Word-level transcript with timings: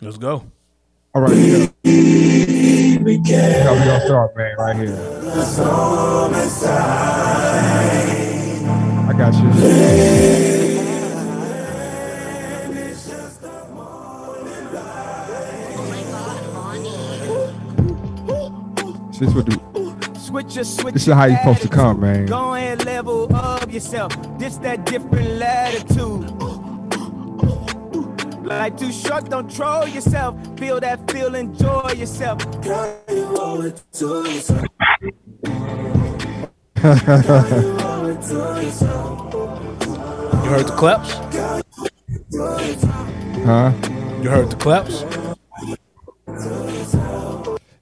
Let's 0.00 0.16
go. 0.16 0.44
All 1.12 1.22
right, 1.22 1.32
yeah. 1.32 1.66
How 2.94 3.02
we 3.02 3.18
gonna 3.18 4.00
start, 4.06 4.36
man? 4.36 4.56
Right 4.56 4.76
here. 4.76 4.94
I 9.08 9.12
got 9.18 9.34
you. 9.34 9.50
This 19.18 19.34
what 19.34 19.46
the, 19.46 19.58
Switch 20.20 20.54
your 20.54 20.64
switch. 20.64 20.94
this 20.94 21.08
is 21.08 21.14
how 21.14 21.24
you 21.24 21.36
supposed 21.38 21.62
to 21.62 21.68
come, 21.68 22.00
man. 22.02 22.26
Go 22.26 22.54
ahead, 22.54 22.84
level 22.84 23.34
up 23.34 23.72
yourself. 23.72 24.12
This 24.38 24.58
that 24.58 24.86
different 24.86 25.38
latitude. 25.38 26.47
Like 28.48 28.78
too 28.78 28.90
short, 28.90 29.28
don't 29.28 29.54
troll 29.54 29.86
yourself. 29.86 30.34
Feel 30.58 30.80
that 30.80 31.10
feel, 31.10 31.34
enjoy 31.34 31.92
yourself. 31.92 32.38
Girl, 32.62 32.98
you 33.10 33.36
owe 33.38 33.60
it 33.60 33.82
to 33.92 34.24
yourself. 34.24 34.64
You 40.32 40.48
heard 40.48 40.66
the 40.66 40.74
claps? 40.78 41.12
Huh? 43.44 43.72
You 44.22 44.30
heard 44.30 44.50
the 44.50 44.56
claps? 44.58 45.04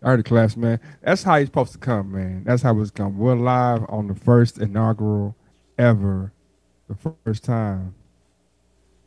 I 0.03 0.09
heard 0.11 0.19
the 0.19 0.25
class, 0.25 0.57
man. 0.57 0.81
That's 1.03 1.23
how 1.23 1.37
you're 1.37 1.47
supposed 1.47 1.73
to 1.73 1.79
come, 1.79 2.11
man. 2.11 2.45
That's 2.45 2.63
how 2.63 2.81
it's 2.81 2.91
come. 2.91 3.19
We're 3.19 3.37
live 3.37 3.85
on 3.89 4.09
the 4.09 4.15
first 4.15 4.59
inaugural 4.59 5.37
ever, 5.79 6.33
the 6.89 7.15
first 7.25 7.45
time. 7.45 7.96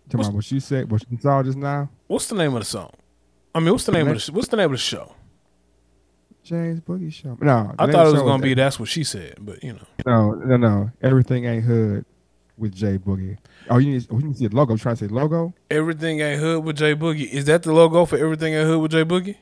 Talking 0.09 0.26
about 0.26 0.36
what 0.36 0.52
you 0.52 0.59
said, 0.59 0.90
what 0.91 1.04
you 1.09 1.18
saw 1.20 1.44
just 1.44 1.58
now. 1.58 1.90
What's 2.08 2.27
the 2.27 2.36
name 2.36 2.54
of 2.54 2.59
the 2.59 2.66
song? 2.66 2.91
I 3.54 3.59
mean, 3.59 3.72
what's 3.72 3.86
the 3.86 3.91
name 3.91 4.08
of 4.08 4.23
the 4.26 4.31
what's 4.31 4.48
the 4.48 4.58
name 4.58 4.66
of 4.66 4.72
the 4.72 4.77
show? 4.77 5.13
James 6.44 6.80
Boogie 6.81 7.14
Show. 7.14 7.38
No, 7.39 7.75
I 7.78 7.92
thought 7.92 8.08
it 8.08 8.14
was 8.14 8.22
gonna 8.23 8.42
be 8.42 8.56
that's 8.56 8.80
what 8.80 8.89
she 8.89 9.03
said, 9.03 9.36
but 9.39 9.64
you 9.64 9.73
know. 9.73 9.86
No, 10.06 10.31
no, 10.31 10.58
no. 10.58 10.92
Everything 11.02 11.45
ain't 11.45 11.64
hood 11.64 12.06
with 12.58 12.73
Jay 12.73 12.98
Boogie. 12.98 13.38
Oh, 13.70 13.78
you 13.78 13.92
need, 13.94 14.08
oh, 14.09 14.17
you 14.17 14.25
need 14.25 14.33
to 14.33 14.39
see 14.39 14.48
the 14.48 14.56
logo. 14.56 14.73
I'm 14.73 14.80
trying 14.80 14.95
to 14.95 15.06
say 15.06 15.08
logo. 15.14 15.53
Everything 15.70 16.22
ain't 16.22 16.39
hood 16.39 16.64
with 16.64 16.78
Jay 16.78 16.95
Boogie. 16.95 17.30
Is 17.30 17.45
that 17.45 17.61
the 17.64 17.72
logo 17.72 18.05
for 18.05 18.17
everything 18.17 18.53
ain't 18.55 18.67
hood 18.67 18.81
with 18.81 18.92
Jay 18.92 19.03
Boogie? 19.03 19.36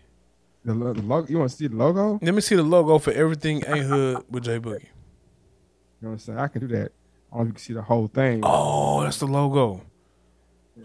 The, 0.66 0.74
lo- 0.74 0.94
the 0.94 1.02
logo. 1.02 1.28
You 1.30 1.40
want 1.40 1.52
to 1.52 1.58
see 1.58 1.68
the 1.68 1.76
logo? 1.76 2.20
Let 2.22 2.34
me 2.34 2.42
see 2.42 2.56
the 2.56 2.64
logo 2.64 3.00
for 3.00 3.12
everything 3.14 3.64
ain't 3.66 3.86
hood 3.86 4.24
with 4.30 4.44
Jay 4.44 4.60
Boogie. 4.60 4.84
You 4.84 4.88
know 6.02 6.10
what 6.10 6.12
I'm 6.12 6.20
saying? 6.20 6.40
I 6.40 6.48
can 6.50 6.62
do 6.62 6.68
that. 6.76 6.92
I 7.32 7.38
don't 7.38 7.40
know 7.40 7.42
if 7.42 7.48
you 7.48 7.54
can 7.54 7.62
see 7.62 7.74
the 7.74 7.82
whole 7.84 8.08
thing. 8.08 8.42
Oh, 8.44 9.02
that's 9.04 9.20
the 9.20 9.28
logo. 9.28 9.82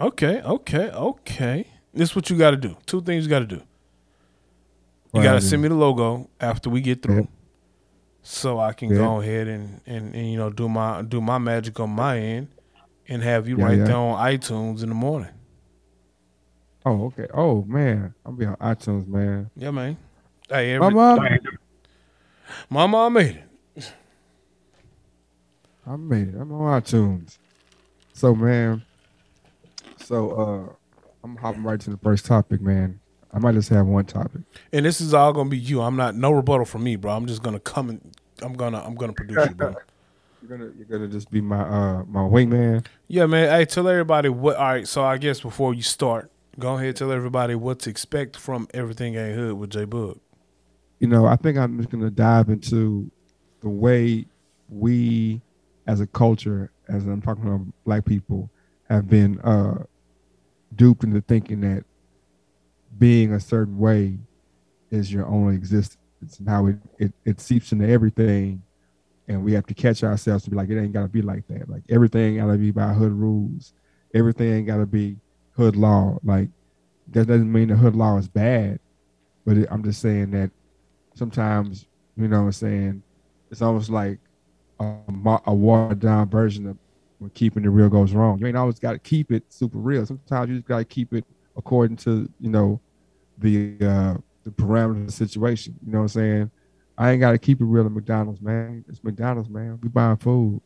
Okay, 0.00 0.40
okay, 0.42 0.90
okay. 0.90 1.66
This 1.92 2.10
is 2.10 2.16
what 2.16 2.30
you 2.30 2.36
got 2.38 2.52
to 2.52 2.56
do. 2.56 2.76
Two 2.86 3.02
things 3.02 3.24
you 3.24 3.30
got 3.30 3.40
to 3.40 3.46
do. 3.46 3.56
You 3.56 3.62
What 5.12 5.22
got 5.24 5.34
to 5.34 5.40
send 5.42 5.62
me 5.62 5.68
the 5.68 5.74
logo 5.74 6.28
after 6.40 6.70
we 6.70 6.80
get 6.80 7.02
through, 7.02 7.16
Yeah. 7.16 7.26
so 8.22 8.58
I 8.58 8.72
can 8.72 8.90
Yeah. 8.90 8.96
go 8.96 9.20
ahead 9.20 9.46
and, 9.46 9.80
and 9.86 10.14
and 10.14 10.30
you 10.30 10.38
know 10.38 10.48
do 10.50 10.68
my 10.68 11.02
do 11.02 11.20
my 11.20 11.36
magic 11.38 11.78
on 11.80 11.90
my 11.90 12.18
end, 12.18 12.48
and 13.08 13.22
have 13.22 13.46
you 13.46 13.58
Yeah, 13.58 13.64
right 13.64 13.84
there 13.84 13.96
on 13.96 14.18
iTunes 14.18 14.82
in 14.82 14.88
the 14.88 14.94
morning. 14.94 15.28
Oh, 16.86 17.04
okay. 17.06 17.26
Oh 17.34 17.62
man, 17.64 18.14
I'll 18.24 18.32
be 18.32 18.46
on 18.46 18.56
iTunes, 18.56 19.06
man. 19.06 19.50
Yeah, 19.54 19.70
man. 19.70 19.98
Hey, 20.48 20.78
My 20.78 20.88
mom, 20.88 21.18
my 22.70 22.86
mom 22.86 23.12
made 23.12 23.42
it. 23.76 23.92
I 25.86 25.96
made 25.96 26.28
it. 26.28 26.34
I'm 26.40 26.50
on 26.52 26.80
iTunes. 26.80 27.38
So 28.14 28.34
man, 28.34 28.82
so 30.12 30.30
uh, 30.30 30.72
I'm 31.24 31.36
hopping 31.36 31.62
right 31.62 31.80
to 31.80 31.90
the 31.90 31.96
first 31.96 32.26
topic, 32.26 32.60
man. 32.60 33.00
I 33.32 33.38
might 33.38 33.54
just 33.54 33.70
have 33.70 33.86
one 33.86 34.04
topic. 34.04 34.42
And 34.70 34.84
this 34.84 35.00
is 35.00 35.14
all 35.14 35.32
gonna 35.32 35.48
be 35.48 35.56
you. 35.56 35.80
I'm 35.80 35.96
not 35.96 36.14
no 36.14 36.32
rebuttal 36.32 36.66
from 36.66 36.84
me, 36.84 36.96
bro. 36.96 37.12
I'm 37.12 37.24
just 37.26 37.42
gonna 37.42 37.58
come 37.58 37.88
and 37.88 38.14
I'm 38.42 38.52
gonna 38.52 38.82
I'm 38.84 38.94
gonna 38.94 39.14
produce 39.14 39.48
you, 39.48 39.54
bro. 39.54 39.74
You're 40.42 40.58
gonna 40.58 40.72
you're 40.76 40.86
gonna 40.86 41.08
just 41.08 41.30
be 41.30 41.40
my 41.40 41.60
uh 41.60 42.02
my 42.04 42.20
wingman. 42.20 42.84
Yeah, 43.06 43.26
man. 43.26 43.48
Hey, 43.48 43.64
tell 43.64 43.88
everybody 43.88 44.28
what. 44.28 44.56
All 44.56 44.64
right, 44.64 44.88
so 44.88 45.04
I 45.04 45.16
guess 45.16 45.40
before 45.40 45.72
you 45.72 45.82
start, 45.82 46.32
go 46.58 46.74
ahead 46.74 46.88
and 46.88 46.96
tell 46.96 47.12
everybody 47.12 47.54
what 47.54 47.78
to 47.80 47.90
expect 47.90 48.36
from 48.36 48.66
everything 48.74 49.14
ain't 49.14 49.36
hood 49.36 49.54
with 49.54 49.70
J 49.70 49.84
Bug. 49.84 50.18
you 50.98 51.06
know, 51.06 51.26
I 51.26 51.36
think 51.36 51.56
I'm 51.56 51.78
just 51.78 51.90
gonna 51.90 52.10
dive 52.10 52.48
into 52.48 53.08
the 53.60 53.68
way 53.68 54.26
we, 54.68 55.40
as 55.86 56.00
a 56.00 56.08
culture, 56.08 56.72
as 56.88 57.06
I'm 57.06 57.22
talking 57.22 57.44
about 57.44 57.66
black 57.84 58.04
people, 58.04 58.50
have 58.90 59.08
been 59.08 59.38
uh, 59.42 59.84
duped 60.76 61.04
into 61.04 61.20
thinking 61.20 61.60
that 61.60 61.84
being 62.98 63.32
a 63.32 63.40
certain 63.40 63.78
way 63.78 64.18
is 64.90 65.12
your 65.12 65.26
only 65.26 65.54
existence, 65.54 66.38
and 66.38 66.48
how 66.48 66.66
it, 66.66 66.76
it 66.98 67.12
it 67.24 67.40
seeps 67.40 67.72
into 67.72 67.88
everything, 67.88 68.62
and 69.28 69.42
we 69.42 69.52
have 69.52 69.66
to 69.66 69.74
catch 69.74 70.04
ourselves 70.04 70.44
to 70.44 70.50
be 70.50 70.56
like, 70.56 70.68
it 70.68 70.80
ain't 70.80 70.92
gotta 70.92 71.08
be 71.08 71.22
like 71.22 71.46
that. 71.48 71.68
Like 71.68 71.82
everything 71.88 72.36
gotta 72.36 72.58
be 72.58 72.70
by 72.70 72.92
hood 72.92 73.12
rules. 73.12 73.72
Everything 74.14 74.52
ain't 74.52 74.66
gotta 74.66 74.86
be 74.86 75.16
hood 75.56 75.76
law. 75.76 76.18
Like 76.22 76.48
that 77.08 77.26
doesn't 77.26 77.50
mean 77.50 77.68
the 77.68 77.76
hood 77.76 77.96
law 77.96 78.18
is 78.18 78.28
bad, 78.28 78.78
but 79.44 79.56
it, 79.56 79.68
I'm 79.70 79.82
just 79.82 80.00
saying 80.00 80.30
that 80.32 80.50
sometimes, 81.14 81.86
you 82.16 82.28
know 82.28 82.40
what 82.40 82.46
I'm 82.46 82.52
saying, 82.52 83.02
it's 83.50 83.62
almost 83.62 83.90
like 83.90 84.18
a, 84.80 84.96
a 85.46 85.54
watered 85.54 86.00
down 86.00 86.28
version 86.28 86.66
of 86.66 86.76
when 87.22 87.30
keeping 87.30 87.64
it 87.64 87.68
real 87.68 87.88
goes 87.88 88.12
wrong. 88.12 88.38
You 88.38 88.46
ain't 88.46 88.56
always 88.56 88.78
got 88.78 88.92
to 88.92 88.98
keep 88.98 89.30
it 89.30 89.44
super 89.48 89.78
real. 89.78 90.04
Sometimes 90.04 90.50
you 90.50 90.56
just 90.56 90.68
got 90.68 90.78
to 90.78 90.84
keep 90.84 91.14
it 91.14 91.24
according 91.56 91.96
to, 91.98 92.28
you 92.40 92.50
know, 92.50 92.80
the 93.38 93.76
uh, 93.80 94.14
the 94.44 94.50
parameters 94.50 95.00
of 95.02 95.06
the 95.06 95.12
situation. 95.12 95.78
You 95.86 95.92
know 95.92 95.98
what 95.98 96.04
I'm 96.04 96.08
saying? 96.08 96.50
I 96.98 97.12
ain't 97.12 97.20
got 97.20 97.32
to 97.32 97.38
keep 97.38 97.60
it 97.60 97.64
real 97.64 97.86
at 97.86 97.92
McDonald's, 97.92 98.42
man. 98.42 98.84
It's 98.88 99.02
McDonald's, 99.02 99.48
man. 99.48 99.78
We 99.82 99.88
buying 99.88 100.16
food. 100.16 100.60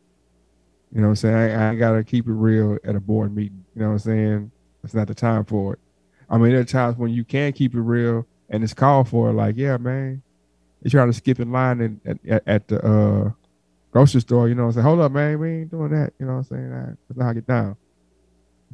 You 0.93 1.01
know 1.01 1.09
what 1.09 1.11
I'm 1.11 1.17
saying? 1.17 1.37
I, 1.37 1.67
I 1.67 1.71
ain't 1.71 1.79
got 1.79 1.93
to 1.93 2.05
keep 2.05 2.27
it 2.27 2.33
real 2.33 2.79
at 2.85 2.97
a 2.97 3.01
board 3.01 3.35
meeting. 3.35 3.65
You 3.75 3.83
know 3.83 3.89
what 3.89 3.93
I'm 3.95 3.99
saying? 3.99 4.51
It's 4.83 4.95
not 4.95 5.09
the 5.09 5.15
time 5.15 5.45
for 5.45 5.75
it. 5.75 5.79
I 6.29 6.39
mean, 6.39 6.53
there 6.53 6.61
are 6.61 6.65
times 6.65 6.97
when 6.97 7.13
you 7.13 7.25
can 7.25 7.53
keep 7.53 7.75
it 7.75 7.81
real 7.81 8.27
and 8.49 8.65
it's 8.65 8.75
called 8.75 9.09
for. 9.09 9.33
Like, 9.33 9.57
yeah, 9.57 9.77
man, 9.77 10.23
they 10.83 10.91
trying 10.91 11.09
to 11.09 11.13
skip 11.13 11.39
in 11.39 11.53
line 11.53 11.81
in, 11.81 12.01
at, 12.05 12.19
at, 12.29 12.43
at 12.47 12.69
the 12.69 12.85
uh, 12.85 13.31
grocery 13.97 14.21
store. 14.21 14.47
You 14.47 14.55
know 14.55 14.65
I'm 14.67 14.73
saying? 14.73 14.85
Hold 14.85 15.01
up, 15.01 15.11
man, 15.13 15.39
we 15.39 15.51
ain't 15.61 15.71
doing 15.71 15.91
that. 15.93 16.13
You 16.21 16.27
know 16.27 16.33
what 16.33 16.39
I'm 16.39 16.45
saying? 16.45 16.71
That- 16.71 16.99
That's 17.09 17.17
not 17.19 17.25
how 17.25 17.31
I 17.31 17.35
get 17.35 17.47
down. 17.47 17.77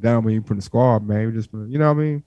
Down 0.01 0.23
when 0.25 0.33
you 0.33 0.41
put 0.41 0.57
the 0.57 0.61
squad, 0.61 1.07
man. 1.07 1.27
We 1.27 1.31
just, 1.31 1.49
you 1.53 1.77
know 1.77 1.93
what 1.93 1.99
I 2.01 2.03
mean? 2.03 2.23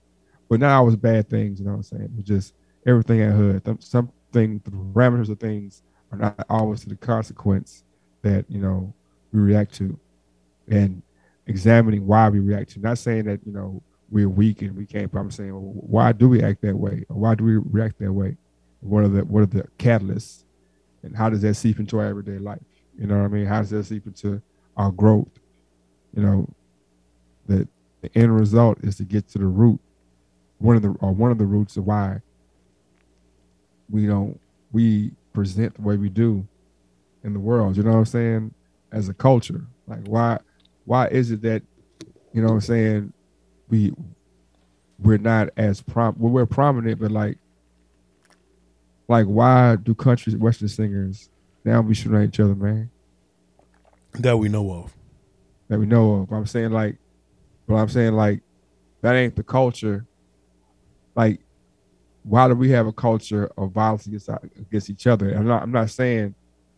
But 0.49 0.59
not 0.61 0.71
always 0.71 0.95
bad 0.95 1.29
things. 1.29 1.59
You 1.59 1.65
know 1.65 1.73
what 1.73 1.77
I'm 1.77 1.83
saying? 1.83 2.03
It 2.05 2.15
was 2.15 2.25
just 2.25 2.53
everything 2.87 3.21
at 3.21 3.33
hood. 3.33 3.63
Th- 3.65 3.77
Some 3.81 4.11
the 4.31 4.47
parameters 4.69 5.29
of 5.29 5.39
things 5.39 5.83
are 6.11 6.17
not 6.17 6.43
always 6.49 6.81
to 6.81 6.89
the 6.89 6.95
consequence 6.95 7.83
that 8.23 8.45
you 8.49 8.59
know 8.59 8.93
we 9.31 9.41
react 9.41 9.73
to, 9.75 9.99
and 10.69 11.01
examining 11.47 12.07
why 12.07 12.29
we 12.29 12.39
react 12.39 12.71
to. 12.71 12.79
Not 12.79 12.97
saying 12.97 13.25
that 13.25 13.41
you 13.45 13.51
know 13.51 13.83
we're 14.09 14.29
weak 14.29 14.61
and 14.63 14.75
we 14.75 14.85
can't. 14.87 15.11
But 15.11 15.19
I'm 15.19 15.31
saying 15.31 15.53
well, 15.53 15.61
why 15.75 16.13
do 16.13 16.29
we 16.29 16.41
act 16.41 16.61
that 16.63 16.75
way, 16.75 17.05
or 17.09 17.17
why 17.17 17.35
do 17.35 17.43
we 17.43 17.57
react 17.57 17.99
that 17.99 18.11
way? 18.13 18.37
What 18.79 19.03
are 19.03 19.09
the 19.09 19.25
what 19.25 19.43
are 19.43 19.47
the 19.47 19.65
catalysts, 19.77 20.45
and 21.03 21.15
how 21.15 21.29
does 21.29 21.41
that 21.43 21.55
seep 21.55 21.79
into 21.79 21.99
our 21.99 22.05
everyday 22.05 22.39
life? 22.39 22.76
You 22.97 23.07
know 23.07 23.17
what 23.17 23.25
I 23.25 23.27
mean? 23.27 23.45
How 23.45 23.59
does 23.59 23.69
that 23.71 23.83
seep 23.83 24.07
into 24.07 24.41
our 24.75 24.91
growth? 24.91 25.29
You 26.15 26.23
know, 26.23 26.49
that 27.47 27.67
the 28.01 28.09
end 28.15 28.35
result 28.35 28.79
is 28.83 28.95
to 28.97 29.03
get 29.03 29.27
to 29.29 29.39
the 29.39 29.45
root, 29.45 29.79
one 30.59 30.75
of 30.75 30.81
the 30.81 30.95
or 30.99 31.11
one 31.11 31.31
of 31.31 31.37
the 31.37 31.45
roots 31.45 31.77
of 31.77 31.85
why 31.85 32.21
we 33.89 34.05
don't 34.05 34.39
we 34.71 35.11
present 35.33 35.75
the 35.75 35.81
way 35.81 35.97
we 35.97 36.09
do 36.09 36.45
in 37.23 37.33
the 37.33 37.39
world. 37.39 37.77
You 37.77 37.83
know 37.83 37.91
what 37.91 37.97
I'm 37.99 38.05
saying? 38.05 38.53
As 38.91 39.09
a 39.09 39.13
culture, 39.13 39.65
like 39.87 40.05
why 40.07 40.39
why 40.85 41.07
is 41.07 41.31
it 41.31 41.41
that 41.41 41.61
you 42.33 42.41
know 42.41 42.47
what 42.47 42.55
I'm 42.55 42.61
saying 42.61 43.13
we 43.69 43.93
we're 44.99 45.17
not 45.17 45.49
as 45.57 45.81
prom 45.81 46.15
well, 46.17 46.31
we're 46.31 46.45
prominent, 46.45 46.99
but 46.99 47.11
like 47.11 47.37
like 49.07 49.25
why 49.25 49.75
do 49.75 49.93
country 49.93 50.33
western 50.35 50.67
singers 50.67 51.29
now 51.63 51.81
be 51.81 51.93
shooting 51.93 52.17
at 52.17 52.29
each 52.29 52.39
other, 52.39 52.55
man? 52.55 52.89
That 54.19 54.37
we 54.37 54.49
know 54.49 54.71
of. 54.71 54.95
That 55.67 55.79
we 55.79 55.85
know 55.85 56.15
of. 56.15 56.31
I'm 56.31 56.45
saying 56.45 56.71
like, 56.71 56.97
but 57.67 57.75
I'm 57.75 57.89
saying 57.89 58.13
like 58.13 58.41
that 59.01 59.15
ain't 59.15 59.35
the 59.35 59.43
culture. 59.43 60.05
Like, 61.15 61.41
why 62.23 62.47
do 62.47 62.55
we 62.55 62.69
have 62.69 62.87
a 62.87 62.93
culture 62.93 63.49
of 63.57 63.71
violence 63.71 64.05
against 64.05 64.29
against 64.59 64.89
each 64.89 65.07
other? 65.07 65.31
I'm 65.31 65.47
not. 65.47 65.63
I'm 65.63 65.71
not 65.71 65.89
saying. 65.89 66.35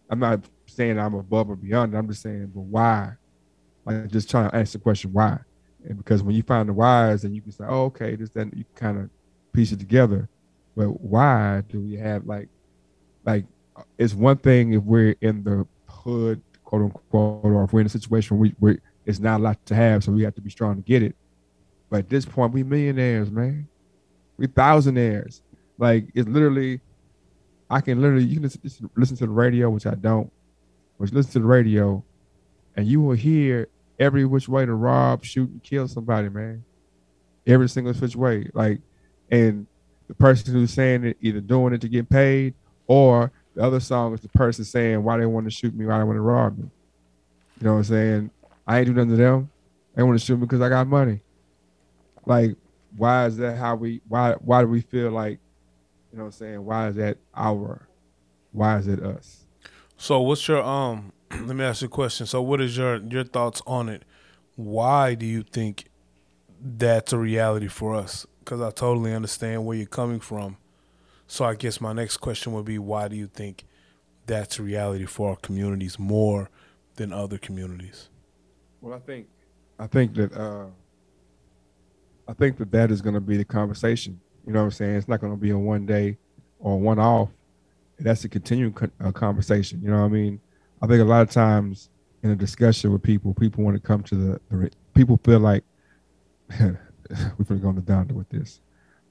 I'm 0.10 0.20
not 0.20 0.42
saying 0.66 1.00
I'm 1.00 1.14
above 1.14 1.50
or 1.50 1.56
beyond. 1.56 1.96
I'm 1.96 2.08
just 2.08 2.22
saying, 2.22 2.52
but 2.54 2.62
why? 2.62 3.14
Like, 3.86 4.08
just 4.10 4.30
trying 4.30 4.50
to 4.50 4.56
answer 4.56 4.78
the 4.78 4.84
question 4.84 5.14
why. 5.14 5.40
And 5.88 5.98
because 5.98 6.24
when 6.24 6.36
you 6.36 6.44
find 6.44 6.68
the 6.68 6.74
whys, 6.74 7.24
and 7.24 7.36
you 7.36 7.42
can 7.42 7.52
say, 7.52 7.64
oh, 7.68 7.86
okay, 7.86 8.16
this 8.16 8.30
then 8.32 8.52
you 8.56 8.66
kind 8.76 8.98
of 8.98 9.10
piece 9.54 9.72
it 9.72 9.80
together. 9.80 10.28
But 10.76 11.02
why 11.02 11.64
do 11.70 11.80
we 11.80 11.96
have 11.96 12.26
like, 12.26 12.50
like, 13.26 13.46
it's 13.98 14.14
one 14.14 14.38
thing 14.38 14.74
if 14.74 14.84
we're 14.84 15.16
in 15.22 15.44
the 15.44 15.68
hood, 15.88 16.42
quote 16.69 16.83
unquote, 16.83 17.44
or 17.44 17.63
if 17.63 17.74
we're 17.74 17.80
in 17.80 17.88
a 17.88 17.89
situation 17.89 18.38
where 18.38 18.54
we, 18.60 18.77
it's 19.07 19.19
not 19.19 19.39
a 19.39 19.44
lot 19.44 19.66
to 19.66 19.74
have, 19.74 20.04
so 20.04 20.12
we 20.12 20.21
have 20.21 20.36
to 20.36 20.42
be 20.42 20.51
strong 20.51 20.75
to 20.75 20.81
get 20.83 21.01
it. 21.01 21.16
But 21.89 22.01
at 22.01 22.10
this 22.10 22.25
point, 22.25 22.54
we 22.54 22.62
millionaires, 22.62 23.31
man. 23.31 23.68
We 24.38 24.45
thousandaires. 24.45 25.42
Like 25.80 26.06
it's 26.13 26.30
literally, 26.30 26.80
I 27.71 27.81
can 27.81 28.00
literally 28.00 28.25
you 28.25 28.36
can 28.36 28.44
listen, 28.44 28.89
listen 28.95 29.18
to 29.18 29.25
the 29.25 29.31
radio, 29.31 29.71
which 29.71 29.88
I 29.88 29.95
don't. 29.95 30.31
Which 30.98 31.12
listen 31.12 31.31
to 31.31 31.39
the 31.39 31.45
radio, 31.45 32.04
and 32.75 32.86
you 32.86 33.01
will 33.01 33.16
hear 33.16 33.68
every 34.00 34.25
which 34.25 34.48
way 34.48 34.63
to 34.68 34.74
rob, 34.75 35.25
shoot, 35.25 35.50
and 35.50 35.63
kill 35.63 35.88
somebody, 35.88 36.30
man. 36.30 36.63
Every 37.48 37.68
single 37.68 37.94
which 37.94 38.16
way, 38.16 38.51
like, 38.54 38.80
and 39.31 39.66
the 40.07 40.13
person 40.13 40.54
who's 40.54 40.71
saying 40.71 41.04
it 41.04 41.18
either 41.19 41.42
doing 41.42 41.74
it 41.74 41.81
to 41.81 41.89
get 41.89 42.10
paid, 42.10 42.54
or 42.86 43.31
the 43.56 43.62
other 43.62 43.80
song 43.80 44.13
is 44.13 44.22
the 44.22 44.30
person 44.30 44.63
saying 44.63 45.04
why 45.04 45.18
they 45.18 45.25
want 45.25 45.46
to 45.46 45.51
shoot 45.51 45.74
me, 45.75 45.86
why 45.86 45.98
they 45.98 46.04
want 46.04 46.18
to 46.18 46.22
rob 46.22 46.57
me. 46.57 46.69
You 47.60 47.66
know 47.66 47.74
what 47.74 47.80
I'm 47.80 47.84
saying? 47.86 48.31
I 48.68 48.78
ain't 48.78 48.88
do 48.88 48.94
nothing 48.94 49.12
to 49.12 49.16
them. 49.18 49.50
They 49.96 50.04
want 50.04 50.19
to 50.19 50.25
shoot 50.25 50.38
me 50.38 50.42
because 50.42 50.62
I 50.62 50.69
got 50.69 50.88
money. 50.88 51.22
Like, 52.25 52.56
why 52.96 53.25
is 53.25 53.38
that 53.38 53.57
how 53.57 53.75
we 53.75 54.01
why 54.07 54.34
why 54.40 54.62
do 54.62 54.68
we 54.68 54.81
feel 54.81 55.12
like, 55.12 55.40
you 56.12 56.18
know 56.18 56.25
what 56.25 56.28
I'm 56.28 56.31
saying, 56.31 56.66
why 56.66 56.88
is 56.90 56.96
that 56.96 57.18
our 57.36 57.88
why 58.51 58.78
is 58.78 58.88
it 58.88 59.04
us? 59.04 59.46
So 59.98 60.22
what's 60.22 60.48
your 60.48 60.63
um 60.63 61.12
let 61.31 61.56
me 61.56 61.66
ask 61.66 61.81
you 61.81 61.88
a 61.88 61.90
question. 61.90 62.25
So 62.25 62.42
what 62.42 62.62
is 62.62 62.78
your 62.78 62.98
your 62.98 63.24
thoughts 63.24 63.62
on 63.68 63.90
it? 63.90 64.04
Why 64.56 65.16
do 65.16 65.25
you 65.25 65.44
think 65.44 65.86
that's 66.62 67.12
a 67.12 67.18
reality 67.18 67.68
for 67.68 67.95
us? 67.95 68.25
Cuz 68.45 68.62
I 68.62 68.72
totally 68.72 69.13
understand 69.13 69.66
where 69.66 69.75
you're 69.75 69.86
coming 69.86 70.19
from. 70.19 70.57
So 71.31 71.46
I 71.46 71.54
guess 71.54 71.80
my 71.80 71.94
next 71.94 72.18
question 72.18 72.54
would 72.54 72.66
be 72.66 72.80
why 72.80 73.08
do 73.08 73.16
you 73.16 73.28
think 73.28 73.64
that's 74.26 74.58
a 74.58 74.64
reality 74.64 75.06
for 75.06 75.30
our 75.30 75.36
communities 75.36 76.00
more 76.00 76.50
than 76.96 77.14
other 77.14 77.38
communities? 77.38 78.10
Well, 78.81 78.96
I 78.96 79.00
think 79.00 79.28
I 79.78 79.86
think 79.86 80.16
that 80.16 80.34
uh 80.36 80.66
I 82.28 82.34
think 82.34 82.58
that 82.58 82.72
that 82.72 82.90
is 82.90 83.04
going 83.04 83.14
to 83.14 83.22
be 83.22 83.38
the 83.38 83.46
conversation. 83.46 84.20
You 84.48 84.54
know 84.54 84.62
what 84.62 84.66
I'm 84.66 84.72
saying? 84.72 84.96
It's 84.96 85.08
not 85.08 85.22
going 85.22 85.31
to 85.31 85.38
be 85.38 85.52
a 85.52 85.58
one 85.58 85.86
day 85.86 86.18
or 86.60 86.80
one 86.80 86.98
off. 86.98 87.30
That's 88.00 88.24
a 88.24 88.30
continuing 88.30 88.74
co- 88.74 88.90
uh, 89.00 89.12
conversation. 89.12 89.81
You 89.84 89.92
know 89.92 90.00
what 90.00 90.06
I 90.06 90.10
mean? 90.10 90.42
I 90.81 90.88
think 90.88 91.00
a 91.00 91.06
lot 91.06 91.22
of 91.22 91.30
times 91.30 91.92
in 92.24 92.31
a 92.31 92.36
discussion 92.36 92.92
with 92.92 93.04
people, 93.04 93.36
people 93.36 93.64
want 93.64 93.76
to 93.76 93.81
come 93.81 94.02
to 94.04 94.16
the, 94.16 94.42
the 94.50 94.72
people 94.96 95.20
feel 95.24 95.40
like 95.40 95.64
we're 96.60 96.80
going 97.38 97.76
to 97.76 97.81
go 97.81 97.81
down 97.81 98.08
with 98.08 98.30
this, 98.30 98.62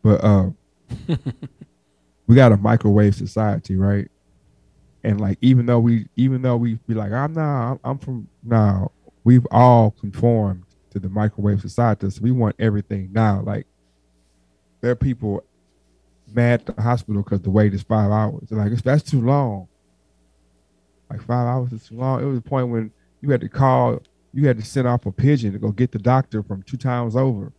but 0.02 0.22
uh, 0.24 0.50
we 2.28 2.34
got 2.36 2.52
a 2.52 2.56
microwave 2.56 3.16
society, 3.16 3.74
right? 3.74 4.08
And 5.02 5.20
like 5.20 5.38
even 5.40 5.66
though 5.66 5.80
we 5.80 6.06
even 6.16 6.42
though 6.42 6.56
we 6.56 6.74
be 6.86 6.94
like 6.94 7.10
I'm 7.10 7.32
not 7.32 7.80
I'm, 7.82 7.98
from 7.98 8.28
now 8.44 8.92
we've 9.24 9.46
all 9.50 9.92
conformed 9.92 10.64
to 10.90 11.00
the 11.00 11.08
microwave 11.08 11.60
society. 11.60 12.08
So 12.10 12.20
we 12.22 12.30
want 12.30 12.54
everything 12.58 13.10
now. 13.12 13.40
Like 13.40 13.66
there 14.80 14.90
are 14.90 14.96
people 14.96 15.42
mad 16.32 16.60
at 16.68 16.76
the 16.76 16.82
hospital 16.82 17.22
because 17.22 17.40
the 17.40 17.50
wait 17.50 17.72
is 17.72 17.82
five 17.82 18.10
hours. 18.10 18.48
They're 18.48 18.58
like 18.58 18.72
that's 18.82 19.02
too 19.02 19.22
long. 19.22 19.66
Like 21.10 21.20
five 21.22 21.46
hours 21.48 21.72
is 21.72 21.88
too 21.88 21.96
long. 21.96 22.22
It 22.22 22.26
was 22.26 22.38
a 22.38 22.42
point 22.42 22.68
when 22.68 22.92
you 23.22 23.30
had 23.30 23.40
to 23.40 23.48
call, 23.48 24.02
you 24.34 24.46
had 24.46 24.58
to 24.58 24.64
send 24.64 24.86
off 24.86 25.06
a 25.06 25.12
pigeon 25.12 25.52
to 25.52 25.58
go 25.58 25.72
get 25.72 25.92
the 25.92 25.98
doctor 25.98 26.42
from 26.42 26.62
two 26.62 26.76
towns 26.76 27.16
over. 27.16 27.52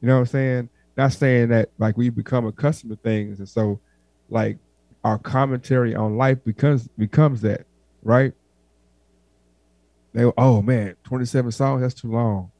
You 0.00 0.08
know 0.08 0.14
what 0.14 0.20
I'm 0.20 0.26
saying? 0.26 0.68
Not 0.96 1.12
saying 1.12 1.48
that 1.48 1.70
like 1.78 1.96
we 1.96 2.10
become 2.10 2.46
accustomed 2.46 2.90
to 2.90 2.96
things, 2.96 3.38
and 3.38 3.48
so 3.48 3.80
like 4.28 4.58
our 5.04 5.18
commentary 5.18 5.94
on 5.94 6.16
life 6.16 6.42
becomes 6.44 6.88
becomes 6.98 7.40
that, 7.42 7.66
right? 8.02 8.32
They 10.12 10.24
oh 10.36 10.60
man, 10.62 10.96
27 11.04 11.50
songs, 11.52 11.82
that's 11.82 11.94
too 11.94 12.10
long. 12.10 12.50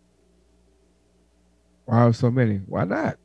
Why 1.85 2.11
so 2.13 2.31
many? 2.31 2.59
Why 2.67 2.85
not? 2.85 3.19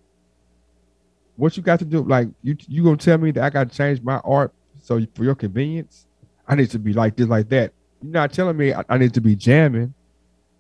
What 1.38 1.56
you 1.56 1.64
got 1.64 1.80
to 1.80 1.86
do? 1.86 2.02
Like 2.02 2.28
you 2.44 2.58
you 2.68 2.84
gonna 2.84 2.98
tell 2.98 3.18
me 3.18 3.32
that 3.32 3.44
I 3.44 3.50
gotta 3.50 3.70
change 3.70 4.02
my 4.02 4.18
art 4.26 4.52
so 4.82 5.00
for 5.16 5.24
your 5.24 5.36
convenience? 5.36 6.08
I 6.48 6.56
need 6.56 6.70
to 6.72 6.80
be 6.80 6.94
like 6.94 7.16
this, 7.16 7.28
like 7.28 7.50
that. 7.50 7.74
You're 8.02 8.12
not 8.12 8.34
telling 8.34 8.58
me 8.58 8.74
I, 8.74 8.84
I 8.90 8.98
need 8.98 9.14
to 9.14 9.22
be 9.22 9.36
jamming. 9.36 9.94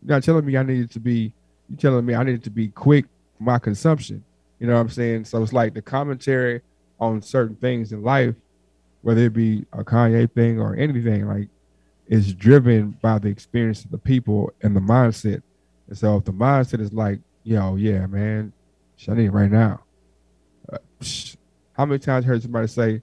You're 0.02 0.16
not 0.16 0.24
telling 0.24 0.46
me 0.46 0.56
I 0.58 0.64
needed 0.64 0.92
to 0.92 1.00
be. 1.00 1.34
You're 1.70 1.78
telling 1.78 2.06
me 2.06 2.16
I 2.16 2.24
needed 2.24 2.44
to 2.46 2.50
be 2.50 2.70
quick 2.70 3.06
for 3.38 3.44
my 3.44 3.60
consumption. 3.60 4.24
You 4.59 4.68
know 4.68 4.74
what 4.74 4.81
I'm 4.81 4.89
saying? 4.89 5.25
So 5.25 5.42
it's 5.44 5.54
like 5.54 5.74
the 5.74 5.81
commentary 5.81 6.62
on 7.00 7.21
certain 7.21 7.56
things 7.56 7.92
in 7.92 8.04
life, 8.04 8.36
whether 9.01 9.21
it 9.21 9.33
be 9.33 9.65
a 9.74 9.83
Kanye 9.83 10.31
thing 10.31 10.59
or 10.59 10.75
anything, 10.75 11.27
like 11.27 11.50
is 12.07 12.33
driven 12.33 12.98
by 13.01 13.19
the 13.19 13.27
experience 13.27 13.83
of 13.83 13.92
the 13.92 13.98
people 13.98 14.51
and 14.62 14.75
the 14.75 14.80
mindset. 14.80 15.42
And 15.88 15.98
so 15.98 16.18
if 16.18 16.25
the 16.25 16.31
mindset 16.31 16.80
is 16.80 16.94
like, 16.94 17.19
yo, 17.44 17.75
yeah, 17.75 18.06
man, 18.07 18.54
I 19.07 19.13
need 19.13 19.25
it 19.25 19.31
right 19.31 19.51
now. 19.51 19.81
Uh, 20.71 20.77
how 21.74 21.86
many 21.86 22.00
times 22.00 22.25
heard 22.25 22.42
somebody 22.42 22.68
say, 22.68 23.01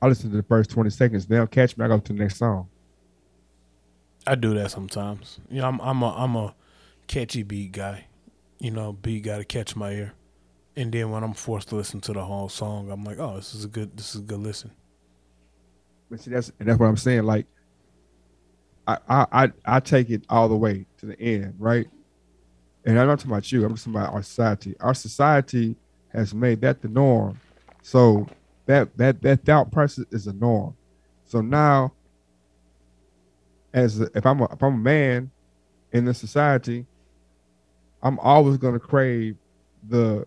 I 0.00 0.06
listen 0.06 0.30
to 0.30 0.36
the 0.36 0.42
first 0.42 0.70
20 0.70 0.90
seconds, 0.90 1.26
they 1.26 1.36
don't 1.36 1.50
catch 1.50 1.76
me, 1.76 1.84
I 1.84 1.88
go 1.88 1.98
to 1.98 2.12
the 2.12 2.18
next 2.18 2.36
song. 2.36 2.68
I 4.26 4.34
do 4.34 4.54
that 4.54 4.70
sometimes. 4.70 5.40
You 5.50 5.60
know, 5.60 5.68
I'm 5.68 5.80
I'm 5.80 6.02
a 6.02 6.14
I'm 6.14 6.36
a 6.36 6.54
catchy 7.06 7.42
beat 7.42 7.72
guy. 7.72 8.06
You 8.58 8.70
know, 8.70 8.92
beat 8.92 9.24
got 9.24 9.38
to 9.38 9.44
catch 9.44 9.74
my 9.74 9.90
ear. 9.90 10.12
And 10.76 10.90
then 10.92 11.10
when 11.10 11.22
I'm 11.22 11.34
forced 11.34 11.68
to 11.68 11.76
listen 11.76 12.00
to 12.02 12.12
the 12.12 12.24
whole 12.24 12.48
song, 12.48 12.90
I'm 12.90 13.04
like, 13.04 13.18
oh, 13.18 13.36
this 13.36 13.54
is 13.54 13.64
a 13.64 13.68
good 13.68 13.96
this 13.96 14.14
is 14.14 14.22
a 14.22 14.24
good 14.24 14.40
listen. 14.40 14.70
But 16.10 16.20
see, 16.20 16.30
that's 16.30 16.52
and 16.58 16.68
that's 16.68 16.78
what 16.78 16.86
I'm 16.86 16.96
saying. 16.96 17.24
Like 17.24 17.46
I, 18.86 18.98
I 19.08 19.52
I 19.64 19.80
take 19.80 20.10
it 20.10 20.24
all 20.28 20.48
the 20.48 20.56
way 20.56 20.86
to 20.98 21.06
the 21.06 21.20
end, 21.20 21.54
right? 21.58 21.88
And 22.84 22.98
I'm 22.98 23.06
not 23.06 23.18
talking 23.18 23.32
about 23.32 23.52
you. 23.52 23.64
I'm 23.64 23.74
just 23.74 23.84
talking 23.84 24.00
about 24.00 24.14
our 24.14 24.22
society. 24.22 24.74
Our 24.80 24.94
society 24.94 25.76
has 26.12 26.34
made 26.34 26.60
that 26.62 26.82
the 26.82 26.88
norm. 26.88 27.38
So 27.82 28.26
that 28.66 28.96
that 28.96 29.22
that 29.22 29.44
thought 29.44 29.70
process 29.70 30.04
is 30.10 30.26
a 30.26 30.32
norm. 30.32 30.74
So 31.26 31.40
now, 31.40 31.92
as 33.72 34.00
a, 34.00 34.10
if 34.14 34.26
I'm 34.26 34.40
a, 34.40 34.44
if 34.52 34.62
I'm 34.62 34.74
a 34.74 34.78
man 34.78 35.30
in 35.92 36.04
the 36.04 36.14
society, 36.14 36.86
I'm 38.02 38.18
always 38.18 38.56
gonna 38.56 38.80
crave 38.80 39.36
the 39.88 40.26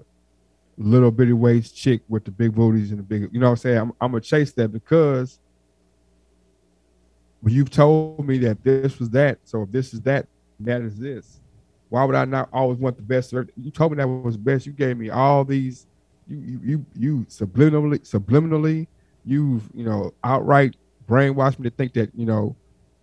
little 0.78 1.12
bitty 1.12 1.34
waist 1.34 1.76
chick 1.76 2.02
with 2.08 2.26
the 2.26 2.32
big 2.32 2.54
booties 2.54 2.92
and 2.92 3.00
the 3.00 3.04
big. 3.04 3.30
You 3.32 3.40
know 3.40 3.48
what 3.48 3.52
I'm 3.52 3.58
saying? 3.58 3.78
I'm, 3.78 3.94
I'm 4.02 4.12
gonna 4.12 4.22
chase 4.22 4.52
that 4.54 4.70
because 4.70 5.40
but 7.46 7.54
you've 7.54 7.70
told 7.70 8.28
me 8.28 8.40
that 8.40 8.64
this 8.64 8.98
was 8.98 9.12
that. 9.12 9.38
So 9.44 9.62
if 9.62 9.72
this 9.72 9.94
is 9.94 10.02
that, 10.02 10.26
that 10.62 10.82
is 10.82 10.98
this. 10.98 11.42
Why 11.90 12.04
would 12.04 12.16
I 12.16 12.26
not 12.26 12.50
always 12.52 12.80
want 12.80 12.98
the 12.98 13.04
best? 13.04 13.32
You 13.32 13.70
told 13.72 13.92
me 13.92 13.98
that 13.98 14.08
was 14.08 14.36
best. 14.36 14.66
You 14.66 14.74
gave 14.74 14.98
me 14.98 15.12
all 15.12 15.46
these. 15.46 15.86
You 16.28 16.38
you 16.38 16.60
you, 16.64 16.86
you 16.96 17.26
subliminally 17.30 18.00
subliminally. 18.00 18.88
You've 19.26 19.70
you 19.76 19.86
know 19.86 20.12
outright 20.24 20.76
brainwashed 21.08 21.60
me 21.60 21.70
to 21.70 21.76
think 21.76 21.94
that 21.94 22.10
you 22.16 22.26
know 22.26 22.56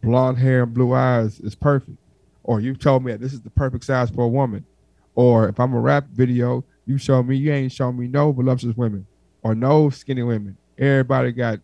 blonde 0.02 0.38
hair 0.38 0.64
and 0.64 0.74
blue 0.74 0.92
eyes 0.92 1.38
is 1.38 1.54
perfect. 1.54 1.96
Or 2.42 2.60
you've 2.60 2.80
told 2.80 3.04
me 3.04 3.12
that 3.12 3.20
this 3.20 3.32
is 3.32 3.42
the 3.42 3.50
perfect 3.50 3.84
size 3.84 4.10
for 4.10 4.24
a 4.24 4.28
woman. 4.28 4.66
Or 5.14 5.48
if 5.48 5.60
I'm 5.60 5.72
a 5.72 5.80
rap 5.80 6.08
video, 6.12 6.64
you 6.86 6.98
show 6.98 7.22
me 7.22 7.36
you 7.36 7.52
ain't 7.52 7.72
shown 7.72 7.98
me 7.98 8.08
no 8.08 8.32
voluptuous 8.32 8.76
women 8.76 9.06
or 9.42 9.54
no 9.54 9.90
skinny 9.90 10.22
women. 10.22 10.56
Everybody 10.78 11.32
got 11.32 11.60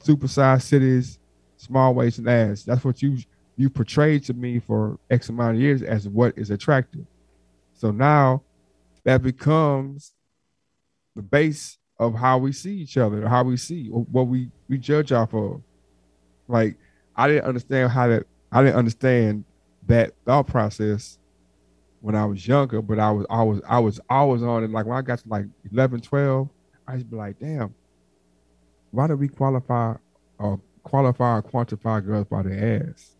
supersized 0.00 0.62
cities, 0.62 1.18
small 1.56 1.94
waist 1.94 2.18
and 2.18 2.28
ass. 2.28 2.62
That's 2.62 2.84
what 2.84 3.02
you 3.02 3.18
you 3.56 3.68
portrayed 3.68 4.24
to 4.24 4.34
me 4.34 4.58
for 4.58 4.98
X 5.10 5.28
amount 5.28 5.56
of 5.56 5.60
years 5.60 5.82
as 5.82 6.08
what 6.08 6.36
is 6.38 6.50
attractive. 6.50 7.04
So 7.74 7.90
now 7.90 8.42
that 9.04 9.22
becomes 9.22 10.12
the 11.14 11.22
base 11.22 11.78
of 11.98 12.14
how 12.14 12.38
we 12.38 12.52
see 12.52 12.74
each 12.76 12.96
other, 12.96 13.28
how 13.28 13.44
we 13.44 13.56
see 13.56 13.88
what 13.88 14.26
we 14.26 14.50
we 14.68 14.78
judge 14.78 15.12
off 15.12 15.34
of. 15.34 15.60
Like 16.48 16.76
I 17.16 17.28
didn't 17.28 17.44
understand 17.44 17.90
how 17.90 18.08
that 18.08 18.26
I 18.50 18.62
didn't 18.62 18.76
understand 18.76 19.44
that 19.86 20.14
thought 20.24 20.46
process 20.46 21.18
when 22.00 22.14
I 22.14 22.24
was 22.24 22.46
younger, 22.46 22.82
but 22.82 22.98
I 22.98 23.10
was 23.10 23.26
I 23.30 23.42
was 23.42 23.60
I 23.68 23.78
was 23.78 24.00
always 24.08 24.42
on 24.42 24.64
it. 24.64 24.70
Like 24.70 24.86
when 24.86 24.96
I 24.96 25.02
got 25.02 25.18
to 25.20 25.28
like 25.28 25.46
11, 25.70 26.00
12, 26.00 26.48
I 26.86 26.94
used 26.94 27.06
to 27.06 27.10
be 27.10 27.16
like, 27.16 27.38
damn, 27.38 27.74
why 28.90 29.06
do 29.06 29.16
we 29.16 29.28
qualify 29.28 29.94
or 30.38 30.60
qualify 30.82 31.36
or 31.36 31.42
quantify 31.42 32.04
girls 32.04 32.26
by 32.26 32.42
their 32.42 32.82
ass. 32.88 33.16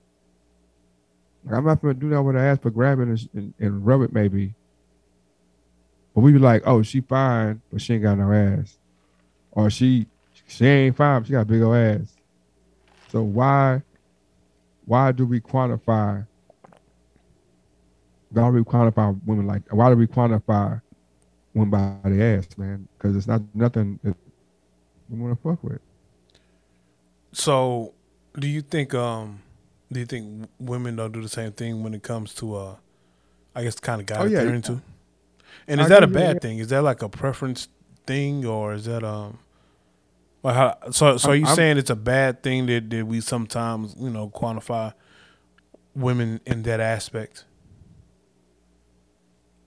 Like, 1.44 1.56
I'm 1.56 1.64
not 1.64 1.80
gonna 1.80 1.94
do 1.94 2.10
that 2.10 2.22
with 2.22 2.34
her 2.34 2.46
ass, 2.46 2.58
for 2.60 2.70
grab 2.70 3.00
it 3.00 3.08
and, 3.08 3.28
and, 3.34 3.54
and, 3.58 3.86
rub 3.86 4.02
it 4.02 4.12
maybe. 4.12 4.54
But 6.14 6.22
we 6.22 6.32
be 6.32 6.38
like, 6.38 6.62
oh, 6.66 6.82
she 6.82 7.00
fine, 7.00 7.62
but 7.70 7.80
she 7.80 7.94
ain't 7.94 8.02
got 8.02 8.18
no 8.18 8.32
ass, 8.32 8.78
or 9.52 9.70
she 9.70 10.06
she 10.46 10.66
ain't 10.66 10.96
fine, 10.96 11.24
she 11.24 11.32
got 11.32 11.46
big 11.46 11.62
old 11.62 11.76
ass. 11.76 12.16
So 13.10 13.22
why 13.22 13.82
why 14.84 15.12
do 15.12 15.26
we 15.26 15.40
quantify? 15.40 16.26
Why 18.30 18.48
do 18.48 18.56
we 18.56 18.62
quantify 18.62 19.18
women 19.24 19.46
like? 19.46 19.62
Why 19.70 19.90
do 19.90 19.96
we 19.96 20.06
quantify 20.06 20.80
women 21.54 21.70
by 21.70 22.10
the 22.10 22.22
ass, 22.22 22.46
man? 22.56 22.88
Because 22.96 23.16
it's 23.16 23.26
not 23.26 23.42
nothing 23.54 23.98
that 24.04 24.16
we 25.08 25.18
want 25.18 25.36
to 25.36 25.48
fuck 25.48 25.62
with. 25.62 25.80
So, 27.32 27.94
do 28.38 28.46
you 28.46 28.62
think 28.62 28.94
um 28.94 29.42
do 29.92 30.00
you 30.00 30.06
think 30.06 30.48
women 30.58 30.96
don't 30.96 31.12
do 31.12 31.20
the 31.20 31.28
same 31.28 31.52
thing 31.52 31.82
when 31.82 31.94
it 31.94 32.02
comes 32.02 32.34
to 32.34 32.56
uh 32.56 32.76
I 33.54 33.64
guess 33.64 33.74
the 33.74 33.80
kind 33.80 34.00
of 34.00 34.06
guy 34.06 34.18
oh, 34.18 34.24
yeah. 34.24 34.44
they're 34.44 34.54
into? 34.54 34.80
And 35.66 35.80
is 35.80 35.88
that 35.88 36.02
a 36.02 36.06
bad 36.06 36.40
thing? 36.40 36.58
Is 36.58 36.68
that 36.68 36.82
like 36.82 37.02
a 37.02 37.08
preference 37.08 37.68
thing, 38.06 38.44
or 38.44 38.74
is 38.74 38.84
that 38.86 39.04
um? 39.04 39.38
Like 40.42 40.54
how, 40.54 40.76
so, 40.90 41.16
so 41.18 41.30
are 41.30 41.36
you 41.36 41.46
I'm, 41.46 41.54
saying 41.54 41.76
it's 41.76 41.90
a 41.90 41.96
bad 41.96 42.42
thing 42.42 42.64
that, 42.66 42.88
that 42.88 43.06
we 43.06 43.20
sometimes, 43.20 43.94
you 43.98 44.08
know, 44.08 44.30
quantify 44.30 44.94
women 45.94 46.40
in 46.46 46.62
that 46.62 46.80
aspect? 46.80 47.44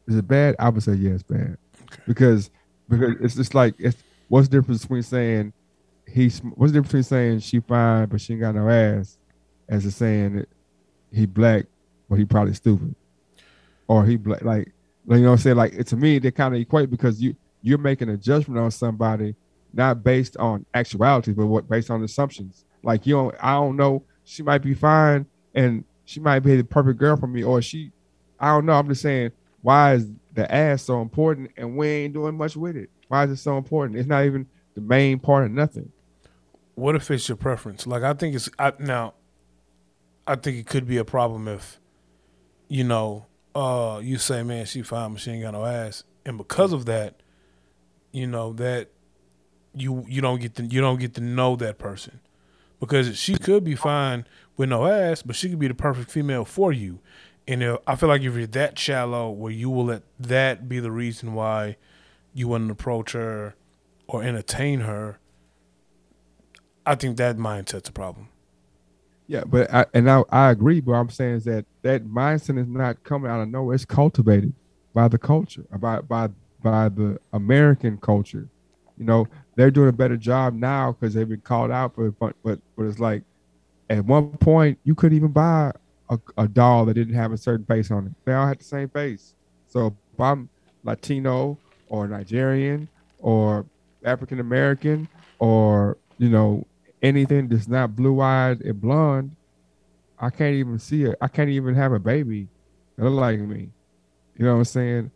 Is 0.07 0.15
it 0.15 0.27
bad? 0.27 0.55
I 0.59 0.69
would 0.69 0.83
say 0.83 0.93
yes, 0.93 1.23
bad. 1.23 1.57
Okay. 1.91 2.03
Because 2.07 2.49
because 2.89 3.15
it's 3.21 3.35
just 3.35 3.55
like 3.55 3.75
it's 3.77 3.97
what's 4.27 4.47
the 4.47 4.57
difference 4.57 4.81
between 4.81 5.03
saying 5.03 5.53
he's 6.07 6.39
what's 6.39 6.71
the 6.71 6.79
difference 6.79 6.87
between 6.87 7.03
saying 7.03 7.39
she 7.39 7.59
fine 7.59 8.07
but 8.07 8.19
she 8.19 8.33
ain't 8.33 8.41
got 8.41 8.55
no 8.55 8.69
ass 8.69 9.17
as 9.69 9.85
a 9.85 9.91
saying 9.91 10.35
that 10.35 10.49
he 11.11 11.25
black 11.25 11.65
but 12.09 12.17
he 12.17 12.25
probably 12.25 12.53
stupid 12.53 12.93
or 13.87 14.05
he 14.05 14.15
black 14.15 14.41
like 14.43 14.71
you 15.07 15.17
know 15.17 15.21
what 15.23 15.31
I'm 15.33 15.37
saying 15.37 15.55
like 15.55 15.85
to 15.85 15.95
me 15.95 16.19
they 16.19 16.31
kind 16.31 16.53
of 16.55 16.61
equate 16.61 16.89
because 16.89 17.21
you 17.21 17.35
you're 17.61 17.77
making 17.77 18.09
a 18.09 18.17
judgment 18.17 18.59
on 18.59 18.71
somebody 18.71 19.35
not 19.73 20.03
based 20.03 20.37
on 20.37 20.65
actuality 20.73 21.31
but 21.31 21.45
what 21.47 21.69
based 21.69 21.89
on 21.89 22.03
assumptions 22.03 22.65
like 22.83 23.05
you 23.05 23.15
don't 23.15 23.35
I 23.41 23.53
don't 23.53 23.75
know 23.75 24.03
she 24.23 24.43
might 24.43 24.61
be 24.61 24.73
fine 24.73 25.25
and 25.55 25.83
she 26.05 26.19
might 26.19 26.39
be 26.39 26.55
the 26.55 26.63
perfect 26.63 26.99
girl 26.99 27.17
for 27.17 27.27
me 27.27 27.43
or 27.43 27.61
she 27.61 27.91
I 28.39 28.49
don't 28.49 28.65
know 28.65 28.73
I'm 28.73 28.87
just 28.87 29.01
saying 29.01 29.31
why 29.63 29.95
is 29.95 30.07
the 30.33 30.53
ass 30.53 30.83
so 30.83 31.01
important 31.01 31.49
and 31.57 31.75
we 31.75 31.87
ain't 31.87 32.13
doing 32.13 32.37
much 32.37 32.55
with 32.55 32.77
it 32.77 32.91
why 33.07 33.23
is 33.25 33.31
it 33.31 33.37
so 33.37 33.57
important 33.57 33.97
it's 33.97 34.07
not 34.07 34.23
even 34.23 34.45
the 34.75 34.81
main 34.81 35.17
part 35.17 35.45
of 35.45 35.51
nothing 35.51 35.91
what 36.75 36.95
if 36.95 37.09
it's 37.11 37.27
your 37.27 37.35
preference? 37.35 37.85
Like 37.85 38.03
I 38.03 38.13
think 38.13 38.35
it's 38.35 38.49
I, 38.57 38.73
now. 38.79 39.13
I 40.25 40.35
think 40.35 40.57
it 40.57 40.67
could 40.67 40.87
be 40.87 40.95
a 40.97 41.03
problem 41.03 41.49
if, 41.49 41.81
you 42.69 42.85
know, 42.85 43.25
uh, 43.53 43.99
you 44.01 44.17
say, 44.17 44.41
"Man, 44.41 44.65
she 44.65 44.81
fine, 44.81 45.11
but 45.11 45.21
she 45.21 45.31
ain't 45.31 45.43
got 45.43 45.51
no 45.51 45.65
ass," 45.65 46.03
and 46.25 46.37
because 46.37 46.71
of 46.71 46.85
that, 46.85 47.21
you 48.11 48.25
know 48.25 48.53
that 48.53 48.89
you 49.75 50.05
you 50.07 50.21
don't 50.21 50.39
get 50.39 50.55
to 50.55 50.63
you 50.63 50.81
don't 50.81 50.99
get 50.99 51.13
to 51.15 51.21
know 51.21 51.55
that 51.57 51.77
person 51.77 52.19
because 52.79 53.17
she 53.17 53.35
could 53.35 53.63
be 53.63 53.75
fine 53.75 54.25
with 54.55 54.69
no 54.69 54.85
ass, 54.85 55.21
but 55.21 55.35
she 55.35 55.49
could 55.49 55.59
be 55.59 55.67
the 55.67 55.73
perfect 55.73 56.09
female 56.09 56.45
for 56.45 56.71
you. 56.71 56.99
And 57.47 57.61
if, 57.61 57.77
I 57.85 57.95
feel 57.95 58.09
like 58.09 58.21
if 58.21 58.35
you're 58.35 58.47
that 58.47 58.79
shallow, 58.79 59.29
where 59.29 59.51
you 59.51 59.69
will 59.69 59.85
let 59.85 60.03
that 60.19 60.69
be 60.69 60.79
the 60.79 60.91
reason 60.91 61.33
why 61.33 61.77
you 62.33 62.47
wouldn't 62.47 62.71
approach 62.71 63.11
her 63.11 63.55
or 64.07 64.23
entertain 64.23 64.81
her, 64.81 65.19
I 66.85 66.95
think 66.95 67.17
that 67.17 67.37
mindset's 67.37 67.89
a 67.89 67.91
problem. 67.91 68.29
Yeah, 69.27 69.43
but 69.45 69.73
I, 69.73 69.85
and 69.93 70.09
I, 70.09 70.23
I 70.29 70.51
agree, 70.51 70.81
but 70.81 70.93
I'm 70.93 71.09
saying 71.09 71.35
is 71.35 71.43
that 71.45 71.65
that 71.81 72.05
mindset 72.05 72.59
is 72.59 72.67
not 72.67 73.03
coming 73.03 73.31
out 73.31 73.41
of 73.41 73.49
nowhere. 73.49 73.75
It's 73.75 73.85
cultivated 73.85 74.53
by 74.93 75.07
the 75.07 75.17
culture, 75.17 75.65
by 75.79 76.01
by 76.01 76.29
by 76.61 76.89
the 76.89 77.19
American 77.31 77.97
culture. 77.97 78.47
You 78.97 79.05
know, 79.05 79.27
they're 79.55 79.71
doing 79.71 79.89
a 79.89 79.93
better 79.93 80.17
job 80.17 80.53
now 80.53 80.91
because 80.91 81.13
they've 81.13 81.27
been 81.27 81.41
called 81.41 81.71
out 81.71 81.95
for 81.95 82.11
but 82.11 82.35
but 82.43 82.59
but 82.75 82.83
it's 82.83 82.99
like 82.99 83.23
at 83.89 84.03
one 84.05 84.29
point 84.37 84.77
you 84.83 84.93
couldn't 84.93 85.17
even 85.17 85.31
buy 85.31 85.71
a, 86.13 86.43
a 86.43 86.47
doll 86.47 86.85
that 86.85 86.93
didn't 86.93 87.15
have 87.15 87.31
a 87.31 87.37
certain 87.37 87.65
face 87.65 87.91
on 87.91 88.07
it. 88.07 88.13
They 88.25 88.33
all 88.33 88.47
had 88.47 88.59
the 88.59 88.63
same 88.63 88.89
face. 88.89 89.33
So 89.67 89.87
if 90.13 90.19
I'm 90.19 90.49
Latino 90.83 91.57
or 91.89 92.07
Nigerian 92.07 92.87
or 93.19 93.65
African 94.03 94.39
American 94.39 95.07
or 95.39 95.97
you 96.17 96.29
know 96.29 96.65
anything 97.01 97.47
that's 97.47 97.67
not 97.67 97.95
blue 97.95 98.21
eyed 98.21 98.61
and 98.61 98.79
blonde, 98.79 99.35
I 100.19 100.29
can't 100.29 100.55
even 100.55 100.79
see 100.79 101.03
it. 101.03 101.15
I 101.21 101.27
can't 101.27 101.49
even 101.49 101.75
have 101.75 101.91
a 101.91 101.99
baby 101.99 102.47
that 102.97 103.03
look 103.03 103.19
like 103.19 103.39
me. 103.39 103.69
You 104.37 104.45
know 104.45 104.53
what 104.53 104.59
I'm 104.59 104.65
saying? 104.65 105.11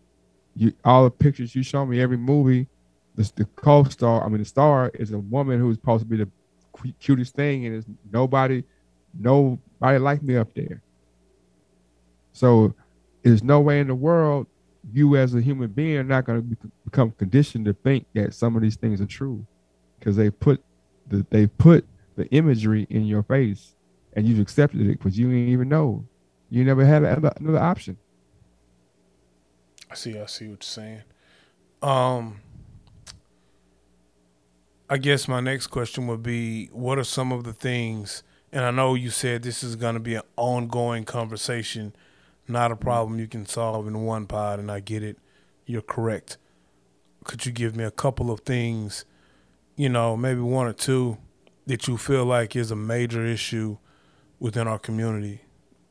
You 0.56 0.74
all 0.84 1.04
the 1.04 1.12
pictures 1.12 1.56
you 1.56 1.64
show 1.64 1.86
me, 1.86 2.02
every 2.02 2.18
movie, 2.18 2.68
the, 3.16 3.32
the 3.36 3.46
co-star, 3.56 4.24
I 4.24 4.30
mean 4.30 4.40
the 4.40 4.46
star 4.46 4.92
is 4.94 5.12
a 5.12 5.20
woman 5.20 5.60
who's 5.60 5.78
supposed 5.78 6.04
to 6.04 6.10
be 6.10 6.18
the 6.18 6.30
cutest 7.00 7.36
thing, 7.36 7.66
and 7.66 7.76
there's 7.76 7.86
nobody, 8.12 8.64
nobody 9.18 9.98
like 9.98 10.22
me 10.24 10.38
up 10.38 10.54
there. 10.54 10.82
So 12.38 12.76
there's 13.24 13.44
no 13.44 13.60
way 13.60 13.80
in 13.80 13.88
the 13.88 13.96
world 13.96 14.46
you 14.94 15.18
as 15.18 15.34
a 15.34 15.42
human 15.42 15.72
being 15.72 15.98
are 15.98 16.04
not 16.04 16.26
going 16.26 16.40
to 16.40 16.72
become 16.86 17.10
conditioned 17.12 17.66
to 17.66 17.74
think 17.74 18.06
that 18.14 18.32
some 18.36 18.56
of 18.56 18.62
these 18.62 18.76
things 18.76 19.02
are 19.02 19.08
true 19.08 19.44
because 19.98 20.16
they 20.16 20.30
put 20.30 20.64
the, 21.08 21.26
they 21.32 21.48
put 21.48 21.84
the 22.16 22.28
imagery 22.28 22.86
in 22.92 23.06
your 23.06 23.24
face 23.24 23.74
and 24.14 24.28
you've 24.28 24.40
accepted 24.40 24.82
it 24.82 25.00
because 25.00 25.18
you 25.18 25.26
didn't 25.28 25.50
even 25.50 25.68
know. 25.68 26.06
You 26.52 26.64
never 26.64 26.86
had 26.86 27.04
another, 27.04 27.34
another 27.40 27.60
option. 27.60 27.98
I 29.90 29.96
see. 29.96 30.20
I 30.20 30.28
see 30.28 30.46
what 30.46 30.52
you're 30.52 30.58
saying. 30.62 31.02
Um, 31.82 32.42
I 34.92 34.98
guess 34.98 35.28
my 35.28 35.40
next 35.40 35.68
question 35.68 36.06
would 36.06 36.22
be, 36.22 36.68
what 36.68 37.00
are 37.00 37.04
some 37.04 37.32
of 37.32 37.46
the 37.46 37.54
things? 37.54 38.22
And 38.52 38.64
I 38.64 38.70
know 38.70 38.94
you 38.94 39.10
said 39.10 39.42
this 39.42 39.64
is 39.64 39.76
going 39.76 39.96
to 39.96 40.00
be 40.00 40.14
an 40.14 40.22
ongoing 40.36 41.04
conversation, 41.04 41.94
not 42.48 42.72
a 42.72 42.76
problem 42.76 43.20
you 43.20 43.28
can 43.28 43.46
solve 43.46 43.88
in 43.88 44.04
one 44.04 44.26
pod, 44.26 44.60
and 44.60 44.72
I 44.72 44.80
get 44.80 45.04
it. 45.04 45.18
You're 45.66 45.82
correct. 45.82 46.38
Could 47.24 47.46
you 47.46 47.52
give 47.52 47.76
me 47.76 47.84
a 47.84 47.92
couple 47.92 48.32
of 48.32 48.42
things 48.42 49.06
you 49.78 49.90
know, 49.90 50.18
maybe 50.18 50.42
one 50.42 50.68
or 50.68 50.74
two 50.74 51.18
that 51.68 51.88
you 51.88 51.98
feel 51.98 52.26
like 52.26 52.56
is 52.56 52.72
a 52.72 52.76
major 52.76 53.26
issue 53.26 53.78
within 54.40 54.68
our 54.68 54.80
community 54.80 55.42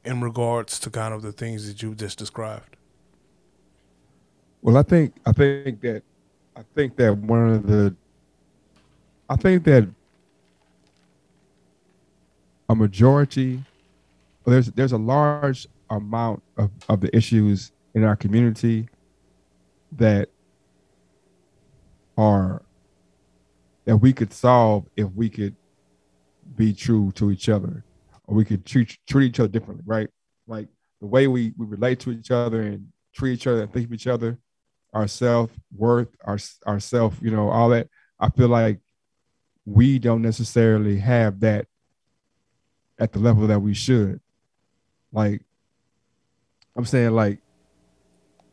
in 0.05 0.21
regards 0.21 0.79
to 0.81 0.91
kind 0.91 1.15
of 1.15 1.23
the 1.23 1.33
things 1.33 1.67
that 1.69 1.83
you 1.83 1.95
just 1.95 2.19
described? 2.19 2.77
Well, 4.61 4.77
I 4.77 4.83
think 4.83 5.15
I 5.25 5.33
think 5.33 5.81
that 5.81 6.03
I 6.57 6.63
think 6.75 6.97
that 6.97 7.17
one 7.17 7.49
of 7.49 7.67
the 7.67 7.95
I 9.31 9.37
think 9.37 9.65
that 9.65 9.89
a 12.69 12.75
majority 12.75 13.63
there's 14.45 14.67
there's 14.73 14.93
a 14.93 14.99
large 14.99 15.69
amount 15.91 16.43
of, 16.57 16.71
of 16.89 17.01
the 17.01 17.15
issues 17.17 17.73
in 17.95 18.05
our 18.05 18.17
community 18.17 18.89
that 19.93 20.29
are 22.19 22.63
that 23.85 23.97
we 23.97 24.13
could 24.13 24.33
solve 24.33 24.87
if 24.97 25.11
we 25.13 25.31
could 25.31 25.55
be 26.57 26.73
true 26.73 27.13
to 27.13 27.31
each 27.31 27.49
other 27.49 27.85
or 28.27 28.35
we 28.35 28.45
could 28.45 28.67
treat, 28.67 28.99
treat 29.09 29.29
each 29.29 29.41
other 29.41 29.49
differently, 29.49 29.85
right? 29.87 30.09
Like 30.47 30.69
the 31.01 31.07
way 31.07 31.29
we, 31.29 31.53
we 31.57 31.67
relate 31.67 32.01
to 32.01 32.11
each 32.11 32.31
other 32.31 32.63
and 32.63 32.89
treat 33.15 33.35
each 33.35 33.47
other 33.47 33.63
and 33.63 33.73
think 33.73 33.87
of 33.87 33.93
each 33.93 34.07
other, 34.07 34.39
our 34.93 35.07
self 35.07 35.51
worth, 35.77 36.09
our, 36.25 36.39
our 36.67 36.81
self, 36.81 37.19
you 37.23 37.31
know, 37.31 37.49
all 37.49 37.69
that. 37.71 37.89
I 38.19 38.29
feel 38.31 38.49
like 38.49 38.81
we 39.65 39.99
don't 39.99 40.23
necessarily 40.23 40.99
have 40.99 41.41
that 41.41 41.67
at 42.99 43.13
the 43.13 43.19
level 43.19 43.47
that 43.47 43.61
we 43.61 43.75
should. 43.75 44.21
Like, 45.13 45.43
I'm 46.77 46.85
saying, 46.85 47.13
like, 47.13 47.39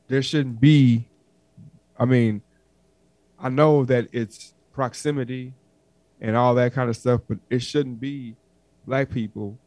there 0.08 0.22
shouldn't 0.22 0.60
be, 0.62 1.08
I 2.00 2.06
mean, 2.06 2.42
I 3.40 3.50
know 3.50 3.84
that 3.86 4.08
it's 4.12 4.54
proximity 4.72 5.54
and 6.22 6.36
all 6.36 6.56
that 6.56 6.74
kind 6.74 6.90
of 6.90 6.96
stuff, 6.96 7.22
but 7.28 7.38
it 7.50 7.60
shouldn't 7.60 8.00
be 8.00 8.36
black 8.88 9.10
people 9.10 9.58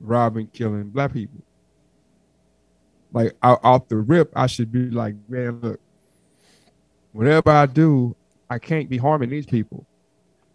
robbing, 0.00 0.48
killing 0.48 0.90
black 0.90 1.12
people. 1.12 1.40
Like 3.12 3.34
off 3.42 3.88
the 3.88 3.96
rip, 3.96 4.32
I 4.34 4.46
should 4.46 4.72
be 4.72 4.90
like, 4.90 5.14
man, 5.28 5.60
look, 5.60 5.80
whatever 7.12 7.50
I 7.50 7.66
do, 7.66 8.16
I 8.50 8.58
can't 8.58 8.90
be 8.90 8.98
harming 8.98 9.30
these 9.30 9.46
people. 9.46 9.86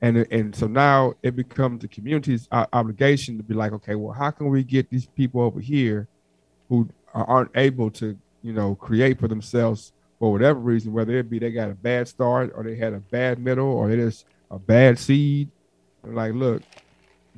And, 0.02 0.18
and 0.32 0.56
so 0.56 0.68
now 0.68 1.14
it 1.24 1.36
becomes 1.36 1.82
the 1.82 1.88
community's 1.88 2.48
uh, 2.52 2.66
obligation 2.74 3.38
to 3.38 3.44
be 3.44 3.54
like, 3.54 3.72
okay, 3.72 3.96
well, 3.96 4.14
how 4.14 4.32
can 4.32 4.50
we 4.50 4.64
get 4.64 4.90
these 4.90 5.06
people 5.06 5.42
over 5.42 5.60
here 5.60 6.08
who 6.70 6.90
aren't 7.14 7.52
able 7.56 7.92
to, 7.92 8.18
you 8.42 8.54
know, 8.54 8.76
create 8.76 9.20
for 9.20 9.28
themselves 9.28 9.94
for 10.20 10.32
whatever 10.32 10.60
reason, 10.60 10.94
whether 10.94 11.18
it 11.18 11.30
be 11.30 11.40
they 11.40 11.52
got 11.52 11.70
a 11.70 11.74
bad 11.74 12.08
start 12.08 12.52
or 12.56 12.64
they 12.64 12.76
had 12.76 12.94
a 12.94 13.00
bad 13.00 13.40
middle 13.40 13.68
or 13.68 13.90
they 13.90 13.96
just 13.96 14.26
a 14.52 14.60
bad 14.60 15.00
seed. 15.00 15.50
They're 16.04 16.14
like, 16.14 16.34
look, 16.34 16.62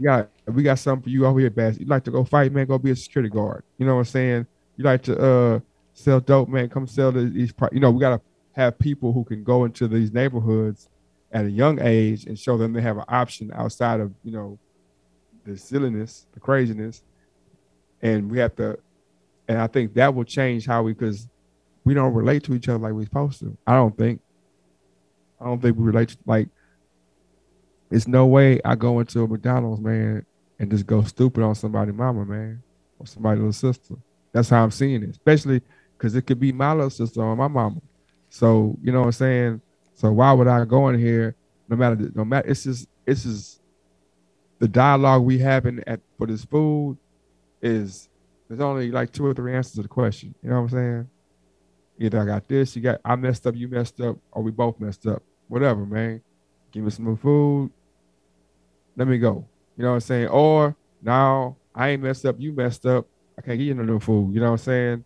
got 0.01 0.29
we 0.47 0.63
got 0.63 0.79
something 0.79 1.03
for 1.03 1.09
you 1.09 1.25
over 1.25 1.39
here, 1.39 1.49
Bass. 1.49 1.79
You 1.79 1.85
like 1.85 2.03
to 2.05 2.11
go 2.11 2.23
fight, 2.23 2.51
man? 2.51 2.65
Go 2.65 2.77
be 2.77 2.91
a 2.91 2.95
security 2.95 3.29
guard. 3.29 3.63
You 3.77 3.85
know 3.85 3.95
what 3.95 3.99
I'm 3.99 4.05
saying? 4.05 4.47
You 4.77 4.83
like 4.83 5.03
to 5.03 5.17
uh 5.17 5.59
sell 5.93 6.19
dope, 6.19 6.49
man? 6.49 6.69
Come 6.69 6.87
sell 6.87 7.11
these. 7.11 7.53
You 7.71 7.79
know, 7.79 7.91
we 7.91 7.99
gotta 7.99 8.21
have 8.53 8.77
people 8.77 9.13
who 9.13 9.23
can 9.23 9.43
go 9.43 9.65
into 9.65 9.87
these 9.87 10.11
neighborhoods 10.11 10.89
at 11.31 11.45
a 11.45 11.49
young 11.49 11.81
age 11.81 12.25
and 12.25 12.37
show 12.37 12.57
them 12.57 12.73
they 12.73 12.81
have 12.81 12.97
an 12.97 13.05
option 13.07 13.51
outside 13.55 13.99
of 13.99 14.11
you 14.23 14.31
know 14.31 14.59
the 15.45 15.57
silliness, 15.57 16.27
the 16.33 16.39
craziness, 16.39 17.03
and 18.01 18.29
we 18.29 18.39
have 18.39 18.55
to. 18.57 18.77
And 19.47 19.59
I 19.59 19.67
think 19.67 19.95
that 19.95 20.15
will 20.15 20.25
change 20.25 20.65
how 20.67 20.83
we 20.83 20.93
because 20.93 21.27
we 21.85 21.93
don't 21.93 22.13
relate 22.13 22.43
to 22.45 22.55
each 22.55 22.69
other 22.69 22.79
like 22.79 22.93
we're 22.93 23.05
supposed 23.05 23.39
to. 23.41 23.57
I 23.67 23.73
don't 23.75 23.97
think. 23.97 24.21
I 25.41 25.45
don't 25.45 25.61
think 25.61 25.77
we 25.77 25.83
relate 25.85 26.09
to, 26.09 26.17
like. 26.25 26.49
It's 27.89 28.07
no 28.07 28.25
way 28.25 28.59
I 28.65 28.75
go 28.75 28.99
into 28.99 29.23
a 29.23 29.27
McDonald's, 29.27 29.81
man, 29.81 30.25
and 30.59 30.69
just 30.69 30.85
go 30.85 31.03
stupid 31.03 31.43
on 31.43 31.55
somebody, 31.55 31.91
mama, 31.91 32.25
man, 32.25 32.61
or 32.99 33.07
somebody 33.07 33.37
little 33.39 33.53
sister. 33.53 33.95
That's 34.33 34.49
how 34.49 34.63
I'm 34.63 34.71
seeing 34.71 35.03
it, 35.03 35.09
especially 35.09 35.61
because 35.97 36.15
it 36.15 36.23
could 36.23 36.39
be 36.39 36.51
my 36.51 36.73
little 36.73 36.89
sister 36.89 37.21
or 37.21 37.35
my 37.35 37.47
mama. 37.47 37.81
So 38.29 38.77
you 38.83 38.91
know 38.91 38.99
what 38.99 39.05
I'm 39.07 39.11
saying. 39.13 39.61
So 39.95 40.11
why 40.11 40.33
would 40.33 40.47
I 40.47 40.65
go 40.65 40.89
in 40.89 40.99
here? 40.99 41.35
No 41.69 41.77
matter, 41.77 41.97
no 42.13 42.25
matter. 42.25 42.49
It's 42.49 42.63
just, 42.63 42.87
it's 43.05 43.23
just 43.23 43.61
the 44.59 44.67
dialogue 44.67 45.23
we 45.23 45.39
having 45.39 45.83
at 45.87 46.01
for 46.17 46.27
this 46.27 46.45
food 46.45 46.97
is 47.61 48.09
there's 48.53 48.61
only 48.61 48.91
like 48.91 49.11
two 49.11 49.25
or 49.25 49.33
three 49.33 49.55
answers 49.55 49.73
to 49.73 49.81
the 49.81 49.87
question. 49.87 50.35
You 50.43 50.51
know 50.51 50.61
what 50.61 50.73
I'm 50.73 50.77
saying? 50.77 51.09
Either 51.97 52.21
I 52.21 52.25
got 52.25 52.47
this, 52.47 52.75
you 52.75 52.83
got 52.83 53.01
I 53.03 53.15
messed 53.15 53.47
up, 53.47 53.55
you 53.55 53.67
messed 53.67 53.99
up, 53.99 54.17
or 54.31 54.43
we 54.43 54.51
both 54.51 54.79
messed 54.79 55.07
up. 55.07 55.23
Whatever, 55.47 55.87
man. 55.87 56.21
Give 56.71 56.83
me 56.83 56.91
some 56.91 57.17
food. 57.17 57.71
Let 58.95 59.07
me 59.07 59.17
go. 59.17 59.43
You 59.75 59.83
know 59.83 59.89
what 59.89 59.95
I'm 59.95 60.01
saying? 60.01 60.27
Or 60.27 60.75
now 61.01 61.57
I 61.73 61.89
ain't 61.89 62.03
messed 62.03 62.25
up, 62.25 62.35
you 62.37 62.53
messed 62.53 62.85
up. 62.85 63.07
I 63.39 63.41
can't 63.41 63.57
get 63.57 63.63
you 63.63 63.73
no 63.73 63.81
new 63.81 63.99
food. 63.99 64.35
You 64.35 64.39
know 64.39 64.51
what 64.51 64.59
I'm 64.59 64.65
saying? 64.65 65.05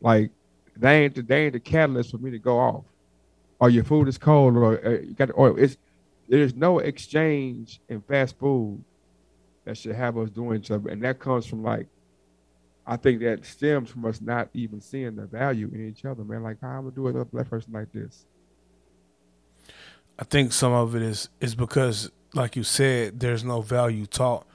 Like 0.00 0.30
they 0.76 1.04
ain't 1.04 1.16
the 1.16 1.22
they 1.22 1.46
ain't 1.46 1.54
the 1.54 1.60
catalyst 1.60 2.12
for 2.12 2.18
me 2.18 2.30
to 2.30 2.38
go 2.38 2.60
off. 2.60 2.84
Or 3.58 3.70
your 3.70 3.82
food 3.82 4.06
is 4.06 4.18
cold, 4.18 4.56
or 4.56 4.86
uh, 4.86 5.00
you 5.00 5.14
got 5.14 5.30
or 5.34 5.58
it's 5.58 5.76
there's 6.28 6.54
no 6.54 6.78
exchange 6.78 7.80
in 7.88 8.02
fast 8.02 8.38
food 8.38 8.84
that 9.64 9.76
should 9.76 9.96
have 9.96 10.16
us 10.16 10.30
doing 10.30 10.60
each 10.60 10.70
other, 10.70 10.90
and 10.90 11.02
that 11.02 11.18
comes 11.18 11.44
from 11.44 11.64
like 11.64 11.88
I 12.86 12.96
think 12.96 13.20
that 13.20 13.44
stems 13.46 13.90
from 13.90 14.04
us 14.04 14.20
not 14.20 14.50
even 14.52 14.80
seeing 14.80 15.16
the 15.16 15.26
value 15.26 15.70
in 15.72 15.88
each 15.88 16.04
other, 16.04 16.22
man. 16.22 16.42
Like, 16.42 16.60
how 16.60 16.68
I'm 16.68 16.82
gonna 16.82 16.90
do 16.90 17.08
it 17.08 17.14
with 17.14 17.30
black 17.30 17.48
person 17.48 17.72
like 17.72 17.92
this. 17.92 18.26
I 20.18 20.24
think 20.24 20.52
some 20.52 20.72
of 20.72 20.94
it 20.94 21.02
is 21.02 21.28
is 21.40 21.54
because, 21.54 22.10
like 22.34 22.56
you 22.56 22.62
said, 22.62 23.20
there's 23.20 23.42
no 23.42 23.62
value 23.62 24.06
taught 24.06 24.46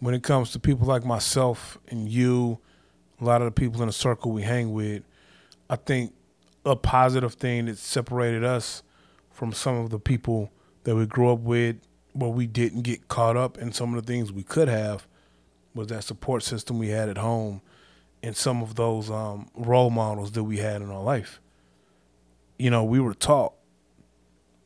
when 0.00 0.14
it 0.14 0.22
comes 0.22 0.52
to 0.52 0.58
people 0.58 0.86
like 0.86 1.04
myself 1.04 1.78
and 1.88 2.08
you, 2.08 2.58
a 3.20 3.24
lot 3.24 3.40
of 3.40 3.46
the 3.46 3.52
people 3.52 3.80
in 3.80 3.86
the 3.86 3.92
circle 3.92 4.32
we 4.32 4.42
hang 4.42 4.72
with. 4.72 5.02
I 5.70 5.76
think 5.76 6.12
a 6.64 6.76
positive 6.76 7.34
thing 7.34 7.66
that 7.66 7.78
separated 7.78 8.44
us 8.44 8.82
from 9.30 9.52
some 9.52 9.76
of 9.76 9.90
the 9.90 9.98
people 9.98 10.52
that 10.84 10.94
we 10.94 11.06
grew 11.06 11.32
up 11.32 11.40
with, 11.40 11.76
where 12.12 12.30
we 12.30 12.46
didn't 12.46 12.82
get 12.82 13.08
caught 13.08 13.36
up 13.36 13.58
in 13.58 13.72
some 13.72 13.94
of 13.94 14.04
the 14.04 14.12
things 14.12 14.30
we 14.30 14.42
could 14.42 14.68
have, 14.68 15.06
was 15.74 15.88
that 15.88 16.04
support 16.04 16.42
system 16.42 16.78
we 16.78 16.88
had 16.88 17.08
at 17.08 17.18
home 17.18 17.62
and 18.22 18.36
some 18.36 18.62
of 18.62 18.74
those 18.74 19.10
um, 19.10 19.48
role 19.54 19.90
models 19.90 20.32
that 20.32 20.44
we 20.44 20.58
had 20.58 20.82
in 20.82 20.90
our 20.90 21.02
life. 21.02 21.40
You 22.58 22.70
know, 22.70 22.84
we 22.84 23.00
were 23.00 23.14
taught 23.14 23.54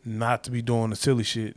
not 0.05 0.45
to 0.45 0.51
be 0.51 0.63
doing 0.63 0.91
the 0.91 0.97
silly 0.97 1.25
shit, 1.25 1.57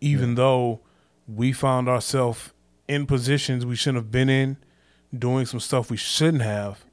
even 0.00 0.30
yeah. 0.30 0.36
though 0.36 0.80
we 1.28 1.52
found 1.52 1.88
ourselves 1.88 2.52
in 2.88 3.06
positions 3.06 3.66
we 3.66 3.76
shouldn't 3.76 4.04
have 4.04 4.10
been 4.10 4.28
in, 4.28 4.56
doing 5.16 5.46
some 5.46 5.60
stuff 5.60 5.90
we 5.90 5.96
shouldn't 5.96 6.42
have. 6.42 6.84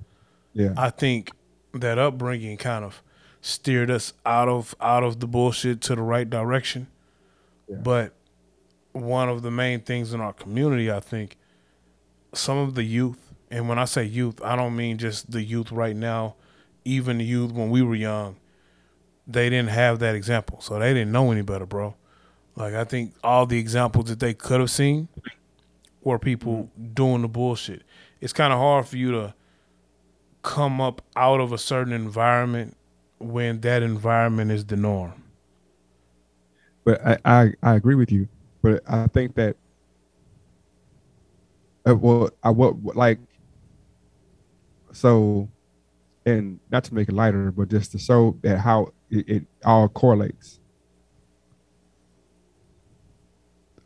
Yeah. 0.53 0.73
I 0.77 0.89
think 0.89 1.31
that 1.73 1.97
upbringing 1.97 2.57
kind 2.57 2.85
of 2.85 3.01
steered 3.41 3.91
us 3.91 4.13
out 4.25 4.47
of 4.47 4.75
out 4.79 5.03
of 5.03 5.19
the 5.19 5.27
bullshit 5.27 5.81
to 5.81 5.95
the 5.95 6.01
right 6.01 6.29
direction. 6.29 6.87
Yeah. 7.67 7.77
But 7.77 8.13
one 8.91 9.29
of 9.29 9.41
the 9.41 9.51
main 9.51 9.81
things 9.81 10.13
in 10.13 10.21
our 10.21 10.33
community, 10.33 10.91
I 10.91 10.99
think, 10.99 11.37
some 12.33 12.57
of 12.57 12.75
the 12.75 12.83
youth 12.83 13.32
and 13.53 13.69
when 13.69 13.77
I 13.77 13.85
say 13.85 14.03
youth, 14.03 14.41
I 14.43 14.55
don't 14.55 14.75
mean 14.75 14.97
just 14.97 15.29
the 15.29 15.43
youth 15.43 15.71
right 15.71 15.95
now, 15.95 16.33
even 16.85 17.19
the 17.19 17.23
youth 17.23 17.51
when 17.51 17.69
we 17.69 17.83
were 17.83 17.93
young. 17.93 18.37
They 19.27 19.47
didn't 19.47 19.69
have 19.69 19.99
that 19.99 20.15
example. 20.15 20.59
So 20.59 20.79
they 20.79 20.91
didn't 20.91 21.11
know 21.11 21.31
any 21.31 21.43
better, 21.43 21.67
bro. 21.67 21.93
Like 22.55 22.73
I 22.73 22.83
think 22.83 23.13
all 23.23 23.45
the 23.45 23.59
examples 23.59 24.05
that 24.05 24.19
they 24.19 24.33
could 24.33 24.59
have 24.59 24.71
seen 24.71 25.07
were 26.01 26.17
people 26.17 26.71
mm-hmm. 26.79 26.93
doing 26.93 27.21
the 27.21 27.27
bullshit. 27.27 27.83
It's 28.21 28.33
kind 28.33 28.51
of 28.51 28.57
hard 28.57 28.87
for 28.87 28.97
you 28.97 29.11
to 29.11 29.35
come 30.41 30.81
up 30.81 31.03
out 31.15 31.39
of 31.39 31.53
a 31.53 31.59
certain 31.59 31.93
environment 31.93 32.75
when 33.19 33.61
that 33.61 33.83
environment 33.83 34.49
is 34.49 34.65
the 34.65 34.77
norm. 34.77 35.13
But 36.83 37.05
I, 37.05 37.17
I, 37.23 37.53
I 37.61 37.75
agree 37.75 37.95
with 37.95 38.11
you. 38.11 38.27
But 38.63 38.81
I 38.87 39.05
think 39.05 39.35
that 39.35 39.57
uh, 41.87 41.95
well, 41.95 42.31
I 42.43 42.49
what 42.49 42.95
like 42.95 43.19
so, 44.93 45.49
and 46.25 46.59
not 46.71 46.85
to 46.85 46.93
make 46.93 47.09
it 47.09 47.13
lighter, 47.13 47.51
but 47.51 47.69
just 47.69 47.91
to 47.91 47.99
show 47.99 48.37
that 48.43 48.59
how 48.59 48.93
it, 49.09 49.27
it 49.27 49.45
all 49.65 49.89
correlates. 49.89 50.59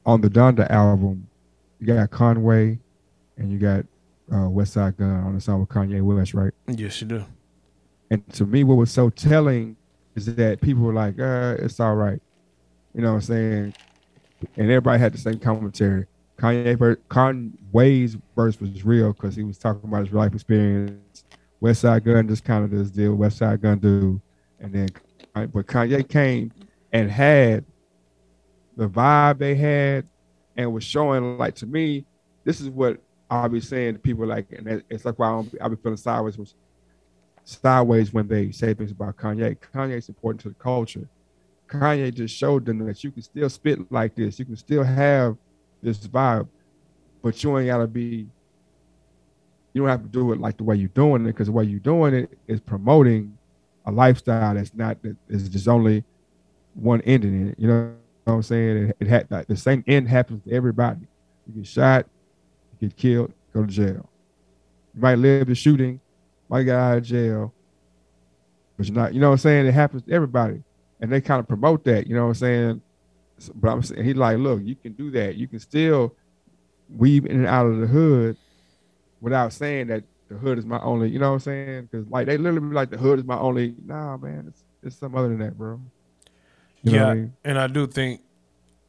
On 0.05 0.21
the 0.21 0.29
Donda 0.29 0.69
album, 0.69 1.27
you 1.79 1.87
got 1.87 2.09
Conway 2.11 2.79
and 3.37 3.51
you 3.51 3.57
got 3.57 3.85
uh, 4.31 4.47
Westside 4.47 4.97
Gunn 4.97 5.23
on 5.23 5.35
the 5.35 5.41
song 5.41 5.59
with 5.61 5.69
Kanye 5.69 6.01
West, 6.01 6.33
right? 6.33 6.53
Yes, 6.67 7.01
you 7.01 7.07
do. 7.07 7.25
And 8.09 8.27
to 8.33 8.45
me, 8.45 8.63
what 8.63 8.75
was 8.75 8.91
so 8.91 9.09
telling 9.09 9.75
is 10.15 10.33
that 10.35 10.61
people 10.61 10.83
were 10.83 10.93
like, 10.93 11.19
uh, 11.19 11.55
it's 11.59 11.79
all 11.79 11.95
right. 11.95 12.21
You 12.93 13.01
know 13.01 13.09
what 13.09 13.15
I'm 13.15 13.21
saying? 13.21 13.73
And 14.55 14.71
everybody 14.71 14.99
had 14.99 15.13
the 15.13 15.17
same 15.17 15.39
commentary. 15.39 16.05
Kanye 16.38 16.97
Conway's 17.10 18.17
verse 18.36 18.60
was 18.60 18.86
real 18.86 19.12
because 19.12 19.36
he 19.36 19.43
was 19.43 19.58
talking 19.58 19.89
about 19.89 20.06
his 20.06 20.13
life 20.13 20.34
experience. 20.34 21.23
Westside 21.62 22.04
Gunn 22.04 22.28
just 22.28 22.43
kind 22.43 22.63
of 22.63 22.69
does 22.71 22.91
deal 22.91 23.17
Westside 23.17 23.62
Gunn 23.62 23.80
do, 23.80 24.21
and 24.60 24.73
then 24.73 24.89
but 25.34 25.65
Kanye 25.65 26.08
came 26.08 26.52
and 26.93 27.10
had 27.10 27.65
the 28.76 28.88
vibe 28.88 29.39
they 29.39 29.56
had, 29.56 30.08
and 30.56 30.71
was 30.71 30.84
showing 30.84 31.38
like 31.38 31.56
to 31.56 31.65
me, 31.65 32.06
this 32.43 32.62
is 32.62 32.69
what 32.69 33.00
I'll 33.30 33.50
be 33.50 33.60
saying 33.60 33.95
to 33.95 34.00
people 34.00 34.28
like, 34.28 34.52
and 34.52 34.84
it's 34.89 35.06
like 35.06 35.17
why 35.17 35.30
I'll 35.60 35.69
be 35.69 35.76
feeling 35.76 35.97
sideways 35.97 36.38
was 36.38 36.54
sideways 37.43 38.13
when 38.13 38.28
they 38.28 38.52
say 38.52 38.73
things 38.73 38.91
about 38.91 39.17
Kanye. 39.17 39.58
Kanye's 39.73 40.10
important 40.10 40.41
to 40.41 40.50
the 40.50 40.56
culture. 40.56 41.10
Kanye 41.67 42.13
just 42.13 42.36
showed 42.36 42.65
them 42.65 42.86
that 42.86 43.04
you 43.04 43.12
can 43.12 43.23
still 43.23 43.50
spit 43.50 43.91
like 43.91 44.15
this. 44.15 44.38
You 44.38 44.45
can 44.45 44.56
still 44.56 44.84
have 44.84 45.36
this 45.88 46.08
vibe, 46.08 46.47
but 47.21 47.43
you 47.43 47.58
ain't 47.58 47.67
gotta 47.67 47.88
be. 47.88 48.28
You 49.73 49.82
don't 49.84 49.89
have 49.89 50.02
to 50.02 50.10
do 50.10 50.32
it 50.34 50.39
like 50.39 50.58
the 50.58 50.63
way 50.63 50.76
you're 50.76 50.89
doing 50.89 51.23
it, 51.23 51.28
because 51.28 51.47
the 51.47 51.54
way 51.54 51.63
you're 51.63 51.80
doing 51.80 52.13
it 52.13 52.38
is 52.47 52.60
promoting 52.60 53.38
a 53.86 53.91
lifestyle 53.91 54.56
that's 54.56 54.73
not 54.73 55.02
that 55.04 55.15
is 55.30 55.47
just 55.50 55.67
only 55.67 56.04
one 56.73 57.02
ending 57.02 57.34
in 57.34 57.50
it. 57.50 57.60
You 57.60 57.67
know 57.67 57.93
what 58.23 58.34
I'm 58.34 58.43
saying? 58.43 58.89
It, 58.89 58.97
it 59.00 59.08
had 59.08 59.30
like, 59.30 59.47
the 59.47 59.56
same 59.56 59.84
end 59.88 60.08
happens 60.10 60.43
to 60.43 60.52
everybody. 60.52 61.02
You 61.47 61.62
get 61.62 61.67
shot, 61.67 62.06
you 62.80 62.89
get 62.89 62.97
killed, 62.97 63.34
go 63.54 63.62
to 63.62 63.67
jail. 63.71 64.10
You 64.95 65.02
might 65.02 65.15
live 65.15 65.47
the 65.47 65.56
shooting, 65.56 66.00
might 66.50 66.63
get 66.63 66.76
out 66.76 66.97
of 66.97 67.04
jail, 67.04 67.54
but 68.78 68.88
you're 68.88 68.95
not. 68.95 69.13
You 69.13 69.21
know 69.21 69.30
what 69.30 69.34
I'm 69.34 69.39
saying? 69.39 69.67
It 69.67 69.73
happens 69.73 70.04
to 70.04 70.12
everybody, 70.12 70.63
and 71.00 71.12
they 71.12 71.21
kind 71.21 71.39
of 71.39 71.47
promote 71.47 71.84
that. 71.86 72.08
You 72.08 72.15
know 72.15 72.23
what 72.23 72.30
I'm 72.30 72.36
saying? 72.36 72.82
But 73.56 73.69
I'm 73.69 73.82
saying 73.84 74.04
he's 74.04 74.15
like, 74.15 74.38
look, 74.38 74.62
you 74.63 74.76
can 74.76 74.93
do 74.93 75.12
that. 75.12 75.36
You 75.36 75.47
can 75.47 75.60
still 75.60 76.15
weave 76.89 77.26
in 77.26 77.38
and 77.38 77.47
out 77.47 77.67
of 77.67 77.80
the 77.80 77.88
hood 77.88 78.38
without 79.21 79.54
saying 79.54 79.88
that 79.88 80.04
the 80.30 80.36
hood 80.36 80.58
is 80.58 80.65
my 80.65 80.80
only. 80.80 81.10
You 81.10 81.19
know 81.19 81.30
what 81.30 81.36
I'm 81.36 81.39
saying? 81.41 81.89
Because 81.91 82.08
like 82.08 82.28
they 82.28 82.38
literally 82.38 82.67
be 82.67 82.76
like 82.76 82.89
the 82.89 82.97
hood 82.97 83.19
is 83.19 83.26
my 83.26 83.38
only. 83.38 83.76
Nah, 83.86 84.17
man, 84.17 84.45
it's 84.47 84.63
it's 84.84 84.95
something 84.97 85.17
other 85.17 85.30
than 85.30 85.39
that, 85.39 85.58
bro. 85.58 85.80
You 86.84 86.93
yeah, 86.93 87.08
I 87.08 87.13
mean? 87.13 87.34
and 87.43 87.60
I 87.60 87.67
do 87.67 87.88
think, 87.88 88.21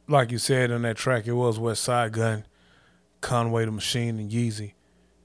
like 0.07 0.31
you 0.31 0.37
said 0.37 0.71
on 0.71 0.81
that 0.83 0.97
track, 0.97 1.27
it 1.27 1.33
was 1.33 1.59
Westside 1.59 2.11
Gunn, 2.11 2.45
Conway 3.21 3.65
the 3.65 3.71
Machine, 3.71 4.19
and 4.19 4.31
Yeezy. 4.31 4.73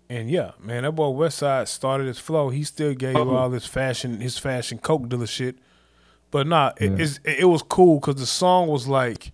And 0.08 0.30
yeah, 0.30 0.52
man, 0.60 0.82
that 0.82 0.92
boy 0.92 1.06
Westside 1.06 1.68
started 1.68 2.06
his 2.06 2.18
flow. 2.18 2.50
He 2.50 2.62
still 2.62 2.94
gave 2.94 3.16
oh. 3.16 3.34
all 3.34 3.48
this 3.48 3.66
fashion, 3.66 4.20
his 4.20 4.38
fashion 4.38 4.78
coke 4.78 5.08
dealer 5.08 5.26
shit 5.26 5.56
but 6.34 6.48
nah, 6.48 6.72
yeah. 6.80 6.96
it, 6.98 7.20
it 7.24 7.44
was 7.44 7.62
cool 7.62 8.00
because 8.00 8.16
the 8.16 8.26
song 8.26 8.66
was 8.66 8.88
like 8.88 9.30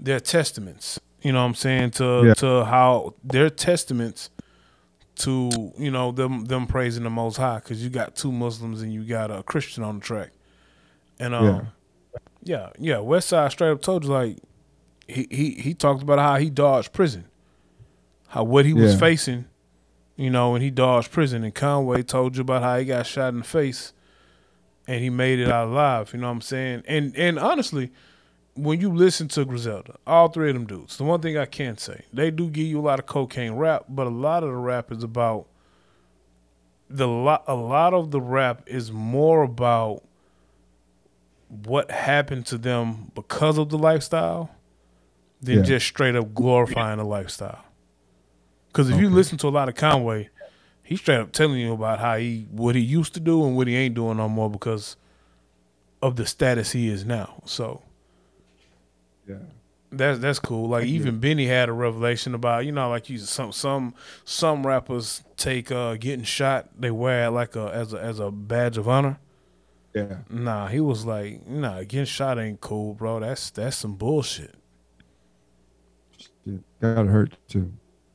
their 0.00 0.18
testaments. 0.18 0.98
You 1.22 1.30
know 1.30 1.38
what 1.38 1.46
I'm 1.46 1.54
saying 1.54 1.92
to 1.92 2.24
yeah. 2.26 2.34
to 2.34 2.64
how 2.64 3.14
their 3.22 3.48
testaments 3.48 4.30
to 5.20 5.72
you 5.78 5.92
know 5.92 6.10
them 6.10 6.46
them 6.46 6.66
praising 6.66 7.04
the 7.04 7.10
Most 7.10 7.36
High 7.36 7.58
because 7.58 7.80
you 7.80 7.90
got 7.90 8.16
two 8.16 8.32
Muslims 8.32 8.82
and 8.82 8.92
you 8.92 9.04
got 9.04 9.30
a 9.30 9.44
Christian 9.44 9.84
on 9.84 10.00
the 10.00 10.04
track, 10.04 10.32
and 11.20 11.32
um, 11.32 11.44
yeah, 11.44 12.18
yeah, 12.42 12.70
yeah. 12.76 12.96
Westside 12.96 13.52
straight 13.52 13.70
up 13.70 13.80
told 13.80 14.02
you 14.02 14.10
like 14.10 14.38
he 15.06 15.28
he 15.30 15.50
he 15.52 15.74
talked 15.74 16.02
about 16.02 16.18
how 16.18 16.38
he 16.38 16.50
dodged 16.50 16.92
prison, 16.92 17.26
how 18.26 18.42
what 18.42 18.64
he 18.64 18.72
was 18.72 18.94
yeah. 18.94 18.98
facing, 18.98 19.44
you 20.16 20.30
know, 20.30 20.50
when 20.50 20.60
he 20.60 20.72
dodged 20.72 21.12
prison, 21.12 21.44
and 21.44 21.54
Conway 21.54 22.02
told 22.02 22.34
you 22.34 22.40
about 22.40 22.64
how 22.64 22.76
he 22.80 22.84
got 22.84 23.06
shot 23.06 23.28
in 23.28 23.38
the 23.38 23.44
face 23.44 23.92
and 24.86 25.02
he 25.02 25.10
made 25.10 25.38
it 25.38 25.48
out 25.48 25.68
alive. 25.68 26.12
You 26.12 26.20
know 26.20 26.26
what 26.26 26.34
I'm 26.34 26.40
saying? 26.40 26.82
And 26.86 27.16
and 27.16 27.38
honestly, 27.38 27.90
when 28.54 28.80
you 28.80 28.92
listen 28.92 29.28
to 29.28 29.44
Griselda, 29.44 29.96
all 30.06 30.28
three 30.28 30.48
of 30.48 30.54
them 30.54 30.66
dudes, 30.66 30.96
the 30.96 31.04
one 31.04 31.20
thing 31.20 31.36
I 31.36 31.46
can 31.46 31.76
say, 31.78 32.04
they 32.12 32.30
do 32.30 32.48
give 32.48 32.66
you 32.66 32.80
a 32.80 32.82
lot 32.82 32.98
of 32.98 33.06
cocaine 33.06 33.52
rap, 33.52 33.84
but 33.88 34.06
a 34.06 34.10
lot 34.10 34.42
of 34.42 34.50
the 34.50 34.56
rap 34.56 34.90
is 34.90 35.02
about 35.02 35.46
the 36.88 37.06
lot. 37.06 37.44
A 37.46 37.54
lot 37.54 37.94
of 37.94 38.10
the 38.10 38.20
rap 38.20 38.62
is 38.66 38.92
more 38.92 39.42
about 39.42 40.02
what 41.48 41.90
happened 41.90 42.46
to 42.46 42.58
them 42.58 43.12
because 43.14 43.58
of 43.58 43.68
the 43.68 43.78
lifestyle 43.78 44.50
than 45.40 45.58
yeah. 45.58 45.62
just 45.62 45.86
straight 45.86 46.16
up 46.16 46.34
glorifying 46.34 46.98
the 46.98 47.04
lifestyle. 47.04 47.64
Because 48.68 48.88
if 48.88 48.94
okay. 48.94 49.02
you 49.04 49.10
listen 49.10 49.38
to 49.38 49.48
a 49.48 49.50
lot 49.50 49.68
of 49.68 49.74
Conway, 49.74 50.28
He's 50.86 51.00
straight 51.00 51.18
up 51.18 51.32
telling 51.32 51.58
you 51.58 51.72
about 51.72 51.98
how 51.98 52.16
he 52.16 52.46
what 52.50 52.74
he 52.76 52.80
used 52.80 53.12
to 53.14 53.20
do 53.20 53.44
and 53.44 53.56
what 53.56 53.66
he 53.66 53.74
ain't 53.76 53.94
doing 53.96 54.16
no 54.18 54.28
more 54.28 54.48
because 54.48 54.96
of 56.00 56.14
the 56.16 56.24
status 56.26 56.70
he 56.72 56.88
is 56.88 57.04
now. 57.04 57.42
So 57.44 57.82
Yeah. 59.28 59.38
that's 59.90 60.20
that's 60.20 60.38
cool. 60.38 60.68
Like 60.68 60.84
even 60.86 61.18
Benny 61.18 61.46
had 61.46 61.68
a 61.68 61.72
revelation 61.72 62.34
about 62.34 62.64
you 62.66 62.72
know 62.72 62.88
like 62.88 63.10
you 63.10 63.18
some 63.18 63.50
some 63.50 63.94
some 64.24 64.64
rappers 64.64 65.24
take 65.36 65.72
uh 65.72 65.96
getting 65.96 66.24
shot 66.24 66.68
they 66.78 66.92
wear 66.92 67.24
it 67.26 67.30
like 67.30 67.56
a 67.56 67.66
as 67.74 67.92
a 67.92 68.00
as 68.00 68.20
a 68.20 68.30
badge 68.30 68.78
of 68.78 68.88
honor. 68.88 69.18
Yeah. 69.92 70.18
Nah, 70.28 70.68
he 70.68 70.78
was 70.78 71.04
like, 71.06 71.46
nah, 71.48 71.80
getting 71.80 72.04
shot 72.04 72.38
ain't 72.38 72.60
cool, 72.60 72.94
bro. 72.94 73.18
That's 73.18 73.50
that's 73.50 73.76
some 73.78 73.94
bullshit. 73.96 74.54
Shit, 76.18 76.62
Gotta 76.80 77.08
hurt 77.08 77.36
too. 77.48 77.72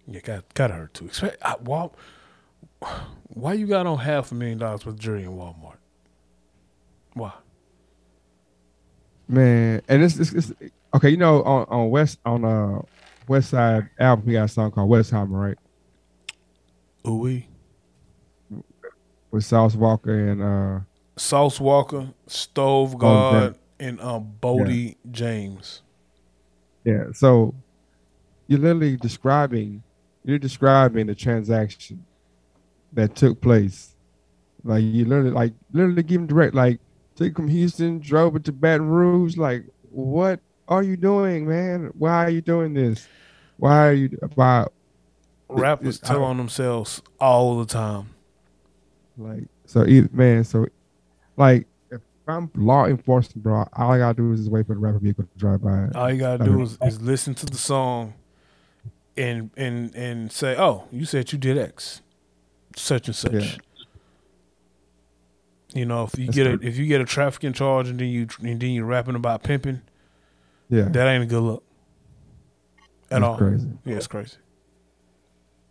Yeah, 0.08 0.20
got 0.22 0.54
gotta 0.54 0.76
hurt 0.76 0.94
too. 0.94 1.06
Expect, 1.06 1.38
I, 1.44 1.56
Wal, 1.64 1.94
why 3.28 3.54
you 3.54 3.68
got 3.68 3.86
on 3.86 3.98
half 4.00 4.32
a 4.32 4.36
million 4.36 4.58
dollars 4.58 4.86
with 4.86 5.00
jury 5.00 5.24
in 5.24 5.32
Walmart? 5.32 5.78
Why? 7.14 7.34
Man, 9.28 9.82
and 9.88 10.04
it's, 10.04 10.18
it's, 10.18 10.34
it's 10.34 10.54
okay. 10.94 11.10
You 11.10 11.18
know, 11.18 11.42
on 11.44 11.66
on 11.70 11.90
West 11.90 12.20
on 12.26 12.44
uh 12.44 12.82
West 13.28 13.52
Side 13.52 13.90
album, 14.00 14.26
we 14.26 14.34
got 14.34 14.46
a 14.46 14.48
song 14.48 14.72
called 14.72 14.90
Westheimer, 14.90 15.30
right? 15.30 15.58
Ooh 17.08 17.18
wee. 17.18 17.48
With 19.32 19.46
Sauce 19.46 19.76
Walka 19.76 20.10
and 20.10 20.44
uh 20.44 20.80
Sauce 21.18 21.60
Walka, 21.60 22.14
Stove 22.28 22.98
God, 22.98 23.56
and 23.80 24.02
um 24.02 24.34
Boldy 24.42 24.98
James. 25.12 25.82
yeah. 26.84 27.06
So 27.14 27.56
you're 28.48 28.60
literally 28.60 28.98
describing 28.98 29.84
you're 30.26 30.40
describing 30.40 31.08
the 31.08 31.16
transaction 31.16 32.06
that 32.94 33.16
took 33.16 33.42
place. 33.42 33.96
Like 34.64 34.84
you 34.84 35.06
literally 35.06 35.32
like 35.32 35.54
literally 35.72 36.04
give 36.04 36.22
him 36.22 36.28
direct 36.28 36.54
like 36.54 36.80
took 37.16 37.36
from 37.36 37.48
Houston, 37.48 38.00
drove 38.00 38.36
it 38.36 38.44
to 38.46 38.52
Baton 38.52 38.88
Rouge. 38.88 39.38
Like, 39.38 39.66
what 39.90 40.40
are 40.68 40.84
you 40.84 40.98
doing, 40.98 41.48
man? 41.48 41.92
Why 41.98 42.26
are 42.26 42.30
you 42.30 42.42
doing 42.42 42.74
this? 42.74 43.08
Why 43.58 43.88
are 43.88 43.94
you 43.94 44.10
why 44.36 44.68
Rappers 45.50 46.00
I- 46.04 46.08
tell 46.08 46.24
on 46.24 46.38
themselves 46.38 47.02
all 47.20 47.60
the 47.60 47.66
time. 47.66 48.10
Like 49.18 49.44
so, 49.66 49.86
either, 49.86 50.10
man. 50.14 50.44
So, 50.44 50.68
like, 51.38 51.68
if 51.92 52.02
I'm 52.28 52.50
law 52.56 52.86
enforcement, 52.86 53.44
bro, 53.44 53.68
all 53.74 53.92
I 53.92 53.98
gotta 53.98 54.16
do 54.16 54.32
is 54.32 54.42
just 54.42 54.52
wait 54.52 54.68
for 54.68 54.74
the 54.74 54.80
rapper 54.80 55.00
vehicle 55.00 55.26
to 55.26 55.38
drive 55.38 55.62
by. 55.62 55.90
All 55.96 56.12
you 56.12 56.20
gotta 56.20 56.44
do 56.44 56.62
is, 56.62 56.78
is 56.82 57.02
listen 57.02 57.36
to 57.36 57.46
the 57.46 57.58
song, 57.58 58.14
and 59.18 59.52
and 59.58 59.94
and 59.96 60.32
say, 60.32 60.56
"Oh, 60.58 60.86
you 60.92 61.06
said 61.06 61.32
you 61.32 61.38
did 61.38 61.58
X, 61.58 62.02
such 62.78 63.08
and 63.08 63.16
such." 63.16 63.34
Yeah. 63.34 63.56
You 65.74 65.86
know, 65.86 66.04
if 66.04 66.18
you 66.20 66.26
That's 66.26 66.36
get 66.36 66.48
a 66.48 66.54
if 66.62 66.78
you 66.78 66.86
get 66.86 67.00
a 67.02 67.06
trafficking 67.06 67.54
charge 67.54 67.88
and 67.88 68.00
then 68.00 68.10
you 68.10 68.28
and 68.42 68.60
then 68.60 68.72
you 68.72 68.84
rapping 68.84 69.16
about 69.16 69.44
pimping, 69.44 69.82
yeah, 70.70 70.90
that 70.90 71.08
ain't 71.08 71.24
a 71.24 71.28
good 71.28 71.42
look 71.42 71.64
at 73.10 73.22
that's 73.22 73.24
all. 73.24 73.38
crazy. 73.38 73.70
Yeah, 73.86 73.96
it's 73.96 74.08
crazy. 74.08 74.38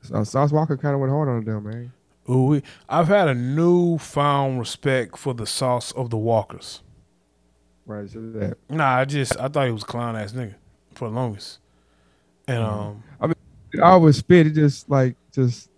So, 0.03 0.25
Sauce 0.25 0.53
Walka 0.53 0.81
kind 0.81 0.95
of 0.95 1.01
went 1.01 1.13
hard 1.13 1.29
on 1.29 1.45
them, 1.45 1.65
man. 1.65 1.93
Ooh, 2.29 2.45
we, 2.45 2.63
I've 2.89 3.09
had 3.09 3.29
a 3.29 3.35
newfound 3.35 4.59
respect 4.59 5.19
for 5.19 5.35
the 5.35 5.47
sauce 5.47 5.93
of 5.93 6.11
the 6.11 6.17
Walkers. 6.17 6.83
Right, 7.87 8.09
so 8.09 8.21
that 8.21 8.57
Nah, 8.69 8.99
I 8.99 9.05
just 9.05 9.39
I 9.39 9.49
thought 9.49 9.67
he 9.67 9.73
was 9.73 9.83
a 9.83 9.87
clown 9.87 10.17
ass 10.17 10.33
nigga 10.33 10.55
for 10.95 11.09
the 11.09 11.15
longest, 11.15 11.59
and 12.47 12.63
um, 12.63 13.03
I 13.21 13.27
mean, 13.27 13.35
I 13.83 13.91
always 13.91 14.17
spit. 14.17 14.47
It 14.47 14.55
just 14.55 14.89
like 14.89 15.17
just 15.33 15.70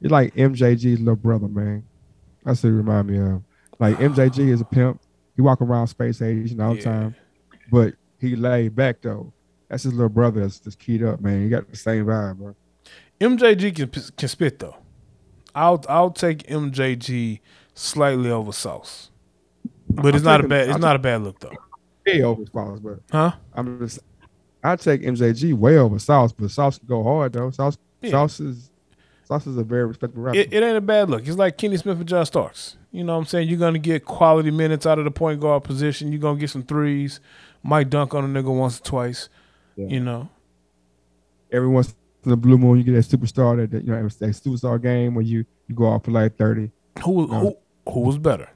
you're 0.00 0.10
like 0.10 0.34
MJG's 0.34 0.98
little 1.00 1.16
brother, 1.16 1.48
man. 1.48 1.84
That's 2.44 2.62
what 2.62 2.70
it 2.70 2.72
remind 2.72 3.08
me 3.08 3.18
of. 3.18 3.42
Like 3.78 3.96
ah. 3.96 4.02
MJG 4.02 4.48
is 4.50 4.60
a 4.60 4.64
pimp. 4.64 5.00
He 5.36 5.42
walk 5.42 5.60
around 5.60 5.86
space 5.88 6.20
age 6.22 6.58
all 6.58 6.70
the 6.70 6.76
Yeah. 6.76 6.84
time, 6.84 7.14
but 7.70 7.94
he 8.18 8.36
laid 8.36 8.74
back 8.76 9.00
though. 9.02 9.32
That's 9.68 9.84
his 9.84 9.92
little 9.94 10.08
brother 10.08 10.40
that's 10.40 10.58
just 10.60 10.78
keyed 10.78 11.02
up, 11.02 11.20
man. 11.20 11.42
He 11.42 11.48
got 11.48 11.70
the 11.70 11.76
same 11.76 12.06
vibe, 12.06 12.36
bro. 12.38 12.56
MJG 13.20 13.74
can 13.76 13.88
can 14.16 14.28
spit 14.28 14.58
though. 14.58 14.76
I'll 15.54 15.82
I'll 15.88 16.10
take 16.10 16.46
MJG 16.46 17.40
slightly 17.74 18.30
over 18.30 18.52
Sauce, 18.52 19.10
but 19.88 20.14
it's 20.14 20.24
I'll 20.26 20.38
not 20.38 20.44
a 20.44 20.48
bad 20.48 20.66
it's 20.68 20.72
I'll 20.74 20.78
not 20.80 20.96
a 20.96 20.98
bad 20.98 21.22
look 21.22 21.38
though, 21.40 21.52
Way 22.06 22.22
over 22.22 22.44
Sauce, 22.46 22.80
but 22.80 23.00
huh? 23.12 23.32
I'm 23.54 23.78
just 23.80 24.00
I 24.62 24.76
take 24.76 25.02
MJG 25.02 25.54
way 25.54 25.78
over 25.78 25.98
Sauce, 25.98 26.32
but 26.32 26.50
Sauce 26.50 26.78
can 26.78 26.88
go 26.88 27.02
hard 27.02 27.32
though. 27.32 27.50
Sauce 27.50 27.78
Yeah. 28.02 28.10
Sauce 28.10 28.40
is 28.40 28.69
Sauce 29.30 29.46
is 29.46 29.56
a 29.56 29.62
very 29.62 29.86
respectable 29.86 30.24
rapper. 30.24 30.38
It, 30.38 30.52
it 30.52 30.60
ain't 30.64 30.76
a 30.76 30.80
bad 30.80 31.08
look. 31.08 31.24
It's 31.26 31.36
like 31.36 31.56
Kenny 31.56 31.76
Smith 31.76 31.98
and 31.98 32.08
John 32.08 32.26
Starks. 32.26 32.76
You 32.90 33.04
know 33.04 33.12
what 33.12 33.20
I'm 33.20 33.26
saying? 33.26 33.48
You're 33.48 33.60
gonna 33.60 33.78
get 33.78 34.04
quality 34.04 34.50
minutes 34.50 34.86
out 34.86 34.98
of 34.98 35.04
the 35.04 35.12
point 35.12 35.38
guard 35.40 35.62
position. 35.62 36.10
You're 36.10 36.20
gonna 36.20 36.40
get 36.40 36.50
some 36.50 36.64
threes. 36.64 37.20
Might 37.62 37.90
dunk 37.90 38.12
on 38.12 38.24
a 38.24 38.42
nigga 38.42 38.52
once 38.52 38.80
or 38.80 38.82
twice. 38.82 39.28
Yeah. 39.76 39.86
You 39.86 40.00
know. 40.00 40.28
Every 41.52 41.68
once 41.68 41.94
in 42.24 42.30
the 42.30 42.36
blue 42.36 42.58
moon, 42.58 42.78
you 42.78 42.82
get 42.84 42.92
that 42.94 43.06
superstar 43.16 43.56
that, 43.56 43.70
that 43.70 43.84
you 43.84 43.92
know 43.92 44.02
that 44.02 44.30
superstar 44.30 44.82
game 44.82 45.14
where 45.14 45.22
you 45.24 45.44
you 45.68 45.76
go 45.76 45.84
off 45.86 46.04
for 46.04 46.10
like 46.10 46.36
thirty. 46.36 46.72
Who 47.04 47.28
No. 47.28 47.38
who 47.86 47.92
who 47.92 48.00
was 48.00 48.18
better? 48.18 48.50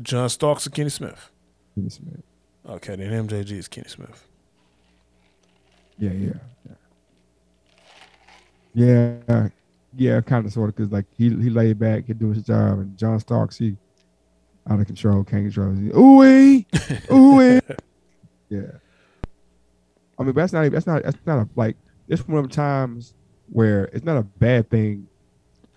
John 0.00 0.28
Starks 0.28 0.68
or 0.68 0.70
Kenny 0.70 0.90
Smith? 0.90 1.30
Kenny 1.74 1.88
Smith? 1.88 2.22
Okay, 2.68 2.94
then 2.94 3.26
MJG 3.26 3.50
is 3.52 3.66
Kenny 3.66 3.88
Smith. 3.88 4.28
Yeah, 5.98 6.10
yeah, 6.12 6.32
yeah, 8.74 9.14
yeah, 9.28 9.48
yeah. 9.96 10.20
Kind 10.20 10.46
of, 10.46 10.52
sort 10.52 10.68
of, 10.68 10.76
because 10.76 10.92
like 10.92 11.06
he 11.16 11.30
he 11.30 11.50
laid 11.50 11.78
back, 11.78 12.06
he 12.06 12.12
do 12.12 12.30
his 12.30 12.42
job, 12.42 12.78
and 12.78 12.96
John 12.96 13.18
Starks 13.20 13.58
he 13.58 13.76
out 14.68 14.80
of 14.80 14.86
control, 14.86 15.24
can't 15.24 15.44
control. 15.44 15.76
Ooh 15.96 16.64
ooh. 17.12 17.60
Yeah. 18.48 18.60
I 20.18 20.22
mean, 20.22 20.34
that's 20.34 20.52
not 20.52 20.70
that's 20.70 20.86
not 20.86 21.02
that's 21.02 21.18
not 21.26 21.38
a 21.38 21.48
like 21.56 21.76
it's 22.08 22.26
one 22.26 22.38
of 22.38 22.48
the 22.48 22.54
times 22.54 23.14
where 23.50 23.84
it's 23.86 24.04
not 24.04 24.16
a 24.16 24.22
bad 24.22 24.70
thing 24.70 25.06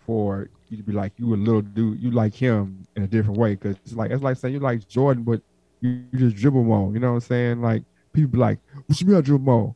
for 0.06 0.50
you 0.70 0.78
to 0.78 0.84
be 0.84 0.92
like 0.92 1.14
you 1.18 1.34
a 1.34 1.36
little 1.36 1.62
dude, 1.62 2.00
you 2.00 2.12
like 2.12 2.34
him 2.34 2.86
in 2.96 3.04
a 3.04 3.08
different 3.08 3.38
way 3.38 3.56
because 3.56 3.76
it's 3.84 3.94
like 3.94 4.12
it's 4.12 4.24
like 4.24 4.38
saying 4.38 4.54
you 4.54 4.60
like 4.60 4.88
Jordan, 4.88 5.24
but 5.24 5.42
you, 5.82 6.04
you 6.12 6.20
just 6.20 6.36
dribble 6.36 6.64
more. 6.64 6.92
You 6.94 7.00
know 7.00 7.10
what 7.10 7.16
I'm 7.16 7.22
saying? 7.22 7.62
Like 7.62 7.84
people 8.14 8.32
be 8.32 8.38
like, 8.38 8.60
"What 8.86 9.00
you 9.00 9.08
mean 9.08 9.18
I 9.18 9.22
dribble 9.22 9.46
more?" 9.46 9.76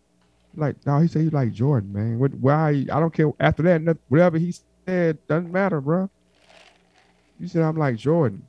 Like, 0.55 0.75
no, 0.85 0.99
he 0.99 1.07
said 1.07 1.23
you 1.23 1.29
like 1.31 1.51
Jordan, 1.51 1.91
man. 1.91 2.19
What? 2.19 2.33
Why? 2.35 2.85
I 2.91 2.99
don't 2.99 3.13
care. 3.13 3.31
After 3.39 3.63
that, 3.63 3.81
noth- 3.81 3.97
whatever 4.09 4.37
he 4.37 4.53
said 4.85 5.17
doesn't 5.27 5.51
matter, 5.51 5.81
bro. 5.81 6.09
You 7.39 7.47
said 7.47 7.63
I'm 7.63 7.77
like 7.77 7.97
Jordan. 7.97 8.45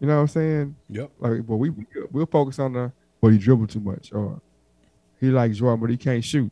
You 0.00 0.08
know 0.08 0.16
what 0.16 0.22
I'm 0.22 0.28
saying? 0.28 0.76
Yep. 0.88 1.10
Like, 1.18 1.46
but 1.46 1.56
we 1.56 1.70
we'll 2.10 2.26
focus 2.26 2.58
on 2.58 2.72
the 2.72 2.92
but 3.20 3.28
he 3.28 3.38
dribbled 3.38 3.70
too 3.70 3.80
much, 3.80 4.12
or 4.12 4.40
he 5.20 5.28
like 5.28 5.52
Jordan, 5.52 5.80
but 5.80 5.90
he 5.90 5.96
can't 5.96 6.24
shoot. 6.24 6.50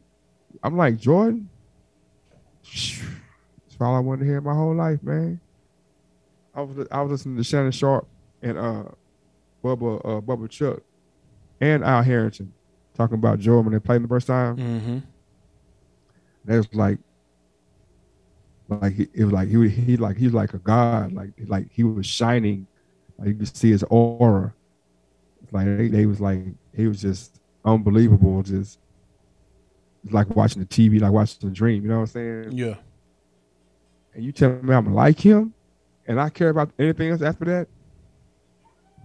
I'm 0.62 0.77
like 0.77 0.98
Jordan. 0.98 1.48
That's 2.62 3.01
all 3.81 3.96
I 3.96 4.01
wanted 4.01 4.20
to 4.20 4.27
hear 4.27 4.40
my 4.40 4.55
whole 4.55 4.74
life, 4.74 5.03
man. 5.03 5.40
I 6.55 6.62
was 6.62 6.87
I 6.90 7.01
was 7.03 7.11
listening 7.12 7.37
to 7.37 7.44
Shannon 7.44 7.72
Sharpe 7.72 8.07
and 8.42 8.59
uh 8.59 8.85
Bubba 9.64 10.01
uh 10.05 10.20
Bubba 10.20 10.48
Chuck 10.51 10.81
and 11.61 11.83
Al 11.85 12.03
Harrington 12.03 12.53
talking 12.99 13.15
about 13.15 13.39
Jordan 13.39 13.67
when 13.67 13.73
they 13.73 13.81
played 13.81 14.03
the 14.03 14.09
first 14.09 14.27
time. 14.27 14.57
Mm-hmm. 14.57 14.99
Was 16.53 16.69
like, 16.75 16.99
like 18.69 18.93
he, 18.95 19.09
it 19.15 19.25
was 19.25 19.33
like 19.33 19.49
he 19.49 19.57
was- 19.57 19.73
he 19.73 19.97
like 19.97 20.17
he 20.17 20.25
was 20.25 20.35
like 20.35 20.53
a 20.55 20.59
god, 20.59 21.13
like 21.13 21.31
like 21.47 21.69
he 21.71 21.85
was 21.85 22.07
shining, 22.07 22.67
like 23.19 23.29
you 23.29 23.35
could 23.35 23.57
see 23.57 23.71
his 23.71 23.85
aura. 23.85 24.53
Like 25.53 25.67
they, 25.67 25.89
they 25.89 26.07
was 26.07 26.21
like 26.21 26.41
he 26.75 26.87
was 26.87 27.01
just 27.01 27.41
unbelievable, 27.65 28.43
just 28.43 28.79
like 30.11 30.29
watching 30.35 30.61
the 30.61 30.67
TV, 30.69 31.01
like 31.01 31.13
watching 31.13 31.49
the 31.49 31.55
dream. 31.55 31.83
You 31.83 31.89
know 31.91 32.01
what 32.01 32.15
I'm 32.15 32.43
saying? 32.45 32.53
Yeah. 32.53 32.75
And 34.15 34.25
you 34.25 34.33
tell 34.33 34.51
me 34.51 34.75
I'm 34.75 34.93
like 34.95 35.21
him, 35.21 35.55
and 36.07 36.21
I 36.21 36.31
care 36.31 36.49
about 36.49 36.71
anything 36.79 37.11
else 37.11 37.23
after 37.23 37.45
that. 37.45 37.69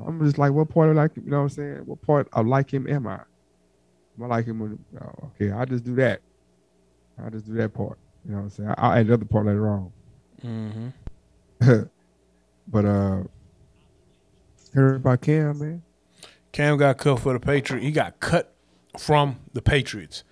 I'm 0.06 0.20
just 0.24 0.38
like, 0.38 0.52
what 0.52 0.70
part 0.70 0.90
of 0.90 0.96
like, 0.96 1.16
you 1.16 1.24
know 1.24 1.38
what 1.38 1.44
I'm 1.44 1.50
saying? 1.50 1.78
What 1.86 2.02
part 2.02 2.28
of 2.34 2.48
like 2.48 2.74
him 2.74 2.88
am 2.88 3.08
I? 3.08 3.20
Am 4.18 4.24
I 4.24 4.28
like 4.28 4.46
him? 4.46 4.60
When, 4.60 4.80
oh, 5.02 5.30
okay, 5.36 5.52
I 5.52 5.66
just 5.66 5.84
do 5.84 5.96
that. 5.96 6.22
I 7.24 7.30
just 7.30 7.46
do 7.46 7.54
that 7.54 7.74
part. 7.74 7.98
You 8.26 8.32
know 8.32 8.38
what 8.38 8.44
I'm 8.44 8.50
saying? 8.52 8.70
I- 8.70 8.74
I'll 8.78 8.92
add 9.00 9.08
the 9.08 9.14
other 9.14 9.26
part 9.26 9.46
later 9.46 9.70
on. 9.70 9.92
Mm-hmm. 10.44 10.90
but 12.68 12.86
uh, 12.86 13.24
heard 14.74 14.96
about 14.98 15.22
Cam, 15.22 15.60
man. 15.60 15.84
Cam 16.52 16.78
got 16.78 16.98
cut 16.98 17.20
for 17.20 17.34
the 17.34 17.40
Patriots. 17.40 17.86
He 17.86 17.92
got 17.92 18.20
cut 18.20 18.54
from 19.00 19.38
the 19.54 19.62
Patriots. 19.62 20.24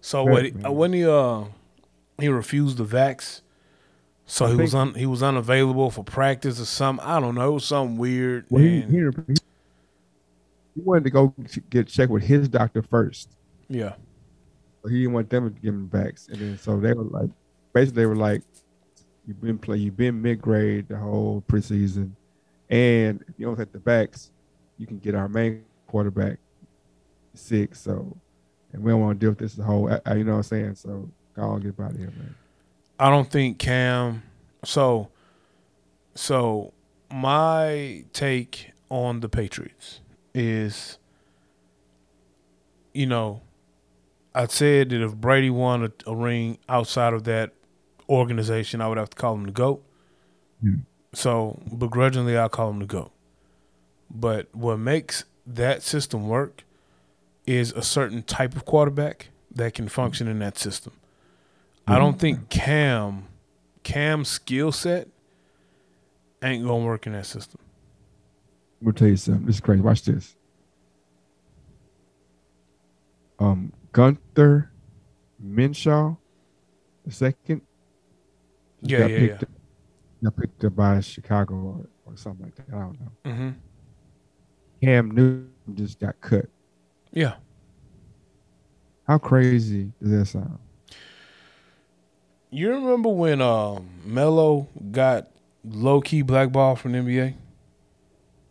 So 0.00 0.24
Right, 0.26 0.54
what? 0.54 0.66
He, 0.66 0.74
when 0.74 0.92
he 0.92 1.06
uh 1.06 1.44
he 2.18 2.28
refused 2.28 2.78
the 2.78 2.84
vax, 2.84 3.42
so 4.26 4.46
I 4.46 4.50
he 4.50 4.56
was 4.56 4.74
un, 4.74 4.94
he 4.94 5.06
was 5.06 5.22
unavailable 5.22 5.90
for 5.90 6.02
practice 6.04 6.60
or 6.60 6.64
something. 6.64 7.04
I 7.06 7.20
don't 7.20 7.34
know. 7.34 7.50
It 7.50 7.54
was 7.54 7.64
something 7.66 7.98
weird. 7.98 8.46
Well, 8.50 8.62
he, 8.62 8.80
and- 8.80 8.90
he, 9.28 9.34
he 10.74 10.82
wanted 10.82 11.04
to 11.04 11.10
go 11.10 11.34
get 11.68 11.88
checked 11.88 12.10
with 12.10 12.22
his 12.22 12.48
doctor 12.48 12.82
first. 12.82 13.36
yeah. 13.68 13.94
But 14.82 14.92
he 14.92 15.00
didn't 15.00 15.12
want 15.12 15.28
them 15.28 15.52
to 15.52 15.60
give 15.60 15.74
him 15.74 15.90
vax. 15.92 16.28
And 16.30 16.38
then 16.38 16.58
so 16.58 16.80
they 16.80 16.94
were 16.94 17.04
like, 17.04 17.28
basically, 17.74 18.02
they 18.02 18.06
were 18.06 18.16
like, 18.16 18.42
You've 19.26 19.40
been 19.40 19.58
play. 19.58 19.76
You've 19.76 19.96
been 19.96 20.20
mid 20.20 20.40
grade 20.40 20.88
the 20.88 20.96
whole 20.96 21.44
preseason, 21.46 22.12
and 22.68 23.22
if 23.28 23.34
you 23.38 23.46
don't 23.46 23.56
take 23.56 23.70
the 23.70 23.78
backs, 23.78 24.32
you 24.78 24.86
can 24.86 24.98
get 24.98 25.14
our 25.14 25.28
main 25.28 25.64
quarterback 25.86 26.38
sick. 27.34 27.74
So, 27.74 28.16
and 28.72 28.82
we 28.82 28.90
don't 28.90 29.00
want 29.00 29.20
to 29.20 29.24
deal 29.24 29.30
with 29.30 29.38
this 29.38 29.54
the 29.54 29.62
whole. 29.62 29.88
You 29.88 30.24
know 30.24 30.32
what 30.32 30.36
I'm 30.38 30.42
saying? 30.42 30.74
So, 30.76 31.08
I'll 31.36 31.58
get 31.58 31.78
out 31.78 31.92
of 31.92 31.98
here, 31.98 32.06
man. 32.16 32.34
I 32.98 33.08
don't 33.10 33.30
think 33.30 33.58
Cam. 33.58 34.22
So, 34.64 35.10
so 36.14 36.72
my 37.12 38.04
take 38.12 38.72
on 38.88 39.20
the 39.20 39.28
Patriots 39.28 40.00
is, 40.34 40.98
you 42.92 43.06
know, 43.06 43.42
I 44.34 44.46
said 44.46 44.90
that 44.90 45.02
if 45.02 45.14
Brady 45.14 45.50
won 45.50 45.84
a, 45.84 45.92
a, 46.06 46.14
ring 46.14 46.58
outside 46.68 47.12
of 47.12 47.24
that 47.24 47.52
organization, 48.08 48.80
I 48.80 48.88
would 48.88 48.98
have 48.98 49.10
to 49.10 49.16
call 49.16 49.34
him 49.34 49.46
the 49.46 49.52
GOAT. 49.52 49.82
Yeah. 50.62 50.74
So 51.12 51.60
begrudgingly, 51.76 52.36
I'll 52.36 52.48
call 52.48 52.70
him 52.70 52.78
the 52.78 52.86
GOAT. 52.86 53.10
But 54.10 54.48
what 54.54 54.78
makes 54.78 55.24
that 55.46 55.82
system 55.82 56.28
work 56.28 56.64
is 57.46 57.72
a 57.72 57.82
certain 57.82 58.22
type 58.22 58.54
of 58.54 58.64
quarterback 58.64 59.28
that 59.52 59.74
can 59.74 59.88
function 59.88 60.28
in 60.28 60.38
that 60.38 60.58
system. 60.58 60.92
I 61.86 61.98
don't 61.98 62.20
think 62.20 62.38
mm-hmm. 62.38 62.48
Cam, 62.48 63.28
Cam's 63.82 64.28
skill 64.28 64.70
set 64.70 65.08
ain't 66.42 66.64
gonna 66.64 66.84
work 66.84 67.06
in 67.06 67.14
that 67.14 67.26
system. 67.26 67.60
We'll 68.82 68.94
tell 68.94 69.08
you 69.08 69.16
something. 69.16 69.46
This 69.46 69.56
is 69.56 69.60
crazy. 69.60 69.82
Watch 69.82 70.02
this. 70.02 70.36
Um, 73.38 73.72
Gardner 73.92 74.70
Minshew, 75.42 76.16
the 77.04 77.12
second. 77.12 77.62
Yeah, 78.82 78.98
got 78.98 79.10
yeah, 79.10 79.18
picked 79.18 79.42
yeah. 79.42 79.48
Up, 80.28 80.34
got 80.34 80.36
picked 80.36 80.64
up 80.64 80.76
by 80.76 81.00
Chicago 81.00 81.54
or, 81.54 81.86
or 82.06 82.16
something 82.16 82.46
like 82.46 82.56
that. 82.56 82.66
I 82.74 82.78
don't 82.78 83.00
know. 83.00 83.30
Mm-hmm. 83.30 83.50
Cam 84.82 85.10
Newton 85.10 85.52
just 85.74 86.00
got 86.00 86.20
cut. 86.20 86.46
Yeah. 87.12 87.34
How 89.06 89.18
crazy 89.18 89.92
does 90.00 90.10
that 90.10 90.26
sound? 90.26 90.58
You 92.50 92.70
remember 92.70 93.10
when 93.10 93.40
uh, 93.40 93.80
Melo 94.04 94.68
got 94.90 95.28
low 95.64 96.00
key 96.00 96.22
blackball 96.22 96.76
from 96.76 96.92
the 96.92 96.98
NBA? 96.98 97.34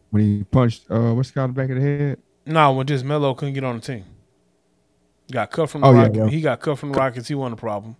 When 0.09 0.23
he 0.23 0.43
punched 0.43 0.89
uh 0.89 1.13
what's 1.13 1.31
called 1.31 1.51
the 1.51 1.53
back 1.53 1.69
of 1.69 1.75
the 1.75 1.81
head? 1.81 2.19
No, 2.45 2.53
nah, 2.53 2.71
when 2.71 2.87
just 2.87 3.05
Melo 3.05 3.33
couldn't 3.33 3.53
get 3.53 3.63
on 3.63 3.75
the 3.75 3.81
team. 3.81 4.05
Got 5.31 5.51
cut 5.51 5.69
from 5.69 5.81
the 5.81 5.87
oh, 5.87 5.93
Rockets. 5.93 6.17
Yeah, 6.17 6.23
yeah. 6.25 6.29
He 6.29 6.41
got 6.41 6.59
cut 6.59 6.79
from 6.79 6.91
the 6.91 6.97
Rockets. 6.97 7.27
He 7.27 7.35
wasn't 7.35 7.53
a 7.53 7.61
problem. 7.61 7.95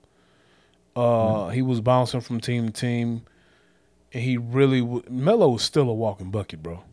Uh, 0.96 1.02
mm-hmm. 1.02 1.54
he 1.54 1.62
was 1.62 1.82
bouncing 1.82 2.22
from 2.22 2.40
team 2.40 2.66
to 2.66 2.74
team. 2.74 3.24
And 4.12 4.24
he 4.24 4.38
really 4.38 4.82
w- 4.82 5.04
Melo 5.08 5.50
was 5.50 5.62
still 5.62 5.88
a 5.90 5.94
walking 5.94 6.32
bucket, 6.32 6.64
bro. 6.64 6.84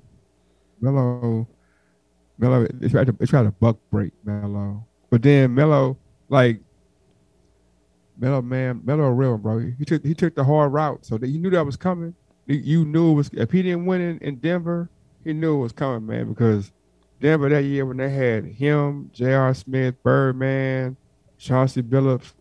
Melo, 0.81 1.49
Melo, 2.39 2.67
they 2.75 2.89
tried 2.89 3.07
to 3.07 3.13
they 3.13 3.25
tried 3.25 3.45
to 3.45 3.53
buck 3.53 3.79
break 3.91 4.13
Melo, 4.25 4.85
but 5.09 5.23
then 5.23 5.55
Melo 5.55 5.97
like 6.29 6.61
Melo 8.19 8.43
man, 8.43 8.83
Melo 8.85 9.09
real 9.09 9.39
bro. 9.39 9.59
He 9.79 9.85
took 9.87 10.05
he 10.05 10.15
took 10.15 10.35
the 10.35 10.45
hard 10.45 10.73
route, 10.73 11.07
so 11.07 11.17
that 11.17 11.29
you 11.29 11.39
knew 11.39 11.51
that 11.51 11.65
was 11.65 11.77
coming. 11.77 12.15
You 12.47 12.85
knew 12.85 13.13
it 13.13 13.15
was 13.15 13.31
if 13.33 13.51
he 13.51 13.63
didn't 13.63 13.87
win 13.87 14.03
in, 14.03 14.19
in 14.19 14.37
Denver, 14.37 14.91
he 15.27 15.33
knew 15.33 15.57
it 15.57 15.63
was 15.63 15.73
coming, 15.73 16.07
man. 16.07 16.29
Because 16.29 16.71
Denver 17.21 17.49
that 17.49 17.65
year 17.65 17.85
when 17.85 17.97
they 17.97 18.11
had 18.11 18.45
him, 18.45 19.11
J.R. 19.13 19.53
Smith, 19.55 20.01
Birdman, 20.05 20.97
Chauncey 21.37 21.83
Billups, 21.83 22.33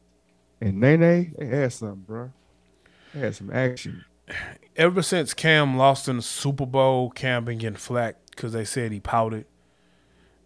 and 0.62 0.80
Nene, 0.80 1.34
they 1.38 1.45
had 1.48 1.74
something, 1.74 2.04
bro. 2.08 2.32
They 3.13 3.21
had 3.21 3.36
some 3.36 3.50
action. 3.52 4.06
Ever 4.76 5.02
since 5.02 5.34
Cam 5.34 5.78
lost 5.78 6.08
in 6.08 6.17
the 6.17 6.21
Super 6.21 6.67
Bowl, 6.67 7.10
Cam 7.10 7.45
been 7.45 7.58
getting 7.58 7.76
flack 7.76 8.17
because 8.30 8.54
they 8.54 8.65
said 8.65 8.91
he 8.91 9.00
pouted. 9.00 9.45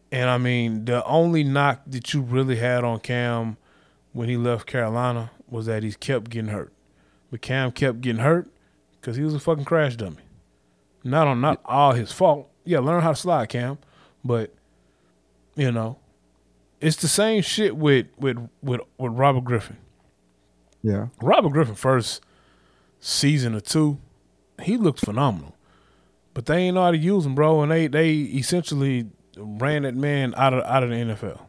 And 0.09 0.29
I 0.29 0.37
mean, 0.37 0.85
the 0.85 1.05
only 1.05 1.43
knock 1.43 1.81
that 1.87 2.13
you 2.13 2.21
really 2.21 2.55
had 2.55 2.85
on 2.85 3.01
Cam 3.01 3.57
when 4.13 4.29
he 4.29 4.37
left 4.37 4.65
Carolina 4.65 5.31
was 5.49 5.65
that 5.65 5.83
he 5.83 5.91
kept 5.91 6.29
getting 6.29 6.51
hurt. 6.51 6.71
But 7.31 7.41
Cam 7.41 7.73
kept 7.73 7.99
getting 7.99 8.21
hurt 8.21 8.49
because 8.99 9.17
he 9.17 9.23
was 9.23 9.35
a 9.35 9.39
fucking 9.39 9.65
crash 9.65 9.97
dummy. 9.97 10.17
Not 11.03 11.27
on 11.27 11.41
not 11.41 11.61
all 11.65 11.93
his 11.93 12.11
fault. 12.11 12.49
Yeah, 12.65 12.79
learn 12.79 13.01
how 13.01 13.09
to 13.09 13.15
slide, 13.15 13.49
Cam. 13.49 13.77
But 14.23 14.53
you 15.55 15.71
know, 15.71 15.97
it's 16.81 16.97
the 16.97 17.07
same 17.07 17.41
shit 17.41 17.75
with 17.75 18.07
with 18.17 18.37
with, 18.61 18.81
with 18.97 19.13
Robert 19.13 19.43
Griffin. 19.43 19.77
Yeah, 20.81 21.07
Robert 21.21 21.49
Griffin 21.49 21.75
first 21.75 22.21
season 22.99 23.55
or 23.55 23.61
two, 23.61 23.97
he 24.61 24.77
looked 24.77 24.99
phenomenal, 24.99 25.55
but 26.33 26.45
they 26.45 26.57
ain't 26.63 26.75
know 26.75 26.83
how 26.83 26.91
to 26.91 26.97
use 26.97 27.25
him, 27.25 27.35
bro. 27.35 27.61
And 27.61 27.71
they 27.71 27.87
they 27.87 28.13
essentially 28.13 29.07
ran 29.37 29.83
that 29.83 29.95
man 29.95 30.33
out 30.35 30.53
of 30.53 30.63
out 30.65 30.83
of 30.83 30.89
the 30.89 30.95
NFL 30.95 31.39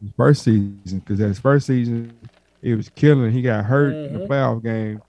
his 0.00 0.10
first 0.16 0.42
season 0.42 0.98
because 1.00 1.18
his 1.18 1.38
first 1.38 1.66
season 1.66 2.16
he 2.62 2.74
was 2.74 2.88
killing. 2.90 3.30
He 3.32 3.42
got 3.42 3.64
hurt 3.64 3.94
mm-hmm. 3.94 4.06
in 4.06 4.12
the 4.14 4.26
mm-hmm. 4.26 4.32
playoff 4.32 4.62
game, 4.62 5.02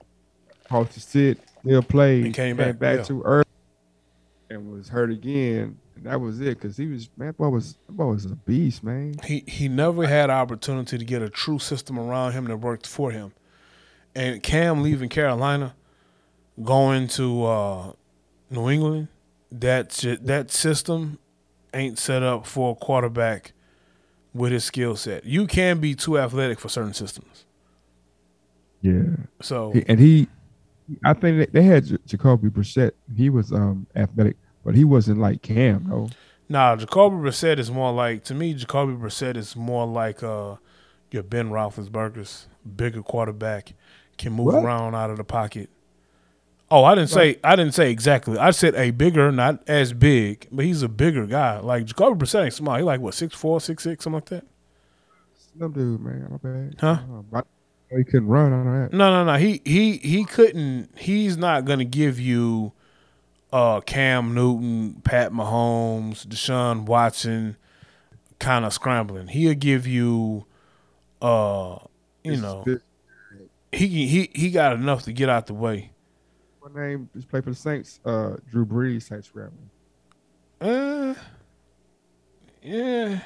supposed 0.62 0.92
to 0.92 1.00
sit, 1.00 1.38
still 1.60 1.82
played, 1.82 2.26
he 2.26 2.32
came, 2.32 2.56
back, 2.56 2.78
back 2.78 2.98
yeah. 2.98 3.04
too 3.04 3.22
early, 3.22 3.44
and 4.50 4.70
was 4.70 4.88
hurt 4.88 5.10
again. 5.10 5.78
And 5.96 6.04
that 6.04 6.20
was 6.20 6.40
it 6.40 6.60
because 6.60 6.76
he 6.76 6.86
was 6.86 7.08
man. 7.16 7.32
Boy 7.32 7.48
was 7.48 7.78
boy 7.88 8.06
was 8.06 8.26
a 8.26 8.34
beast, 8.34 8.82
man. 8.82 9.14
He 9.24 9.44
he 9.46 9.68
never 9.68 10.06
had 10.06 10.28
opportunity 10.28 10.98
to 10.98 11.04
get 11.04 11.22
a 11.22 11.30
true 11.30 11.58
system 11.58 11.98
around 11.98 12.32
him 12.32 12.44
that 12.46 12.56
worked 12.56 12.86
for 12.86 13.10
him. 13.10 13.32
And 14.14 14.42
Cam 14.42 14.82
leaving 14.82 15.08
Carolina, 15.08 15.74
going 16.62 17.06
to 17.08 17.44
uh, 17.44 17.92
New 18.50 18.68
England, 18.68 19.08
that 19.52 19.90
that 20.22 20.50
system 20.50 21.18
ain't 21.72 21.98
set 21.98 22.22
up 22.22 22.46
for 22.46 22.72
a 22.72 22.74
quarterback 22.74 23.52
with 24.34 24.52
his 24.52 24.64
skill 24.64 24.96
set. 24.96 25.24
You 25.24 25.46
can 25.46 25.78
be 25.78 25.94
too 25.94 26.18
athletic 26.18 26.58
for 26.58 26.68
certain 26.68 26.94
systems. 26.94 27.44
Yeah. 28.80 29.02
So 29.42 29.72
and 29.86 30.00
he, 30.00 30.28
I 31.04 31.12
think 31.12 31.52
they 31.52 31.62
had 31.62 32.06
Jacoby 32.06 32.48
Brissett. 32.48 32.92
He 33.16 33.30
was 33.30 33.52
um 33.52 33.86
athletic, 33.94 34.36
but 34.64 34.74
he 34.74 34.84
wasn't 34.84 35.18
like 35.18 35.42
Cam, 35.42 35.86
though. 35.88 36.08
Nah, 36.48 36.76
Jacoby 36.76 37.16
Brissett 37.16 37.58
is 37.58 37.70
more 37.70 37.92
like 37.92 38.24
to 38.24 38.34
me. 38.34 38.54
Jacoby 38.54 38.94
Brissett 38.94 39.36
is 39.36 39.54
more 39.54 39.86
like 39.86 40.22
uh 40.22 40.56
your 41.10 41.22
Ben 41.22 41.50
Roethlisberger's 41.50 42.48
bigger 42.76 43.02
quarterback, 43.02 43.72
can 44.18 44.32
move 44.32 44.46
what? 44.46 44.64
around 44.64 44.94
out 44.94 45.10
of 45.10 45.16
the 45.16 45.24
pocket. 45.24 45.70
Oh, 46.72 46.84
I 46.84 46.94
didn't 46.94 47.10
say 47.10 47.38
I 47.42 47.56
didn't 47.56 47.74
say 47.74 47.90
exactly. 47.90 48.38
I 48.38 48.52
said 48.52 48.76
a 48.76 48.92
bigger, 48.92 49.32
not 49.32 49.62
as 49.68 49.92
big, 49.92 50.46
but 50.52 50.64
he's 50.64 50.82
a 50.82 50.88
bigger 50.88 51.26
guy. 51.26 51.58
Like 51.58 51.86
Jacoby 51.86 52.24
Brissett 52.24 52.44
ain't 52.44 52.54
small. 52.54 52.76
He 52.76 52.82
like 52.82 53.00
what 53.00 53.14
six 53.14 53.34
four, 53.34 53.60
six 53.60 53.82
six, 53.82 54.04
something 54.04 54.16
like 54.16 54.28
that. 54.28 54.44
Slim 55.36 55.72
dude, 55.72 56.00
man. 56.00 56.28
Not 56.30 56.42
bad. 56.42 56.76
Huh? 56.80 57.42
He 57.96 58.04
couldn't 58.04 58.28
run 58.28 58.52
on 58.52 58.66
that. 58.66 58.92
No, 58.92 59.10
no, 59.10 59.24
no. 59.24 59.38
He 59.38 59.60
he 59.64 59.98
he 59.98 60.24
couldn't. 60.24 60.90
He's 60.96 61.36
not 61.36 61.64
gonna 61.64 61.84
give 61.84 62.18
you 62.20 62.72
uh 63.52 63.80
Cam 63.80 64.34
Newton, 64.34 65.00
Pat 65.04 65.32
Mahomes, 65.32 66.26
Deshaun 66.26 66.84
Watson 66.86 67.56
kind 68.38 68.64
of 68.64 68.72
scrambling. 68.72 69.28
He'll 69.28 69.54
give 69.54 69.86
you 69.86 70.46
uh 71.20 71.78
you 72.24 72.36
know 72.36 72.64
he 73.72 74.06
he 74.06 74.30
he 74.32 74.50
got 74.50 74.72
enough 74.72 75.04
to 75.04 75.12
get 75.12 75.28
out 75.28 75.46
the 75.46 75.54
way 75.54 75.90
what 76.60 76.74
name 76.74 77.08
just 77.14 77.28
play 77.28 77.40
for 77.40 77.50
the 77.50 77.56
Saints? 77.56 78.00
Uh, 78.04 78.36
Drew 78.50 78.64
Brees 78.64 79.08
type 79.08 79.24
scrambling. 79.24 79.70
Uh, 80.60 81.14
yeah. 82.62 83.20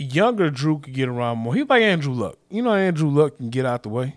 Younger 0.00 0.48
Drew 0.48 0.78
could 0.78 0.94
get 0.94 1.08
around 1.08 1.38
more. 1.38 1.54
He's 1.54 1.68
like 1.68 1.82
Andrew 1.82 2.12
Luck. 2.12 2.38
You 2.50 2.62
know, 2.62 2.72
Andrew 2.72 3.08
Luck 3.08 3.36
can 3.36 3.50
get 3.50 3.66
out 3.66 3.82
the 3.82 3.88
way. 3.88 4.16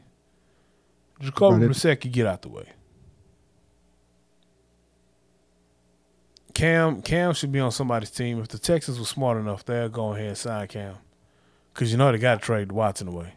Jacoby 1.19 1.65
Brissett 1.65 2.01
can 2.01 2.11
get 2.11 2.27
out 2.27 2.43
the 2.43 2.49
way. 2.49 2.65
Cam 6.53 7.01
Cam 7.01 7.33
should 7.33 7.51
be 7.51 7.59
on 7.59 7.71
somebody's 7.71 8.11
team. 8.11 8.39
If 8.39 8.49
the 8.49 8.59
Texans 8.59 8.99
were 8.99 9.05
smart 9.05 9.37
enough, 9.37 9.65
they'll 9.65 9.89
go 9.89 10.13
ahead 10.13 10.27
and 10.27 10.37
sign 10.37 10.67
Cam. 10.67 10.95
Because 11.73 11.91
you 11.91 11.97
know 11.97 12.11
they 12.11 12.17
got 12.17 12.35
to 12.35 12.45
trade 12.45 12.71
Watson 12.71 13.07
away. 13.07 13.33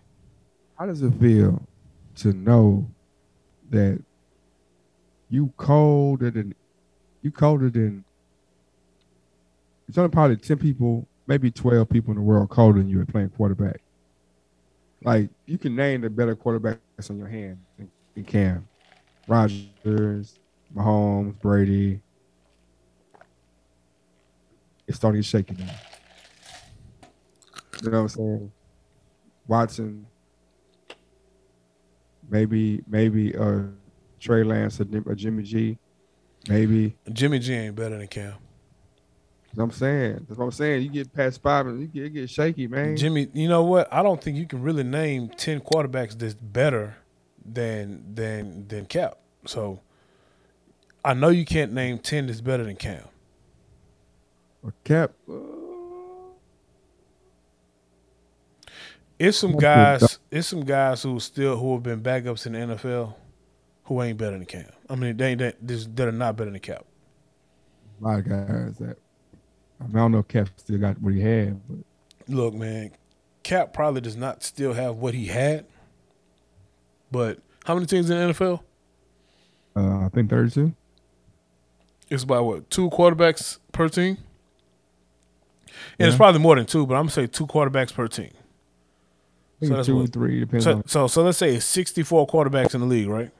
How 0.78 0.86
does 0.86 1.00
it 1.02 1.12
feel 1.20 1.62
to 2.16 2.32
know 2.32 2.86
that 3.70 4.02
you 5.30 5.52
colder 5.56 6.30
than 6.30 6.54
you 7.22 7.30
colder 7.30 7.70
than 7.70 8.04
it's 9.88 9.96
only 9.96 10.10
probably 10.10 10.36
ten 10.36 10.58
people, 10.58 11.06
maybe 11.26 11.50
twelve 11.50 11.88
people 11.88 12.10
in 12.10 12.16
the 12.16 12.22
world 12.22 12.50
colder 12.50 12.78
than 12.78 12.88
you 12.88 13.00
at 13.00 13.08
playing 13.08 13.30
quarterback. 13.30 13.80
Like 15.02 15.30
you 15.46 15.58
can 15.58 15.76
name 15.76 16.00
the 16.00 16.10
better 16.10 16.34
quarterbacks 16.34 17.10
on 17.10 17.18
your 17.18 17.28
hand 17.28 17.58
than, 17.76 17.90
than 18.14 18.24
Cam, 18.24 18.68
Rodgers, 19.28 20.38
Mahomes, 20.74 21.38
Brady. 21.40 22.00
It's 24.86 24.96
starting 24.96 25.22
to 25.22 25.26
shake 25.26 25.56
now. 25.58 25.66
You 27.82 27.90
know 27.90 28.02
what 28.02 28.02
I'm 28.02 28.08
saying? 28.08 28.52
Watson. 29.46 30.06
maybe 32.30 32.82
maybe 32.86 33.36
uh 33.36 33.62
Trey 34.20 34.42
Lance 34.42 34.80
or 34.80 35.14
Jimmy 35.14 35.42
G, 35.42 35.78
maybe 36.48 36.96
Jimmy 37.12 37.38
G 37.38 37.52
ain't 37.52 37.76
better 37.76 37.98
than 37.98 38.06
Cam. 38.08 38.34
I'm 39.62 39.70
saying. 39.70 40.26
That's 40.28 40.38
what 40.38 40.46
I'm 40.46 40.52
saying. 40.52 40.82
You 40.82 40.88
get 40.88 41.12
past 41.12 41.42
five 41.42 41.66
and 41.66 41.80
you 41.80 41.86
get, 41.86 42.12
get 42.12 42.30
shaky, 42.30 42.66
man. 42.66 42.96
Jimmy, 42.96 43.28
you 43.32 43.48
know 43.48 43.62
what? 43.62 43.92
I 43.92 44.02
don't 44.02 44.22
think 44.22 44.36
you 44.36 44.46
can 44.46 44.62
really 44.62 44.82
name 44.82 45.28
ten 45.28 45.60
quarterbacks 45.60 46.18
that's 46.18 46.34
better 46.34 46.96
than 47.44 48.14
than 48.14 48.66
than 48.68 48.86
Cap. 48.86 49.18
So 49.46 49.80
I 51.04 51.14
know 51.14 51.28
you 51.28 51.44
can't 51.44 51.72
name 51.72 51.98
ten 51.98 52.26
that's 52.26 52.40
better 52.40 52.64
than 52.64 52.76
Cam. 52.76 53.04
Or 54.62 54.72
Cap. 54.84 55.12
Uh, 55.28 55.34
it's 59.18 59.38
some 59.38 59.56
guys. 59.56 60.18
It's 60.30 60.48
some 60.48 60.64
guys 60.64 61.02
who 61.02 61.20
still 61.20 61.56
who 61.56 61.74
have 61.74 61.82
been 61.82 62.02
backups 62.02 62.46
in 62.46 62.52
the 62.52 62.74
NFL 62.74 63.14
who 63.84 64.02
ain't 64.02 64.18
better 64.18 64.36
than 64.36 64.46
Cam. 64.46 64.70
I 64.88 64.96
mean, 64.96 65.16
they 65.16 65.30
ain't 65.30 65.38
that, 65.38 65.56
that 65.96 66.08
are 66.08 66.12
not 66.12 66.36
better 66.36 66.50
than 66.50 66.60
Cap. 66.60 66.84
A 68.00 68.04
lot 68.04 68.18
of 68.18 68.28
guys 68.28 68.76
that 68.78 68.98
I, 69.80 69.86
mean, 69.86 69.96
I 69.96 69.98
don't 70.00 70.12
know 70.12 70.18
if 70.18 70.28
Cap 70.28 70.48
still 70.56 70.78
got 70.78 71.00
what 71.00 71.14
he 71.14 71.20
had, 71.20 71.60
but 71.68 71.78
look, 72.28 72.54
man, 72.54 72.92
Cap 73.42 73.72
probably 73.72 74.00
does 74.00 74.16
not 74.16 74.42
still 74.42 74.72
have 74.72 74.96
what 74.96 75.14
he 75.14 75.26
had. 75.26 75.66
But 77.10 77.38
how 77.64 77.74
many 77.74 77.86
teams 77.86 78.10
in 78.10 78.16
the 78.16 78.34
NFL? 78.34 78.60
Uh, 79.76 80.06
I 80.06 80.08
think 80.08 80.30
thirty-two. 80.30 80.74
It's 82.10 82.22
about 82.22 82.44
what 82.44 82.70
two 82.70 82.90
quarterbacks 82.90 83.58
per 83.72 83.88
team, 83.88 84.16
and 84.16 84.18
yeah. 85.98 86.06
it's 86.06 86.16
probably 86.16 86.40
more 86.40 86.56
than 86.56 86.66
two. 86.66 86.86
But 86.86 86.94
I'm 86.94 87.02
gonna 87.02 87.10
say 87.10 87.26
two 87.26 87.46
quarterbacks 87.46 87.92
per 87.92 88.08
team. 88.08 88.32
So 89.62 89.68
that's 89.74 89.86
two, 89.86 89.96
what, 89.96 90.12
three, 90.12 90.40
depends. 90.40 90.64
So, 90.64 90.82
so, 90.86 91.06
so 91.06 91.22
let's 91.22 91.38
say 91.38 91.54
it's 91.54 91.64
64 91.64 92.26
quarterbacks 92.26 92.74
in 92.74 92.80
the 92.80 92.86
league, 92.86 93.08
right? 93.08 93.30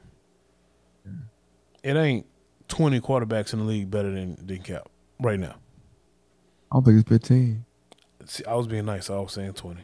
Yeah. 1.05 1.91
It 1.91 1.95
ain't 1.95 2.25
20 2.67 2.99
quarterbacks 3.01 3.53
in 3.53 3.59
the 3.59 3.65
league 3.65 3.91
better 3.91 4.11
than 4.11 4.37
than 4.45 4.59
Cap 4.59 4.89
right 5.19 5.39
now. 5.39 5.55
I 6.71 6.75
don't 6.75 6.83
think 6.83 6.99
it's 6.99 7.09
15. 7.09 7.65
See, 8.25 8.45
I 8.45 8.55
was 8.55 8.67
being 8.67 8.85
nice. 8.85 9.09
I 9.09 9.19
was 9.19 9.33
saying 9.33 9.53
20. 9.53 9.81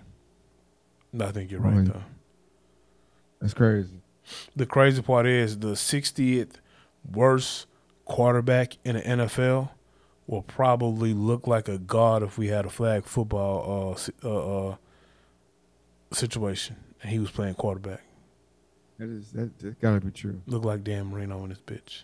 No, 1.14 1.26
I 1.26 1.32
think 1.32 1.52
you're 1.52 1.62
right, 1.62 1.86
though. 1.86 2.04
That's 3.40 3.54
crazy. 3.54 4.02
The 4.56 4.66
crazy 4.66 5.02
part 5.02 5.26
is 5.26 5.60
the 5.60 5.74
60th 5.74 6.56
worst 7.12 7.68
quarterback 8.06 8.78
in 8.84 8.96
the 8.96 9.02
NFL 9.02 9.70
will 10.28 10.42
probably 10.42 11.14
look 11.14 11.48
like 11.48 11.68
a 11.68 11.78
god 11.78 12.24
if 12.24 12.38
we 12.38 12.48
had 12.48 12.66
a 12.66 12.70
flag 12.70 13.06
football 13.06 13.98
uh, 14.24 14.28
uh, 14.28 14.70
uh, 14.70 14.76
situation 16.12 16.78
and 17.02 17.12
he 17.12 17.20
was 17.20 17.32
playing 17.32 17.56
quarterback. 17.56 18.02
That 18.98 19.10
is 19.10 19.32
that, 19.32 19.58
that 19.60 19.82
gotta 19.82 20.00
be 20.00 20.12
true. 20.12 20.42
Look 20.46 20.64
like 20.64 20.84
Dan 20.84 21.08
Marino 21.08 21.44
in 21.44 21.50
this 21.50 21.60
bitch. 21.60 22.04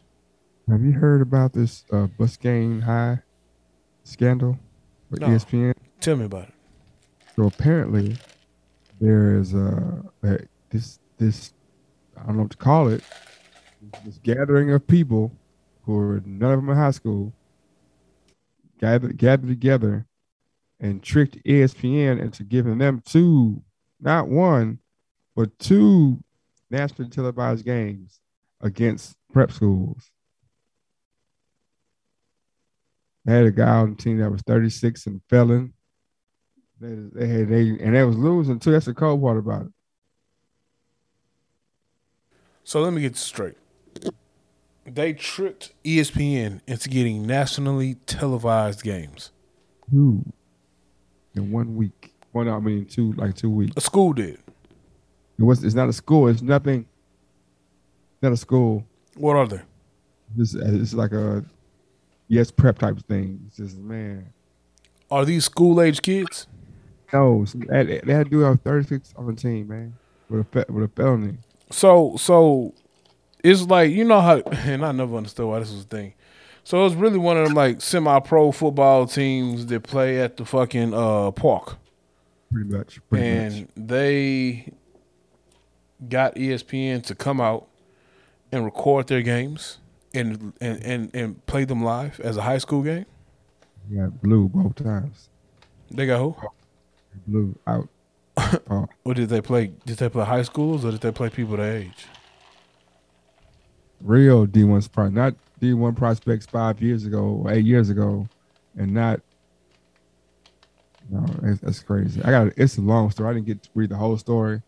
Have 0.70 0.82
you 0.82 0.94
heard 0.94 1.22
about 1.22 1.54
this 1.54 1.86
uh, 1.92 2.08
Biscayne 2.20 2.84
High 2.84 3.20
scandal? 4.04 4.58
With 5.10 5.22
no. 5.22 5.28
ESPN. 5.28 5.74
Tell 6.00 6.16
me 6.16 6.26
about 6.26 6.50
it. 6.50 6.54
So 7.36 7.46
apparently, 7.46 8.18
there 9.00 9.38
is 9.38 9.54
a, 9.54 10.04
a 10.24 10.40
this 10.70 11.00
this 11.18 11.54
I 12.18 12.26
don't 12.26 12.38
know 12.38 12.44
what 12.44 12.52
to 12.52 12.58
call 12.58 12.90
it. 12.90 13.04
This 14.04 14.20
gathering 14.24 14.72
of 14.72 14.86
people 14.88 15.32
who 15.84 15.98
are 15.98 16.22
none 16.26 16.52
of 16.52 16.60
them 16.60 16.70
in 16.70 16.76
high 16.76 16.92
school 16.92 17.34
gathered 18.80 19.18
gathered 19.18 19.48
together 19.48 20.06
and 20.80 21.02
tricked 21.02 21.44
ESPN 21.44 22.22
into 22.22 22.44
giving 22.44 22.78
them 22.78 23.02
two, 23.06 23.62
not 24.00 24.28
one, 24.28 24.80
but 25.36 25.58
two 25.60 26.24
nationally 26.70 27.10
televised 27.10 27.66
games 27.66 28.20
against 28.62 29.16
prep 29.32 29.52
schools. 29.52 30.12
They 33.28 33.34
had 33.34 33.46
a 33.46 33.52
guy 33.52 33.68
on 33.68 33.90
the 33.90 33.96
team 33.98 34.20
that 34.20 34.32
was 34.32 34.42
36 34.44 35.06
and 35.06 35.22
felon. 35.30 35.74
They, 36.80 36.96
they 36.96 37.28
had 37.28 37.50
they 37.50 37.70
and 37.82 37.94
they 37.94 38.04
was 38.04 38.16
losing 38.16 38.58
too. 38.58 38.72
That's 38.72 38.86
the 38.86 38.94
cold 38.94 39.22
part 39.22 39.38
about 39.38 39.64
it. 39.64 39.72
So 42.64 42.80
let 42.80 42.94
me 42.94 43.02
get 43.02 43.18
straight. 43.18 43.58
They 44.86 45.12
tricked 45.12 45.74
ESPN 45.84 46.62
into 46.68 46.88
getting 46.88 47.28
nationally 47.28 47.96
televised 48.06 48.82
games. 48.82 49.32
Two 49.92 50.24
in 51.36 51.52
one 51.52 51.76
week. 51.76 52.14
One, 52.32 52.48
I 52.48 52.60
mean, 52.60 52.86
two 52.86 53.12
like 53.14 53.36
two 53.36 53.50
weeks. 53.50 53.74
A 53.76 53.82
school 53.82 54.14
did. 54.14 54.40
It 55.38 55.44
was. 55.44 55.66
It's 55.66 55.76
not 55.76 55.90
a 55.90 55.94
school. 55.94 56.30
It's 56.30 56.42
nothing. 56.42 56.86
Not 58.22 58.32
a 58.32 58.38
school. 58.38 58.86
What 59.16 59.36
are 59.36 59.48
they? 59.48 59.62
This 60.34 60.54
it's 60.54 60.94
like 60.94 61.12
a 61.12 61.44
yes 62.28 62.52
prep 62.52 62.80
type 62.80 63.00
thing. 63.08 63.42
It's 63.48 63.58
just 63.58 63.78
man. 63.78 64.34
Are 65.10 65.26
these 65.26 65.46
school 65.46 65.82
age 65.82 66.02
kids? 66.02 66.48
No, 67.14 67.46
had 67.70 67.88
to 67.88 68.26
do 68.26 68.40
have 68.40 68.60
36 68.62 69.14
on 69.16 69.28
the 69.28 69.34
team, 69.34 69.70
man, 69.70 69.94
with 70.30 70.46
a 70.56 70.72
with 70.72 70.84
a 70.84 70.88
felony. 70.90 71.38
So 71.72 72.16
so 72.18 72.74
it's 73.44 73.64
like 73.64 73.92
you 73.92 74.04
know 74.04 74.22
how, 74.22 74.40
and 74.40 74.86
I 74.86 74.92
never 74.92 75.16
understood 75.16 75.48
why 75.48 75.60
this 75.60 75.72
was 75.72 75.84
a 75.84 75.88
thing. 75.88 76.14
So 76.64 76.86
it's 76.86 76.96
really 76.96 77.18
one 77.18 77.38
of 77.38 77.46
them 77.46 77.54
like 77.54 77.80
semi-pro 77.80 78.52
football 78.52 79.08
teams 79.08 79.68
that 79.68 79.84
play 79.84 80.20
at 80.20 80.36
the 80.36 80.44
fucking 80.44 80.94
uh, 80.94 81.32
park. 81.32 81.78
Pretty 82.52 82.70
much. 82.70 83.00
Pretty 83.10 83.26
and 83.26 83.62
much. 83.62 83.70
they 83.78 84.74
got 86.10 86.36
ESPN 86.36 87.04
to 87.06 87.16
come 87.16 87.40
out 87.40 87.68
and 88.52 88.66
record 88.66 89.08
their 89.08 89.22
games 89.22 89.78
and 90.14 90.54
and 90.62 90.84
and, 90.84 91.16
and 91.16 91.46
play 91.46 91.66
them 91.66 91.84
live 91.84 92.20
as 92.20 92.38
a 92.38 92.42
high 92.42 92.58
school 92.58 92.82
game? 92.82 93.06
Yeah, 93.90 94.08
blue 94.08 94.50
both 94.50 94.76
times. 94.76 95.30
They 95.92 96.06
got 96.06 96.20
who? 96.20 96.36
Blue 97.26 97.58
out. 97.66 97.88
oh. 98.70 98.88
What 99.04 99.16
did 99.16 99.30
they 99.30 99.42
play? 99.42 99.72
Did 99.86 99.98
they 99.98 100.10
play 100.10 100.26
high 100.26 100.44
schools 100.44 100.86
or 100.86 100.92
did 100.92 101.02
they 101.02 101.12
play 101.12 101.30
people 101.30 101.58
their 101.58 101.78
age? 101.78 102.06
Real 104.02 104.46
D 104.46 104.64
one 104.64 104.82
pro, 104.82 105.10
not 105.10 105.34
D 105.60 105.74
one 105.74 105.96
prospects 105.96 106.46
five 106.46 106.82
years 106.82 107.06
ago 107.06 107.42
or 107.44 107.52
eight 107.52 107.66
years 107.66 107.90
ago, 107.90 108.28
and 108.78 108.94
not. 108.94 109.22
No, 111.10 111.26
that's 111.62 111.80
crazy. 111.80 112.22
I 112.24 112.32
got 112.32 112.54
it's 112.58 112.78
a 112.78 112.82
long 112.82 113.10
story. 113.12 113.30
I 113.30 113.34
didn't 113.34 113.48
get 113.48 113.64
to 113.64 113.70
read 113.74 113.90
the 113.90 113.96
whole 113.96 114.18
story 114.18 114.62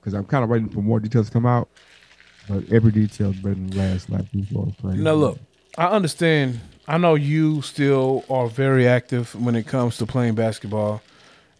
because 0.00 0.12
I'm 0.12 0.24
kind 0.24 0.42
of 0.44 0.50
waiting 0.50 0.68
for 0.68 0.80
more 0.80 1.00
details 1.00 1.26
to 1.26 1.32
come 1.32 1.46
out. 1.46 1.68
But 2.48 2.70
every 2.70 2.92
detail 2.92 3.32
better 3.32 3.54
than 3.54 3.70
last 3.70 4.10
night 4.10 4.30
before 4.32 4.68
playing. 4.78 5.02
Now 5.02 5.14
look, 5.14 5.38
I 5.78 5.86
understand. 5.86 6.60
I 6.86 6.98
know 6.98 7.14
you 7.14 7.62
still 7.62 8.24
are 8.28 8.46
very 8.46 8.86
active 8.86 9.34
when 9.34 9.54
it 9.56 9.66
comes 9.66 9.96
to 9.98 10.06
playing 10.06 10.34
basketball, 10.34 11.02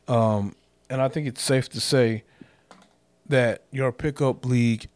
um, 0.06 0.54
and 0.90 1.00
I 1.00 1.08
think 1.08 1.26
it's 1.26 1.42
safe 1.42 1.68
to 1.70 1.80
say 1.80 2.24
that 3.28 3.62
your 3.70 3.90
pickup 3.90 4.44
league 4.44 4.88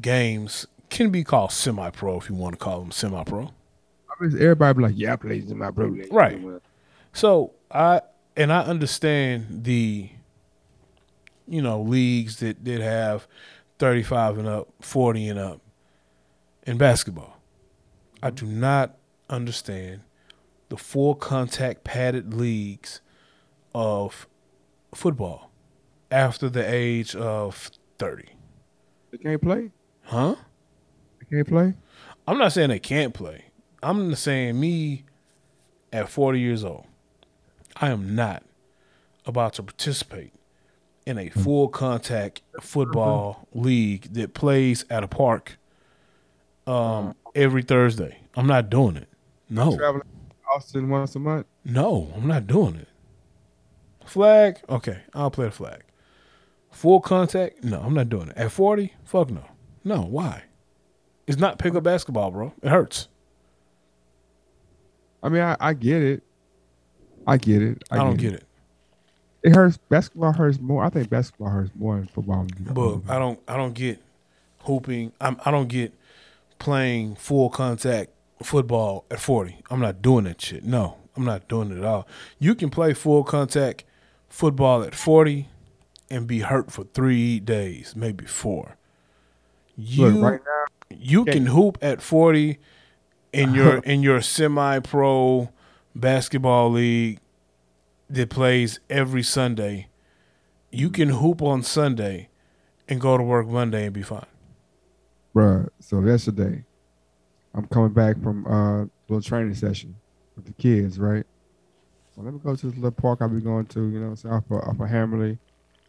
games 0.00 0.66
can 0.88 1.10
be 1.10 1.24
called 1.24 1.52
semi-pro 1.52 2.18
if 2.18 2.30
you 2.30 2.34
want 2.34 2.54
to 2.54 2.58
call 2.58 2.80
them 2.80 2.90
semi-pro. 2.90 3.42
I 3.42 4.24
mean, 4.24 4.34
everybody 4.34 4.76
be 4.76 4.82
like, 4.84 4.94
"Yeah, 4.96 5.12
I 5.12 5.16
play 5.16 5.46
semi-pro 5.46 5.86
league." 5.88 6.12
Right. 6.12 6.40
So 7.12 7.52
I 7.70 8.00
and 8.36 8.52
I 8.52 8.62
understand 8.62 9.64
the, 9.64 10.08
you 11.46 11.62
know, 11.62 11.82
leagues 11.82 12.36
that 12.38 12.64
that 12.64 12.80
have 12.80 13.26
35 13.78 14.38
and 14.38 14.48
up, 14.48 14.68
40 14.80 15.28
and 15.28 15.38
up 15.38 15.60
in 16.66 16.78
basketball. 16.78 17.40
I 18.22 18.30
do 18.30 18.46
not 18.46 18.96
understand 19.28 20.02
the 20.68 20.76
full 20.76 21.14
contact 21.14 21.84
padded 21.84 22.34
leagues 22.34 23.00
of 23.74 24.26
football 24.94 25.50
after 26.10 26.48
the 26.48 26.64
age 26.68 27.14
of 27.14 27.70
30. 27.98 28.28
They 29.10 29.18
can't 29.18 29.42
play? 29.42 29.70
Huh? 30.02 30.36
They 31.20 31.36
can't 31.36 31.48
play? 31.48 31.74
I'm 32.26 32.38
not 32.38 32.52
saying 32.52 32.70
they 32.70 32.78
can't 32.78 33.12
play. 33.12 33.46
I'm 33.82 34.14
saying 34.14 34.58
me 34.58 35.04
at 35.92 36.08
40 36.08 36.40
years 36.40 36.64
old, 36.64 36.86
I 37.76 37.90
am 37.90 38.14
not 38.14 38.42
about 39.26 39.54
to 39.54 39.62
participate 39.62 40.32
in 41.06 41.18
a 41.18 41.28
full 41.28 41.68
contact 41.68 42.42
football 42.60 43.48
league 43.52 44.12
that 44.14 44.34
plays 44.34 44.84
at 44.90 45.02
a 45.02 45.08
park 45.08 45.58
um, 46.66 47.14
every 47.34 47.62
Thursday. 47.62 48.18
I'm 48.34 48.46
not 48.46 48.70
doing 48.70 48.96
it. 48.96 49.08
No. 49.48 49.76
Traveling 49.76 50.02
Austin 50.52 50.88
once 50.88 51.14
a 51.14 51.18
month? 51.18 51.46
No, 51.64 52.12
I'm 52.16 52.26
not 52.26 52.46
doing 52.46 52.76
it. 52.76 52.88
Flag? 54.06 54.60
Okay, 54.68 55.00
I'll 55.14 55.30
play 55.30 55.46
the 55.46 55.50
flag. 55.50 55.82
Full 56.70 57.00
contact? 57.00 57.62
No, 57.62 57.80
I'm 57.80 57.94
not 57.94 58.08
doing 58.08 58.28
it. 58.28 58.36
At 58.36 58.50
40? 58.52 58.92
Fuck 59.04 59.30
no. 59.30 59.44
No, 59.84 60.02
why? 60.02 60.42
It's 61.26 61.38
not 61.38 61.58
pickup 61.58 61.84
basketball, 61.84 62.30
bro. 62.30 62.52
It 62.62 62.68
hurts. 62.68 63.08
I 65.22 65.28
mean, 65.28 65.42
I, 65.42 65.56
I 65.58 65.72
get 65.72 66.02
it. 66.02 66.22
I 67.26 67.38
get 67.38 67.62
it. 67.62 67.82
I, 67.90 67.96
I 67.96 67.98
don't 67.98 68.18
get 68.18 68.34
it. 68.34 68.43
It. 69.44 69.54
Hurts. 69.54 69.78
Basketball 69.88 70.32
hurts 70.32 70.58
more. 70.60 70.84
I 70.84 70.90
think 70.90 71.10
basketball 71.10 71.48
hurts 71.48 71.70
more 71.74 71.96
than 71.96 72.06
football. 72.08 72.46
But 73.04 73.14
I 73.14 73.18
don't. 73.18 73.40
I 73.46 73.56
don't 73.56 73.74
get 73.74 74.00
hooping. 74.60 75.12
I'm, 75.20 75.40
I 75.44 75.50
don't 75.50 75.68
get 75.68 75.92
playing 76.58 77.16
full 77.16 77.50
contact 77.50 78.10
football 78.42 79.04
at 79.10 79.20
40. 79.20 79.62
I'm 79.70 79.80
not 79.80 80.02
doing 80.02 80.24
that 80.24 80.40
shit. 80.40 80.64
No, 80.64 80.96
I'm 81.16 81.24
not 81.24 81.48
doing 81.48 81.70
it 81.70 81.78
at 81.78 81.84
all. 81.84 82.06
You 82.38 82.54
can 82.54 82.70
play 82.70 82.94
full 82.94 83.24
contact 83.24 83.84
football 84.28 84.82
at 84.82 84.94
40 84.94 85.48
and 86.10 86.26
be 86.26 86.40
hurt 86.40 86.70
for 86.70 86.84
three 86.84 87.40
days, 87.40 87.94
maybe 87.96 88.26
four. 88.26 88.76
You 89.76 90.08
Look, 90.08 90.22
right 90.22 90.40
now, 90.44 90.96
you 90.96 91.24
can 91.24 91.46
hoop 91.46 91.78
at 91.82 92.00
40 92.00 92.58
in 93.32 93.54
your 93.54 93.76
in 93.84 94.02
your 94.02 94.20
semi-pro 94.20 95.50
basketball 95.94 96.70
league 96.70 97.18
that 98.14 98.30
plays 98.30 98.80
every 98.88 99.22
Sunday. 99.22 99.88
You 100.70 100.90
can 100.90 101.10
hoop 101.10 101.42
on 101.42 101.62
Sunday 101.62 102.28
and 102.88 103.00
go 103.00 103.16
to 103.16 103.22
work 103.22 103.46
Monday 103.46 103.84
and 103.84 103.92
be 103.94 104.02
fine. 104.02 104.26
bruh. 105.34 105.68
So 105.80 106.00
yesterday, 106.00 106.64
I'm 107.54 107.66
coming 107.66 107.92
back 107.92 108.20
from 108.22 108.46
uh, 108.46 108.82
a 108.82 108.88
little 109.08 109.22
training 109.22 109.54
session 109.54 109.94
with 110.36 110.46
the 110.46 110.52
kids, 110.52 110.98
right? 110.98 111.24
So 112.14 112.22
let 112.22 112.34
me 112.34 112.40
go 112.42 112.54
to 112.54 112.66
this 112.66 112.74
little 112.76 112.90
park 112.90 113.20
I'll 113.22 113.28
be 113.28 113.40
going 113.40 113.66
to, 113.66 113.88
you 113.88 114.00
know, 114.00 114.14
saying, 114.14 114.34
off 114.34 114.50
of, 114.50 114.58
off 114.58 114.80
of 114.80 114.88
Hammerly, 114.88 115.38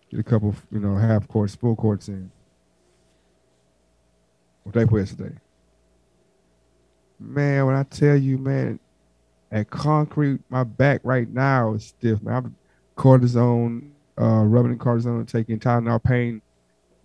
get 0.10 0.20
a 0.20 0.24
couple, 0.24 0.56
you 0.72 0.80
know, 0.80 0.96
half 0.96 1.28
courts, 1.28 1.56
full 1.56 1.76
courts 1.76 2.08
in. 2.08 2.32
What 4.64 4.74
they 4.74 4.86
play 4.86 5.02
yesterday. 5.02 5.36
Man, 7.20 7.66
when 7.66 7.76
I 7.76 7.84
tell 7.84 8.16
you, 8.16 8.38
man, 8.38 8.80
at 9.52 9.70
concrete, 9.70 10.42
my 10.50 10.64
back 10.64 11.02
right 11.04 11.30
now 11.30 11.74
is 11.74 11.86
stiff, 11.88 12.22
man. 12.22 12.36
I'm 12.36 12.56
cortisone, 12.98 13.92
uh, 14.20 14.44
rubbing 14.44 14.78
cortisone, 14.78 15.28
taking 15.28 15.60
Tylenol 15.60 16.04
pain. 16.04 16.42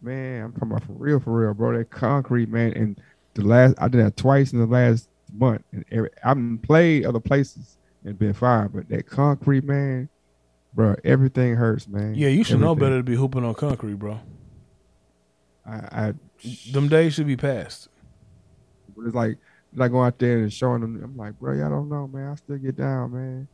Man, 0.03 0.45
I'm 0.45 0.53
talking 0.53 0.71
about 0.71 0.85
for 0.85 0.93
real, 0.93 1.21
for 1.21 1.33
real, 1.33 1.55
bro. 1.55 1.77
That 1.77 1.91
concrete, 1.91 2.49
man. 2.49 2.73
And 2.73 3.01
the 3.35 3.43
last, 3.43 3.75
I 3.79 3.89
did 3.89 4.05
that 4.05 4.17
twice 4.17 4.53
in 4.53 4.59
the 4.59 4.67
last 4.67 5.09
month, 5.33 5.63
and 5.73 5.85
every, 5.91 6.11
I've 6.25 6.39
played 6.63 7.05
other 7.05 7.21
places 7.21 7.77
and 8.05 8.19
been 8.19 8.33
fine, 8.33 8.69
but 8.69 8.89
that 8.89 9.07
concrete, 9.07 9.65
man, 9.65 10.09
bro, 10.75 10.97
everything 11.05 11.55
hurts, 11.55 11.87
man. 11.87 12.15
Yeah, 12.15 12.29
you 12.29 12.45
should 12.45 12.61
know 12.61 12.75
better 12.75 12.99
to 12.99 13.03
be 13.03 13.15
hooping 13.15 13.45
on 13.45 13.55
concrete, 13.55 13.95
bro. 13.95 14.21
I, 15.67 15.73
I 15.73 16.15
Them 16.73 16.89
days 16.89 17.15
should 17.15 17.27
be 17.27 17.37
past. 17.37 17.89
But 18.97 19.07
it's 19.07 19.15
like 19.15 19.39
like 19.75 19.91
going 19.91 20.07
out 20.07 20.19
there 20.19 20.39
and 20.39 20.53
showing 20.53 20.81
them. 20.81 21.01
I'm 21.03 21.17
like, 21.17 21.39
bro, 21.39 21.55
y'all 21.55 21.71
don't 21.71 21.89
know, 21.89 22.09
man. 22.09 22.33
I 22.33 22.35
still 22.35 22.59
get 22.59 22.77
down, 22.77 23.13
man. 23.13 23.49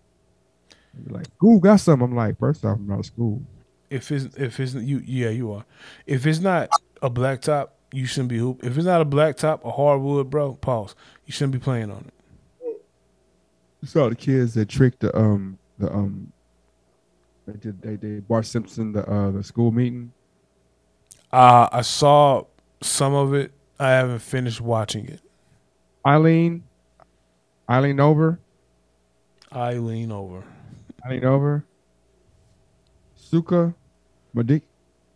Like, 1.09 1.27
"Ooh, 1.43 1.61
got 1.61 1.81
something." 1.81 2.09
I'm 2.09 2.17
like, 2.17 2.39
first 2.39 2.65
off, 2.65 2.79
I'm 2.79 2.91
out 2.91 3.01
of 3.01 3.07
school. 3.07 3.43
If 3.91 4.11
it's 4.11 4.35
if 4.37 4.59
it's 4.59 4.75
you 4.75 5.03
yeah 5.05 5.29
you 5.31 5.53
are. 5.53 5.65
If 6.07 6.27
it's 6.27 6.41
not 6.41 6.71
a 7.03 7.11
black 7.11 7.43
top, 7.43 7.77
you 7.93 8.07
shouldn't 8.07 8.31
be 8.31 8.39
hoop. 8.39 8.65
If 8.65 8.77
it's 8.77 8.87
not 8.87 9.01
a 9.01 9.05
black 9.05 9.37
top, 9.37 9.65
a 9.65 9.71
hardwood, 9.71 10.31
bro, 10.31 10.55
pause. 10.55 10.95
You 11.27 11.33
shouldn't 11.33 11.53
be 11.53 11.59
playing 11.59 11.91
on 11.91 12.09
it. 12.09 12.15
You 13.83 13.89
saw 13.89 14.09
the 14.09 14.17
kids 14.17 14.55
that 14.55 14.69
tricked 14.69 15.01
the 15.01 15.17
um 15.17 15.59
the 15.79 15.93
um 15.93 16.33
they 17.47 17.53
did 17.55 17.81
they 17.83 17.97
did 17.97 18.27
Bart 18.27 18.47
Simpson 18.47 18.93
the 18.93 19.09
uh 19.09 19.31
the 19.31 19.43
school 19.43 19.71
meeting. 19.71 20.13
Uh, 21.33 21.69
I 21.71 21.83
saw 21.83 22.45
some 22.83 23.15
of 23.15 23.35
it. 23.35 23.53
I 23.79 23.91
haven't 23.91 24.21
finished 24.21 24.61
watching 24.61 25.07
it. 25.07 25.21
Eileen, 26.07 26.63
Eileen 27.69 27.99
over, 28.01 28.39
Eileen 29.53 30.13
over. 30.13 30.45
Eileen 31.05 31.25
over. 31.25 31.65
Suka, 33.17 33.75
Madik, 34.35 34.63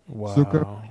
Wow. 0.08 0.34
Suka. 0.34 0.82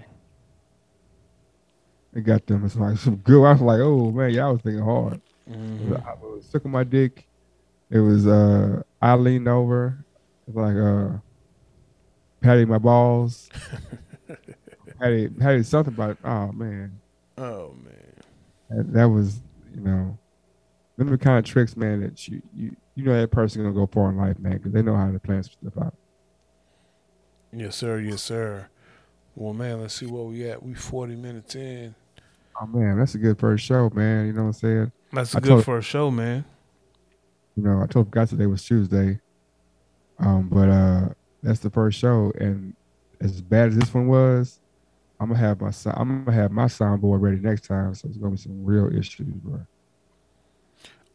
they 2.13 2.21
got 2.21 2.45
them. 2.47 2.63
It's 2.65 2.75
like 2.77 2.97
some 2.97 3.17
good. 3.17 3.43
I 3.43 3.51
was 3.51 3.61
like, 3.61 3.79
oh 3.81 4.11
man, 4.11 4.31
y'all 4.31 4.53
was 4.53 4.61
thinking 4.61 4.83
hard. 4.83 5.19
Mhm. 5.49 6.05
I 6.05 6.13
was 6.13 6.45
sucking 6.45 6.71
my 6.71 6.83
dick. 6.85 7.27
It 7.89 7.99
was 7.99 8.25
uh 8.25 8.83
I 9.01 9.15
leaned 9.15 9.47
over. 9.49 9.97
It 10.47 10.53
was 10.55 10.73
like 10.73 10.77
uh 10.77 11.17
patting 12.39 12.69
my 12.69 12.77
balls. 12.77 13.49
patty 14.99 15.27
patty 15.27 15.63
something 15.63 15.93
about 15.93 16.11
it. 16.11 16.17
oh 16.23 16.51
man. 16.53 16.99
Oh 17.37 17.73
man. 17.83 17.95
That, 18.69 18.93
that 18.93 19.05
was, 19.09 19.41
you 19.73 19.81
know, 19.81 20.17
them 20.97 21.09
the 21.09 21.17
kind 21.17 21.37
of 21.39 21.45
tricks, 21.45 21.75
man, 21.77 22.01
that 22.01 22.27
you 22.27 22.41
you 22.53 22.75
you 22.95 23.03
know 23.05 23.19
that 23.19 23.31
person 23.31 23.63
gonna 23.63 23.73
go 23.73 23.87
far 23.87 24.09
in 24.09 24.17
life, 24.17 24.37
man, 24.39 24.53
because 24.57 24.71
they 24.73 24.81
know 24.81 24.95
how 24.95 25.11
to 25.11 25.19
plan 25.19 25.43
stuff 25.43 25.73
out. 25.81 25.93
Yes, 27.51 27.75
sir. 27.75 27.99
Yes, 27.99 28.21
sir. 28.21 28.67
Well, 29.35 29.53
man, 29.53 29.81
let's 29.81 29.93
see 29.95 30.05
where 30.05 30.23
we 30.23 30.47
at. 30.49 30.61
We 30.61 30.73
forty 30.73 31.15
minutes 31.15 31.55
in. 31.55 31.95
Oh 32.61 32.67
man, 32.67 32.97
that's 32.99 33.15
a 33.15 33.17
good 33.19 33.39
first 33.39 33.63
show, 33.63 33.89
man. 33.93 34.27
You 34.27 34.33
know 34.33 34.41
what 34.41 34.47
I'm 34.47 34.53
saying? 34.53 34.91
That's 35.13 35.33
I 35.35 35.39
good 35.39 35.63
told- 35.63 35.77
a 35.77 35.81
show, 35.81 36.11
man. 36.11 36.43
You 37.55 37.63
know, 37.63 37.81
I 37.81 37.87
told 37.87 38.11
guys 38.11 38.29
today 38.29 38.45
was 38.45 38.63
Tuesday. 38.63 39.19
Um, 40.19 40.49
but 40.49 40.69
uh 40.69 41.09
that's 41.41 41.59
the 41.59 41.69
first 41.69 41.97
show, 41.97 42.33
and 42.39 42.75
as 43.21 43.41
bad 43.41 43.69
as 43.69 43.77
this 43.77 43.93
one 43.93 44.07
was, 44.07 44.59
I'm 45.19 45.27
gonna 45.27 45.39
have 45.39 45.59
my 45.59 45.71
I'm 45.95 46.23
gonna 46.23 46.37
have 46.37 46.51
my 46.51 46.65
soundboard 46.65 47.21
ready 47.21 47.37
next 47.37 47.65
time, 47.65 47.93
so 47.93 48.07
it's 48.07 48.17
gonna 48.17 48.31
be 48.31 48.37
some 48.37 48.63
real 48.63 48.87
issues, 48.95 49.27
bro. 49.27 49.59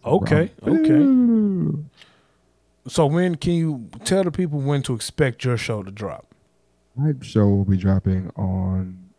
Okay. 0.04 0.50
Bro. 0.62 0.74
Okay. 0.74 0.92
Ooh. 0.92 1.84
So 2.86 3.06
when 3.06 3.36
can 3.36 3.54
you 3.54 3.88
tell 4.04 4.22
the 4.24 4.30
people 4.30 4.60
when 4.60 4.82
to 4.82 4.94
expect 4.94 5.44
your 5.44 5.56
show 5.56 5.82
to 5.82 5.90
drop? 5.90 6.26
My 6.94 7.14
show 7.22 7.48
will 7.48 7.64
be 7.64 7.78
dropping 7.78 8.30
on 8.36 9.10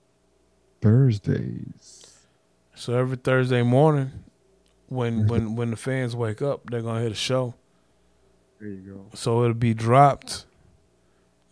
Thursdays. 0.82 2.20
So 2.76 2.94
every 2.94 3.18
Thursday 3.18 3.64
morning, 3.64 4.12
when 4.88 5.26
when 5.28 5.56
when 5.56 5.72
the 5.72 5.78
fans 5.78 6.16
wake 6.16 6.44
up, 6.44 6.70
they're 6.70 6.82
gonna 6.82 7.00
hear 7.00 7.10
the 7.10 7.16
show. 7.16 7.56
There 8.60 8.70
you 8.70 8.82
go. 8.82 9.06
So 9.16 9.42
it'll 9.42 9.56
be 9.56 9.74
dropped. 9.74 10.46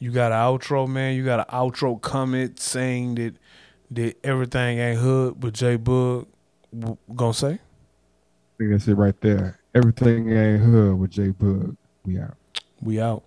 You 0.04 0.12
got 0.12 0.34
an 0.34 0.38
outro, 0.38 0.86
man. 0.86 1.16
You 1.16 1.24
got 1.24 1.40
an 1.40 1.46
outro 1.46 2.02
comment 2.02 2.60
saying 2.60 3.16
that 3.16 3.36
that 3.92 4.18
everything 4.22 4.80
ain't 4.80 5.00
hood, 5.00 5.40
but 5.40 5.54
J 5.54 5.78
Bug 5.78 6.28
w- 6.78 6.98
gonna 7.16 7.34
say. 7.34 7.54
I 7.54 7.60
think 8.58 8.72
that's 8.72 8.86
it 8.90 8.96
right 8.96 9.16
there. 9.22 9.62
Everything 9.74 10.30
ain't 10.30 10.62
hood 10.62 11.00
with 11.00 11.10
J 11.10 11.30
Bug. 11.30 11.78
We 12.04 12.20
out. 12.20 12.36
We 12.82 13.00
out. 13.00 13.24